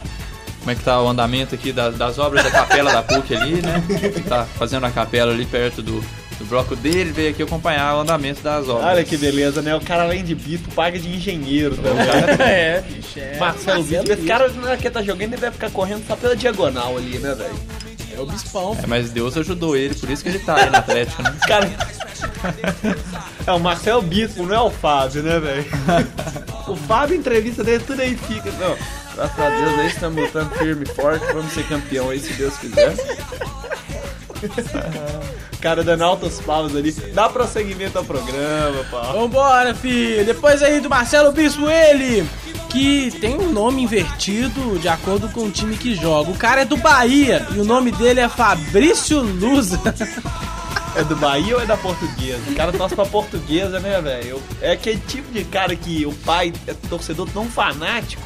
Como 0.60 0.70
é 0.70 0.74
que 0.76 0.82
tá 0.84 1.02
o 1.02 1.08
andamento 1.08 1.56
aqui 1.56 1.72
das, 1.72 1.96
das 1.96 2.18
obras 2.20 2.44
da 2.44 2.50
capela 2.50 2.92
da 2.92 3.02
PUC 3.02 3.34
ali, 3.34 3.60
né? 3.60 3.82
Tá 4.28 4.46
fazendo 4.56 4.86
a 4.86 4.92
capela 4.92 5.32
ali 5.32 5.44
perto 5.44 5.82
do, 5.82 6.00
do 6.38 6.44
bloco 6.48 6.76
dele, 6.76 7.10
veio 7.10 7.30
aqui 7.30 7.42
acompanhar 7.42 7.96
o 7.96 8.00
andamento 8.02 8.42
das 8.42 8.68
obras. 8.68 8.86
Olha 8.86 9.04
que 9.04 9.16
beleza, 9.16 9.60
né? 9.60 9.74
O 9.74 9.80
cara, 9.80 10.04
além 10.04 10.22
de 10.22 10.36
Bito, 10.36 10.70
paga 10.70 10.98
de 11.00 11.08
engenheiro 11.08 11.76
também. 11.76 12.06
é, 12.46 12.80
bicho, 12.80 13.18
é. 13.18 13.38
Marcelo 13.38 13.82
Bito. 13.82 14.12
Esse 14.12 14.22
cara, 14.22 14.48
na 14.50 14.68
hora 14.68 14.76
que 14.76 14.88
tá 14.88 15.02
jogando, 15.02 15.32
ele 15.32 15.40
deve 15.40 15.52
ficar 15.54 15.70
correndo 15.70 16.06
só 16.06 16.14
pela 16.14 16.36
diagonal 16.36 16.96
ali, 16.96 17.18
né, 17.18 17.34
velho? 17.34 17.54
É 18.16 18.20
o 18.20 18.26
Bispão. 18.26 18.76
É, 18.82 18.86
mas 18.86 19.10
Deus 19.10 19.36
ajudou 19.36 19.76
ele, 19.76 19.94
por 19.94 20.10
isso 20.10 20.22
que 20.22 20.28
ele 20.28 20.38
tá 20.38 20.56
aí 20.56 20.70
no 20.70 20.76
Atlético, 20.76 21.22
né? 21.22 21.36
Cara. 21.46 21.70
É 23.46 23.52
o 23.52 23.58
Marcelo 23.58 24.02
Bispo, 24.02 24.44
não 24.44 24.54
é 24.54 24.60
o 24.60 24.70
Fábio, 24.70 25.22
né, 25.22 25.38
velho? 25.38 25.64
O 26.68 26.76
Fábio, 26.76 27.16
entrevista 27.16 27.64
dele, 27.64 27.82
tudo 27.84 28.00
aí 28.00 28.16
fica. 28.16 28.50
Não, 28.52 28.76
graças 29.16 29.38
a 29.38 29.50
Deus 29.50 29.78
aí 29.80 29.86
estamos 29.88 30.22
lutando 30.22 30.54
firme 30.54 30.84
e 30.88 30.94
forte, 30.94 31.26
vamos 31.32 31.52
ser 31.52 31.66
campeão 31.66 32.08
aí, 32.08 32.20
se 32.20 32.32
Deus 32.34 32.56
quiser. 32.56 32.94
Cara 35.60 35.82
dando 35.82 36.02
altas 36.02 36.40
pausas 36.40 36.76
ali. 36.76 36.92
Dá 37.12 37.28
prosseguimento 37.28 37.98
ao 37.98 38.04
programa, 38.04 38.84
pá. 38.90 39.12
Vambora, 39.12 39.74
filho. 39.74 40.24
Depois 40.24 40.62
aí 40.62 40.80
do 40.80 40.88
Marcelo 40.88 41.32
Bispo, 41.32 41.68
ele 41.68 42.26
que 42.72 43.10
tem 43.20 43.38
um 43.38 43.52
nome 43.52 43.82
invertido 43.82 44.78
de 44.78 44.88
acordo 44.88 45.28
com 45.28 45.44
o 45.44 45.50
time 45.50 45.76
que 45.76 45.94
joga. 45.94 46.30
O 46.30 46.36
cara 46.36 46.62
é 46.62 46.64
do 46.64 46.76
Bahia 46.78 47.46
e 47.54 47.60
o 47.60 47.64
nome 47.64 47.92
dele 47.92 48.20
é 48.20 48.28
Fabrício 48.28 49.20
Lusa. 49.20 49.78
É 50.94 51.02
do 51.02 51.16
Bahia 51.16 51.56
ou 51.56 51.62
é 51.62 51.64
da 51.64 51.74
portuguesa? 51.74 52.42
O 52.50 52.54
cara 52.54 52.70
torce 52.70 52.94
pra 52.94 53.06
portuguesa, 53.06 53.80
né, 53.80 53.98
velho? 54.02 54.42
É 54.60 54.72
aquele 54.72 55.00
tipo 55.00 55.32
de 55.32 55.42
cara 55.42 55.74
que 55.74 56.04
o 56.04 56.12
pai 56.12 56.52
é 56.66 56.74
torcedor 56.86 57.26
tão 57.32 57.46
fanático 57.46 58.22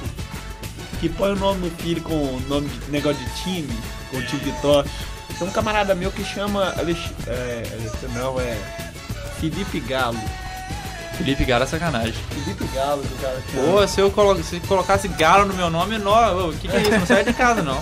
que 0.98 1.08
põe 1.08 1.30
o 1.30 1.36
nome 1.36 1.68
do 1.68 1.76
filho 1.76 2.02
com 2.02 2.12
o 2.12 2.42
nome 2.48 2.68
de 2.68 2.90
negócio 2.90 3.24
de 3.24 3.42
time, 3.42 3.72
com 4.10 4.16
o 4.16 4.22
time 4.22 4.40
de 4.40 4.52
torce. 4.60 4.90
Tem 5.38 5.46
um 5.46 5.50
camarada 5.52 5.94
meu 5.94 6.10
que 6.10 6.24
chama. 6.24 6.74
É, 7.28 7.62
não, 8.12 8.40
é. 8.40 8.58
Felipe 9.38 9.78
Galo. 9.78 10.18
Felipe 11.18 11.44
Galo 11.44 11.64
é 11.64 11.66
sacanagem. 11.66 12.14
Felipe 12.30 12.64
Galo, 12.74 13.02
do 13.02 13.20
cara. 13.20 13.42
Pô, 13.54 13.86
se 13.88 14.00
eu 14.00 14.10
colo- 14.10 14.42
se 14.42 14.60
colocasse 14.60 15.08
Galo 15.08 15.46
no 15.46 15.54
meu 15.54 15.70
nome, 15.70 15.98
não, 15.98 16.48
o 16.50 16.52
que, 16.52 16.68
que 16.68 16.76
é 16.76 16.80
isso? 16.82 16.90
Não 16.90 17.06
sai 17.06 17.24
de 17.24 17.32
casa, 17.32 17.62
não. 17.62 17.80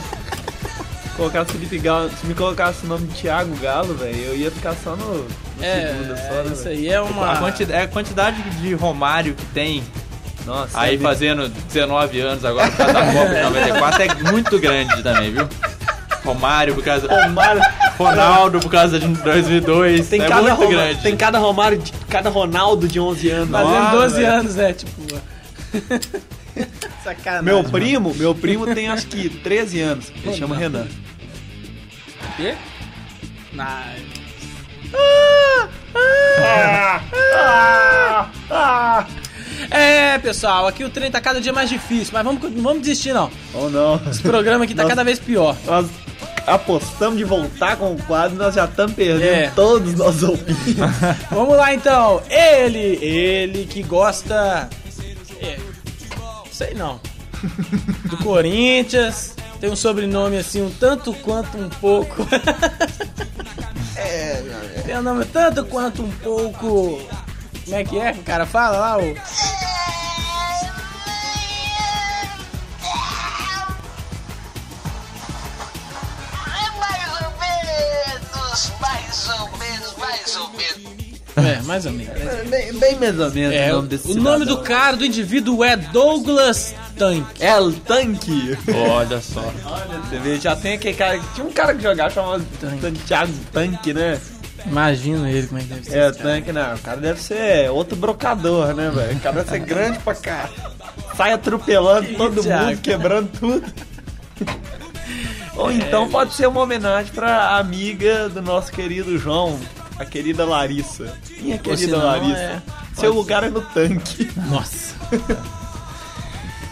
Colocasse 1.16 1.53
Felipe 1.53 1.79
Galo. 1.79 2.11
Se 2.20 2.27
me 2.27 2.35
colocasse 2.35 2.85
o 2.85 2.88
nome 2.88 3.07
de 3.09 3.20
Thiago 3.23 3.55
Galo, 3.57 3.94
velho, 3.94 4.16
eu 4.16 4.37
ia 4.37 4.51
ficar 4.51 4.75
só 4.83 4.97
no. 4.97 5.07
no 5.25 5.29
segunda 5.61 6.16
só, 6.16 6.42
né, 6.42 6.53
isso 6.53 6.64
velho? 6.64 6.77
aí 6.79 6.88
é 6.88 7.01
uma. 7.01 7.33
A 7.33 7.37
quantidade, 7.38 7.83
a 7.85 7.88
quantidade 7.88 8.42
de 8.42 8.75
Romário 8.75 9.35
que 9.35 9.44
tem 9.47 9.83
Nossa, 10.44 10.79
aí 10.79 10.97
é 10.97 10.99
fazendo 10.99 11.49
19 11.49 12.20
anos 12.20 12.44
agora 12.44 12.68
por 12.70 12.77
causa 12.79 12.92
da 12.92 13.12
Copa 13.12 13.35
de 13.35 13.42
94 13.42 14.03
é 14.03 14.33
muito 14.33 14.59
grande 14.59 15.03
também, 15.03 15.31
viu? 15.33 15.49
Romário 16.24 16.74
por 16.74 16.82
causa. 16.84 17.06
Romário. 17.06 17.62
Ronaldo 17.98 18.60
por 18.60 18.70
causa 18.70 18.98
de 18.98 19.06
2002. 19.06 20.08
Tem 20.08 20.22
é 20.22 20.26
cada, 20.28 20.42
muito 20.42 20.56
Roma- 20.56 20.70
grande. 20.70 21.02
tem 21.02 21.16
cada 21.16 21.38
Romário, 21.38 21.78
de- 21.78 21.92
cada 22.08 22.30
Ronaldo 22.30 22.88
de 22.88 22.98
11 22.98 23.30
anos. 23.30 23.50
Fazendo 23.50 23.70
Nossa, 23.74 23.96
12 23.96 24.14
velho. 24.16 24.32
anos, 24.32 24.54
né? 24.56 24.72
Tipo. 24.72 25.20
Sacanagem. 27.04 27.44
Meu 27.44 27.62
primo, 27.64 28.14
meu 28.14 28.34
primo 28.34 28.66
tem 28.74 28.88
acho 28.88 29.06
que 29.06 29.28
13 29.28 29.80
anos. 29.80 30.12
Ele 30.24 30.34
chama 30.34 30.56
Renan. 30.56 30.87
Quê? 32.37 32.54
Na... 33.52 33.82
É, 39.70 40.18
pessoal, 40.18 40.66
aqui 40.66 40.84
o 40.84 40.90
trem 40.90 41.10
tá 41.10 41.20
cada 41.20 41.40
dia 41.40 41.52
mais 41.52 41.68
difícil, 41.68 42.10
mas 42.12 42.24
vamos, 42.24 42.42
não 42.52 42.62
vamos 42.62 42.82
desistir 42.82 43.12
não. 43.12 43.30
Ou 43.52 43.70
não. 43.70 44.00
Esse 44.10 44.22
programa 44.22 44.64
aqui 44.64 44.74
tá 44.74 44.82
Nossa. 44.82 44.94
cada 44.94 45.04
vez 45.04 45.18
pior. 45.18 45.56
Nós 45.64 45.87
apostamos 46.46 47.16
de 47.18 47.24
voltar 47.24 47.76
com 47.76 47.92
o 47.94 48.02
quadro, 48.04 48.37
nós 48.37 48.54
já 48.54 48.64
estamos 48.64 48.92
perdendo 48.94 49.24
É. 49.24 49.50
todos 49.54 49.92
os 49.92 49.98
nossos 49.98 50.22
ouvintes. 50.22 50.74
Vamos 51.30 51.57
lá 51.57 51.72
então. 51.74 52.22
Ele, 52.28 52.78
ele 53.04 53.66
que 53.66 53.83
gosta. 53.83 54.68
É, 55.40 55.59
sei 56.52 56.74
não. 56.74 57.00
Do 58.09 58.16
Corinthians. 58.18 59.35
Tem 59.61 59.70
um 59.70 59.76
sobrenome 59.76 60.37
assim, 60.37 60.61
um 60.62 60.70
tanto 60.70 61.12
quanto 61.14 61.57
um 61.59 61.68
pouco. 61.68 62.26
É, 63.96 64.42
Tem 64.85 64.98
um 64.98 65.02
nome 65.02 65.24
tanto 65.26 65.64
quanto 65.66 66.02
um 66.02 66.11
pouco. 66.11 67.00
Como 67.64 67.76
é 67.76 67.85
que 67.85 67.98
é 67.98 68.12
que 68.12 68.18
o 68.20 68.22
cara 68.24 68.44
fala 68.44 68.76
lá? 68.78 68.98
O... 68.98 69.14
mais 80.35 80.37
ou 80.37 80.51
menos. 80.53 81.05
É, 81.37 81.62
mais 81.62 81.87
ou 81.87 81.92
menos. 81.92 82.49
bem, 82.49 82.73
bem 82.79 82.97
mais 82.97 83.18
ou 83.18 83.31
menos 83.33 83.55
É, 83.57 83.70
o 83.73 83.73
o 83.73 83.77
nome 83.79 83.88
desse 83.88 84.14
nome 84.14 84.44
do 84.44 84.51
cidadão. 84.53 84.62
cara, 84.62 84.97
do 84.97 85.05
indivíduo 85.05 85.64
é 85.64 85.77
Douglas 85.77 86.75
Tank. 86.97 87.27
El 87.40 87.73
Tanque. 87.73 88.57
Olha 88.88 89.20
só. 89.20 89.40
Olha, 89.64 89.99
você 89.99 90.18
vê, 90.18 90.38
já 90.38 90.55
tem 90.55 90.75
aquele 90.75 90.94
cara. 90.97 91.20
Tinha 91.35 91.44
um 91.47 91.51
cara 91.53 91.75
que 91.75 91.83
jogava 91.83 92.11
chamado 92.11 92.44
Santiago 92.81 93.33
Tanque, 93.53 93.92
né? 93.92 94.20
Imagino 94.64 95.27
ele 95.29 95.47
como 95.49 95.59
é 95.59 95.62
que 95.64 95.68
deve 95.70 95.85
ser. 95.87 95.99
É, 95.99 96.09
esse 96.09 96.18
cara. 96.18 96.31
Tanque, 96.37 96.53
não. 96.53 96.75
O 96.75 96.79
cara 96.79 96.97
deve 97.01 97.20
ser 97.20 97.70
outro 97.70 97.97
brocador, 97.97 98.73
né, 98.75 98.90
velho? 98.94 99.16
O 99.16 99.20
cara 99.20 99.35
deve 99.37 99.51
ser 99.51 99.59
grande 99.59 99.99
pra 99.99 100.14
cá. 100.14 100.49
Sai 101.16 101.33
atropelando 101.33 102.07
Que 102.07 102.14
todo 102.14 102.42
Thiago. 102.42 102.66
mundo, 102.66 102.81
quebrando 102.81 103.29
tudo. 103.40 103.64
Ou 105.57 105.70
então 105.70 106.09
pode 106.09 106.33
ser 106.35 106.47
uma 106.49 106.61
homenagem 106.62 107.12
pra 107.12 107.57
amiga 107.59 108.29
do 108.29 108.40
nosso 108.42 108.73
querido 108.73 109.16
João, 109.18 109.59
a 109.98 110.04
querida 110.04 110.44
Larissa. 110.44 111.16
Minha 111.40 111.59
querida 111.59 111.83
se 111.83 111.87
não, 111.88 112.04
Larissa. 112.04 112.38
é- 112.38 112.62
Seu 112.94 113.12
lugar 113.12 113.44
é 113.44 113.48
no 113.50 113.61
tanque. 113.61 114.30
Nossa. 114.48 114.94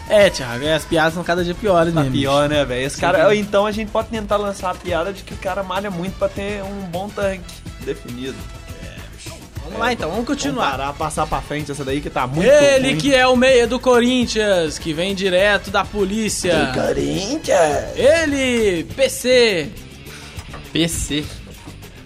É, 0.09 0.29
Thiago, 0.29 0.65
é, 0.65 0.73
as 0.75 0.83
piadas 0.83 1.13
são 1.13 1.23
cada 1.23 1.43
dia 1.45 1.55
piores 1.55 1.93
Tá 1.93 2.01
mesmo. 2.01 2.15
pior, 2.17 2.47
né, 2.49 2.63
velho? 2.65 2.85
Esse 2.85 2.99
cara. 2.99 3.33
Então 3.35 3.65
a 3.65 3.71
gente 3.71 3.89
pode 3.89 4.09
tentar 4.09 4.35
lançar 4.35 4.69
a 4.71 4.75
piada 4.75 5.13
de 5.13 5.23
que 5.23 5.33
o 5.33 5.37
cara 5.37 5.63
malha 5.63 5.89
muito 5.89 6.19
pra 6.19 6.27
ter 6.27 6.61
um 6.61 6.81
bom 6.87 7.07
tanque 7.09 7.41
definido. 7.83 8.35
Vamos 9.63 9.79
lá 9.79 9.93
então, 9.93 10.09
vamos 10.11 10.25
Vamos 10.25 10.41
continuar. 10.43 10.71
parar, 10.71 10.93
passar 10.93 11.25
pra 11.25 11.41
frente 11.41 11.71
essa 11.71 11.85
daí 11.85 12.01
que 12.01 12.09
tá 12.09 12.27
muito 12.27 12.45
Ele 12.47 12.89
ruim. 12.89 12.97
que 12.97 13.15
é 13.15 13.25
o 13.25 13.35
meia 13.35 13.65
do 13.65 13.79
Corinthians, 13.79 14.77
que 14.77 14.93
vem 14.93 15.15
direto 15.15 15.71
da 15.71 15.85
polícia. 15.85 16.69
Corinthians. 16.75 17.95
Ele, 17.95 18.83
PC. 18.95 19.69
PC. 20.73 21.23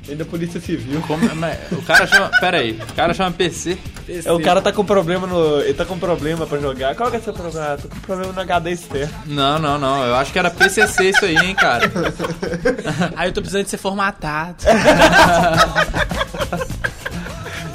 Vem 0.08 0.16
da 0.18 0.26
Polícia 0.26 0.60
Civil. 0.62 1.02
Como- 1.02 1.36
mas 1.36 1.58
o 1.72 1.82
cara 1.82 2.08
chama. 2.08 2.30
Pera 2.40 2.58
aí, 2.60 2.80
o 2.90 2.94
cara 2.94 3.14
chama 3.14 3.32
PC. 3.32 3.78
PC. 4.06 4.30
É, 4.30 4.32
o 4.32 4.40
cara 4.40 4.62
tá 4.62 4.72
com 4.72 4.86
problema 4.86 5.28
no. 5.28 5.60
Ele 5.62 5.74
tá 5.74 5.84
com 5.86 6.00
problema 6.00 6.48
pra 6.48 6.58
jogar. 6.60 6.96
Qual 6.96 7.10
que 7.12 7.18
é 7.18 7.20
o 7.20 7.24
seu 7.24 7.34
problema? 7.34 7.74
Ah, 7.74 7.78
tô 7.78 7.90
com 7.90 8.00
problema 8.00 8.32
no 8.34 8.40
HD 8.42 8.72
externo. 8.72 9.14
Não, 9.26 9.60
não, 9.60 9.78
não. 9.78 10.06
Eu 10.06 10.16
acho 10.16 10.32
que 10.32 10.40
era 10.40 10.50
PCC 10.50 11.10
isso 11.10 11.26
aí, 11.26 11.36
hein, 11.36 11.54
cara. 11.56 11.92
Aí 13.18 13.28
eu 13.30 13.34
tô 13.34 13.42
precisando 13.42 13.66
de 13.66 13.70
ser 13.70 13.78
formatado. 13.78 14.56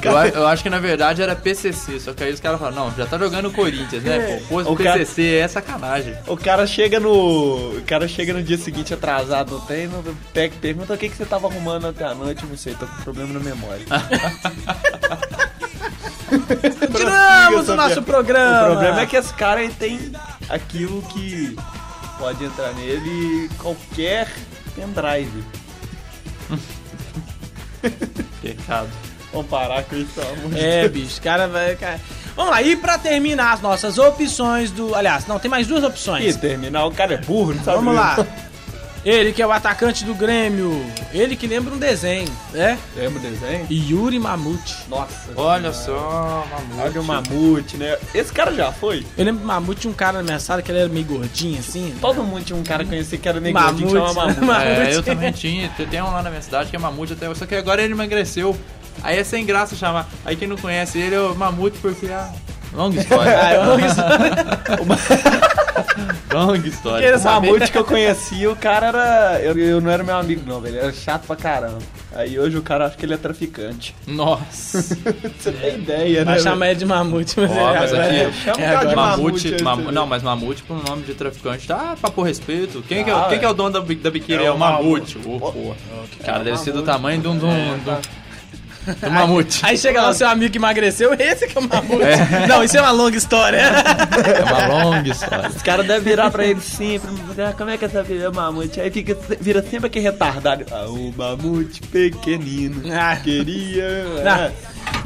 Eu, 0.07 0.41
eu 0.41 0.47
acho 0.47 0.63
que 0.63 0.69
na 0.69 0.79
verdade 0.79 1.21
era 1.21 1.35
PCC. 1.35 1.99
Só 1.99 2.13
que 2.13 2.23
aí 2.23 2.31
os 2.33 2.39
caras 2.39 2.59
falam, 2.59 2.75
não, 2.85 2.95
já 2.95 3.05
tá 3.05 3.17
jogando 3.17 3.47
o 3.47 3.51
Corinthians, 3.51 4.03
né? 4.03 4.19
Pô, 4.19 4.45
pôs 4.47 4.67
O 4.67 4.71
o 4.73 4.75
cara- 4.75 4.97
PCC 4.99 5.35
é 5.35 5.47
sacanagem. 5.47 6.15
O 6.27 6.37
cara 6.37 6.65
chega 6.67 6.99
no. 6.99 7.77
O 7.77 7.83
cara 7.85 8.07
chega 8.07 8.33
no 8.33 8.41
dia 8.43 8.57
seguinte 8.57 8.93
atrasado 8.93 9.51
no 9.55 9.61
treino, 9.61 10.03
pega 10.33 10.55
e 10.55 10.57
pergunta 10.59 10.93
o 10.93 10.97
que, 10.97 11.09
que 11.09 11.15
você 11.15 11.25
tava 11.25 11.47
arrumando 11.47 11.87
até 11.87 12.03
a 12.05 12.13
noite, 12.13 12.45
não 12.45 12.57
sei, 12.57 12.73
tô 12.75 12.85
com 12.85 13.01
problema 13.03 13.33
na 13.33 13.39
memória. 13.39 13.85
do 17.51 17.63
só 17.65 17.75
nosso 17.75 18.01
programa. 18.01 18.63
O 18.63 18.71
problema 18.71 19.01
é 19.01 19.05
que 19.05 19.15
esse 19.15 19.33
cara 19.33 19.67
tem 19.69 20.11
aquilo 20.49 21.01
que 21.03 21.55
pode 22.17 22.43
entrar 22.43 22.73
nele 22.73 23.49
qualquer 23.57 24.27
pendrive. 24.75 25.43
Pecado. 28.41 28.89
Vamos 29.33 29.47
parar 29.47 29.83
com 29.83 29.95
isso, 29.95 30.09
pelo 30.13 30.31
amor 30.31 30.51
de 30.51 30.59
É, 30.59 30.87
bicho, 30.87 31.19
cara 31.21 31.47
vai. 31.47 31.75
Cara... 31.75 31.99
Vamos 32.35 32.51
lá, 32.51 32.61
e 32.61 32.75
pra 32.75 32.97
terminar 32.97 33.53
as 33.53 33.61
nossas 33.61 33.97
opções 33.97 34.71
do. 34.71 34.93
Aliás, 34.95 35.25
não, 35.27 35.39
tem 35.39 35.49
mais 35.49 35.67
duas 35.67 35.83
opções. 35.83 36.37
terminar, 36.37 36.85
o 36.85 36.91
cara 36.91 37.15
é 37.15 37.17
burro, 37.17 37.53
não 37.53 37.63
sabe 37.63 37.77
Vamos 37.77 37.95
lá. 37.95 38.25
Ele 39.05 39.33
que 39.33 39.41
é 39.41 39.47
o 39.47 39.51
atacante 39.51 40.05
do 40.05 40.15
Grêmio. 40.15 40.81
Ele 41.11 41.35
que 41.35 41.45
lembra 41.45 41.73
um 41.73 41.77
desenho, 41.77 42.31
né? 42.53 42.79
Lembra 42.95 43.19
o 43.19 43.21
desenho? 43.21 43.67
Yuri 43.69 44.17
Mamute. 44.17 44.77
Nossa. 44.87 45.29
Olha 45.35 45.73
só, 45.73 46.47
mamute. 46.49 46.81
Olha 46.81 47.01
o 47.01 47.03
mamute, 47.03 47.75
né? 47.75 47.97
Esse 48.15 48.31
cara 48.31 48.53
já 48.53 48.71
foi? 48.71 49.05
Eu 49.17 49.25
lembro 49.25 49.41
do 49.41 49.47
Mamute, 49.47 49.81
tinha 49.81 49.91
um 49.91 49.95
cara 49.95 50.19
na 50.19 50.23
minha 50.23 50.39
sala 50.39 50.61
que 50.61 50.71
ele 50.71 50.79
era 50.79 50.87
meio 50.89 51.05
gordinho, 51.05 51.59
assim. 51.59 51.93
Todo 51.99 52.23
mundo 52.23 52.45
tinha 52.45 52.57
um 52.57 52.63
cara 52.63 52.85
que 52.85 52.91
conhecia 52.91 53.17
que 53.17 53.27
era 53.27 53.41
Mamute. 53.41 53.53
negrudinho, 53.83 53.89
que 53.89 54.07
chama 54.07 54.13
mamute. 54.25 54.39
Mamute. 54.39 54.67
É, 54.67 54.95
eu 54.95 55.03
também 55.03 55.31
tinha. 55.33 55.69
Tem 55.69 56.01
um 56.01 56.05
lá 56.05 56.23
na 56.23 56.29
minha 56.29 56.41
cidade 56.41 56.69
que 56.69 56.75
é 56.75 56.79
mamute 56.79 57.11
até. 57.11 57.33
Só 57.35 57.45
que 57.45 57.55
agora 57.55 57.81
ele 57.81 57.91
emagreceu. 57.91 58.57
Aí 59.03 59.19
é 59.19 59.23
sem 59.23 59.45
graça 59.45 59.75
chamar. 59.75 60.07
Aí 60.25 60.35
quem 60.35 60.47
não 60.47 60.57
conhece 60.57 60.97
ele 60.97 61.15
é 61.15 61.19
o 61.19 61.35
mamute 61.35 61.77
porque. 61.79 62.07
Ah, 62.07 62.31
longa 62.73 62.99
história. 63.01 63.37
Ah, 63.37 63.65
não 63.65 63.77
quis- 63.77 63.97
longa 66.33 66.67
história. 66.67 67.17
Mamute 67.23 67.71
que 67.71 67.77
eu 67.77 67.83
conhecia, 67.85 68.49
o 68.51 68.55
cara 68.55 68.87
era. 68.87 69.39
Eu, 69.41 69.57
eu 69.57 69.81
não 69.81 69.89
era 69.91 70.03
meu 70.03 70.15
amigo, 70.15 70.41
não, 70.45 70.59
velho. 70.61 70.75
Ele 70.77 70.83
era 70.85 70.93
chato 70.93 71.25
pra 71.27 71.35
caramba. 71.35 71.79
Aí 72.15 72.37
hoje 72.39 72.55
o 72.57 72.61
cara 72.61 72.85
acha 72.85 72.95
que 72.95 73.05
ele 73.05 73.13
é 73.15 73.17
traficante. 73.17 73.95
Nossa. 74.05 74.81
Você 74.81 75.51
tem 75.51 75.75
ideia, 75.75 76.19
né? 76.23 76.31
Vai 76.33 76.39
chamar 76.39 76.67
ele 76.69 76.75
de 76.79 76.85
Mamute, 76.85 77.39
mas, 77.39 77.51
Ó, 77.51 77.69
é, 77.71 77.79
mas 77.79 77.93
aqui- 77.93 78.33
Chama 78.43 78.57
o 78.57 78.61
é 78.61 78.71
cara 78.73 78.85
de 78.85 78.95
mamute. 78.95 79.49
Mamute, 79.51 79.63
mam- 79.63 79.91
não, 79.91 80.05
mas 80.07 80.21
mamute 80.23 80.63
por 80.63 80.83
nome 80.87 81.01
de 81.03 81.13
traficante 81.15 81.67
tá 81.67 81.95
pra 81.99 82.11
pôr 82.11 82.23
respeito. 82.23 82.83
Quem, 82.87 83.03
que, 83.03 83.09
é, 83.09 83.13
Ah, 83.13 83.23
o- 83.25 83.27
quem 83.29 83.35
é. 83.37 83.39
que 83.39 83.45
é 83.45 83.49
o 83.49 83.53
dono 83.53 83.71
da, 83.71 83.79
da 83.79 84.11
biquíni? 84.11 84.43
É 84.43 84.45
É, 84.45 84.51
o 84.51 84.57
mamute. 84.57 85.17
Ô, 85.25 85.39
porra. 85.39 85.75
Cara, 86.23 86.43
deve 86.43 86.57
ser 86.57 86.71
do 86.71 86.83
tamanho 86.83 87.19
de 87.19 87.27
um. 87.27 87.37
De 87.37 87.45
um, 87.45 87.77
de 87.79 87.89
um- 87.89 88.22
do 89.01 89.11
mamute. 89.11 89.59
Aí 89.63 89.77
chega 89.77 90.01
lá 90.01 90.09
o 90.09 90.13
seu 90.13 90.27
amigo 90.27 90.51
que 90.51 90.57
emagreceu, 90.57 91.13
esse 91.13 91.47
que 91.47 91.57
é 91.57 91.61
o 91.61 91.63
Mamute. 91.67 92.03
Não, 92.47 92.63
isso 92.63 92.77
é 92.77 92.81
uma 92.81 92.91
longa 92.91 93.17
história. 93.17 93.57
É 93.57 94.43
uma 94.43 94.83
longa 94.83 95.09
história. 95.09 95.49
Os 95.49 95.61
caras 95.61 95.85
devem 95.87 96.03
virar 96.03 96.29
pra 96.31 96.45
ele 96.45 96.59
sempre. 96.61 97.09
"Ah, 97.41 97.53
Como 97.57 97.69
é 97.69 97.77
que 97.77 97.85
essa 97.85 98.03
filha 98.03 98.23
é 98.25 98.29
o 98.29 98.33
mamute? 98.35 98.79
Aí 98.81 98.91
fica, 98.91 99.17
vira 99.39 99.61
sempre 99.63 99.87
aquele 99.87 100.05
retardado. 100.05 100.65
Ah, 100.71 100.85
o 100.87 101.13
mamute 101.15 101.81
pequenino. 101.81 102.81
Ah. 102.93 103.15
Queria. 103.15 104.05
Não. 104.23 104.51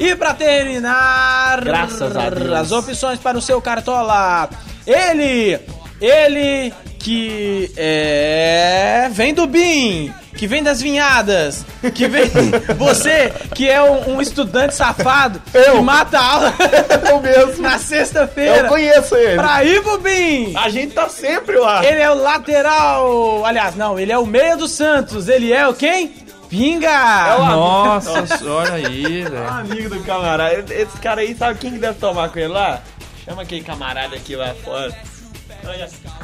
E 0.00 0.14
pra 0.16 0.34
terminar, 0.34 1.60
Graças 1.64 2.16
a 2.16 2.30
Deus. 2.30 2.52
as 2.52 2.72
opções 2.72 3.18
para 3.18 3.38
o 3.38 3.42
seu 3.42 3.60
cartola. 3.60 4.48
Ele, 4.86 5.58
ele 6.00 6.72
que 6.98 7.70
é 7.76 9.08
vem 9.12 9.32
do 9.32 9.46
BIM, 9.46 10.12
que 10.38 10.46
vem 10.46 10.62
das 10.62 10.80
vinhadas, 10.80 11.66
que 11.94 12.06
vem 12.08 12.30
você 12.78 13.30
que 13.54 13.68
é 13.68 13.82
um, 13.82 14.14
um 14.16 14.22
estudante 14.22 14.74
safado 14.74 15.42
que 15.50 15.80
mata 15.80 16.16
a 16.18 16.24
aula 16.32 16.54
Eu 17.10 17.20
mesmo. 17.20 17.60
na 17.62 17.74
Eu 17.74 17.78
sexta-feira 17.80 18.68
conheço 18.68 19.16
ele. 19.16 19.34
pra 19.36 19.64
ir 19.64 19.82
pro 19.82 19.98
BIM. 19.98 20.54
A 20.56 20.68
gente 20.68 20.94
tá 20.94 21.08
sempre 21.08 21.56
lá. 21.58 21.84
Ele 21.84 22.00
é 22.00 22.08
o 22.08 22.14
lateral, 22.14 23.44
aliás, 23.44 23.74
não, 23.74 23.98
ele 23.98 24.12
é 24.12 24.16
o 24.18 24.24
meia 24.24 24.56
do 24.56 24.68
Santos. 24.68 25.28
Ele 25.28 25.52
é 25.52 25.66
o 25.66 25.74
quem? 25.74 26.14
Pinga. 26.48 27.36
Nossa, 27.36 28.24
olha 28.48 28.74
aí, 28.74 29.22
velho. 29.24 29.48
Amigo 29.48 29.88
do 29.90 30.00
camarada. 30.04 30.72
Esse 30.72 30.96
cara 30.98 31.20
aí, 31.20 31.34
sabe 31.36 31.58
quem 31.58 31.72
que 31.72 31.78
deve 31.78 31.98
tomar 31.98 32.28
com 32.30 32.38
ele 32.38 32.48
lá? 32.48 32.80
Chama 33.24 33.42
aquele 33.42 33.62
camarada 33.62 34.14
aqui 34.16 34.34
lá 34.36 34.54
fora. 34.64 34.94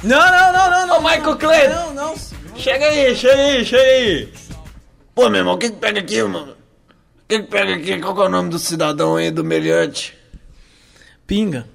Não, 0.03 0.19
não, 0.19 0.53
não, 0.53 0.71
não, 0.71 0.87
não. 0.87 0.99
Ô, 0.99 1.01
Michael 1.03 1.37
Clay. 1.37 1.69
Não, 1.69 1.93
não. 1.93 2.15
Chega 2.57 2.87
aí, 2.87 3.15
chega 3.15 3.43
aí, 3.43 3.65
chega 3.65 3.83
aí. 3.83 4.29
Pô, 5.15 5.29
meu 5.29 5.41
irmão, 5.41 5.55
o 5.55 5.59
que 5.59 5.71
que 5.71 5.77
pega 5.77 6.01
aqui, 6.01 6.23
mano? 6.23 6.53
O 6.53 7.29
que 7.29 7.41
que 7.41 7.49
pega 7.49 7.75
aqui? 7.75 7.99
Qual 8.01 8.15
que 8.15 8.21
é 8.23 8.25
o 8.25 8.29
nome 8.29 8.51
do 8.51 8.59
cidadão 8.59 9.17
aí, 9.17 9.31
do 9.31 9.45
meliante? 9.45 10.17
Pinga. 11.27 11.67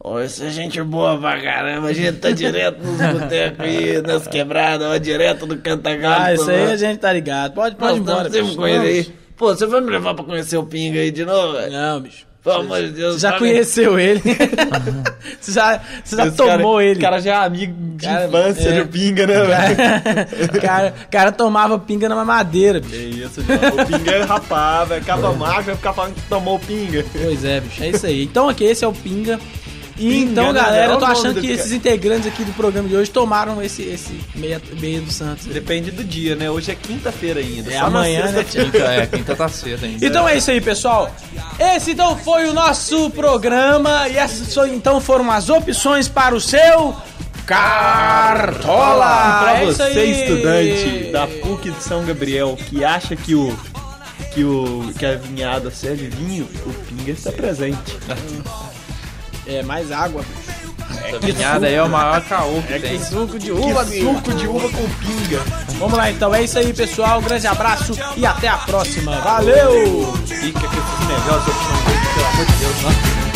Ó, 0.00 0.20
essa 0.20 0.44
é 0.44 0.50
gente 0.50 0.82
boa 0.82 1.18
pra 1.18 1.40
caramba. 1.40 1.88
A 1.88 1.92
gente 1.92 2.18
tá 2.18 2.30
direto 2.30 2.82
nos 2.82 2.96
botecos 2.96 3.60
aí, 3.60 4.02
nas 4.02 4.28
quebradas, 4.28 4.86
ó, 4.86 4.98
direto 4.98 5.46
do 5.46 5.56
Cantagalo. 5.58 6.24
Ah, 6.24 6.34
isso 6.34 6.50
aí 6.50 6.72
a 6.72 6.76
gente 6.76 6.98
tá 6.98 7.12
ligado. 7.12 7.54
Pode, 7.54 7.76
pode 7.76 7.96
ir 7.96 8.00
embora. 8.00 8.28
Bicho. 8.28 8.54
com 8.56 8.66
ele 8.66 8.86
aí. 8.86 9.14
Pô, 9.36 9.54
você 9.54 9.66
vai 9.66 9.80
me 9.80 9.90
levar 9.90 10.14
pra 10.14 10.24
conhecer 10.24 10.58
o 10.58 10.66
Pinga 10.66 11.00
aí 11.00 11.10
de 11.10 11.24
novo, 11.24 11.54
velho? 11.54 11.72
Não, 11.72 12.00
bicho. 12.00 12.26
Pelo 12.44 12.56
amor 12.60 12.82
de 12.82 12.88
Deus. 12.90 13.14
Você 13.14 13.20
já 13.20 13.30
sabe? 13.30 13.38
conheceu 13.38 13.98
ele. 13.98 14.20
você 15.40 15.52
já, 15.52 15.80
você 16.04 16.14
já 16.14 16.26
Esse 16.26 16.36
tomou 16.36 16.74
cara, 16.74 16.84
ele. 16.84 16.98
O 16.98 17.00
cara 17.00 17.20
já 17.20 17.32
é 17.32 17.46
amigo 17.46 17.96
de 17.96 18.04
Cara, 18.06 18.26
infância 18.26 18.68
é. 18.68 18.82
do 18.82 18.88
Pinga, 18.88 19.26
né, 19.26 19.34
velho? 19.34 20.60
cara, 20.60 20.94
cara 21.10 21.32
tomava 21.32 21.78
pinga 21.78 22.06
na 22.06 22.14
mamadeira, 22.14 22.80
bicho. 22.80 22.94
É 22.94 22.98
isso, 22.98 23.42
João. 23.42 23.82
o 23.82 23.86
Pinga 23.86 24.10
é 24.10 24.22
rapaz, 24.24 24.88
velho. 24.90 25.00
Acaba 25.00 25.32
macho, 25.32 25.62
vai 25.62 25.74
ficar 25.74 25.94
falando 25.94 26.14
que 26.14 26.22
tomou 26.28 26.56
o 26.56 26.60
Pinga. 26.60 27.02
Pois 27.12 27.44
é, 27.46 27.60
bicho. 27.60 27.82
É 27.82 27.88
isso 27.88 28.06
aí. 28.06 28.24
Então 28.24 28.46
aqui, 28.46 28.64
esse 28.64 28.84
é 28.84 28.88
o 28.88 28.92
Pinga. 28.92 29.40
E 29.96 30.18
então, 30.22 30.52
galera, 30.52 30.92
eu 30.94 30.98
tô 30.98 31.04
achando 31.04 31.34
do 31.34 31.40
que 31.40 31.46
cara. 31.48 31.60
esses 31.60 31.72
integrantes 31.72 32.26
aqui 32.26 32.42
do 32.44 32.52
programa 32.54 32.88
de 32.88 32.96
hoje 32.96 33.10
tomaram 33.10 33.62
esse, 33.62 33.82
esse 33.82 34.18
meia, 34.34 34.60
meia 34.80 35.00
do 35.00 35.10
Santos. 35.12 35.46
Depende 35.46 35.90
do 35.92 36.02
dia, 36.02 36.34
né? 36.34 36.50
Hoje 36.50 36.72
é 36.72 36.74
quinta-feira 36.74 37.38
ainda. 37.38 37.72
É 37.72 37.78
amanhã, 37.78 38.30
né, 38.32 38.44
Quinta, 38.44 38.78
é, 38.78 39.06
quinta 39.06 39.36
tá 39.36 39.48
cedo 39.48 39.84
ainda. 39.84 40.04
Então 40.04 40.28
é 40.28 40.36
isso 40.36 40.50
aí, 40.50 40.60
pessoal. 40.60 41.14
Esse 41.58 41.92
então 41.92 42.16
foi 42.18 42.48
o 42.48 42.52
nosso 42.52 43.08
programa 43.10 44.08
e 44.08 44.16
essas 44.16 44.56
então 44.68 45.00
foram 45.00 45.30
as 45.30 45.48
opções 45.48 46.08
para 46.08 46.34
o 46.34 46.40
seu 46.40 46.96
Cartola. 47.46 49.38
Pra 49.42 49.60
É 49.60 49.66
você, 49.66 49.82
aí. 49.82 50.22
estudante 50.22 51.12
da 51.12 51.26
PUC 51.26 51.70
de 51.70 51.82
São 51.82 52.04
Gabriel, 52.04 52.58
que 52.68 52.84
acha 52.84 53.14
que 53.14 53.34
o 53.34 53.56
que 54.32 54.42
o 54.44 54.92
que 54.98 55.06
a 55.06 55.14
vinhada 55.14 55.70
serve 55.70 56.08
vinho, 56.08 56.48
o 56.66 56.72
Pinga 56.72 57.12
está 57.12 57.30
presente. 57.30 57.96
É 59.46 59.62
mais 59.62 59.90
água. 59.92 60.24
Essa 61.04 61.18
vinhada 61.18 61.66
aí 61.66 61.74
é 61.74 61.82
o 61.82 61.88
maior 61.88 62.20
caô 62.22 62.62
que 62.62 62.78
tem. 62.78 63.02
Suco 63.02 63.38
de 63.38 63.46
Que 63.46 63.52
uva, 63.52 63.84
bicho. 63.84 64.04
suco 64.06 64.32
de 64.34 64.46
uva 64.46 64.68
com 64.70 64.88
pinga. 65.04 65.40
Vamos 65.78 65.96
lá 65.98 66.10
então, 66.10 66.34
é 66.34 66.42
isso 66.42 66.58
aí, 66.58 66.72
pessoal. 66.72 67.20
Grande 67.20 67.46
abraço 67.46 67.92
e 68.16 68.24
até 68.24 68.48
a 68.48 68.56
próxima. 68.58 69.20
Valeu! 69.20 70.12
Fica 70.26 70.60
melhores 70.60 71.48
opções, 71.48 72.14
pelo 72.14 72.26
amor 72.26 72.46
de 72.46 72.52
Deus, 72.54 72.82
não. 72.82 73.33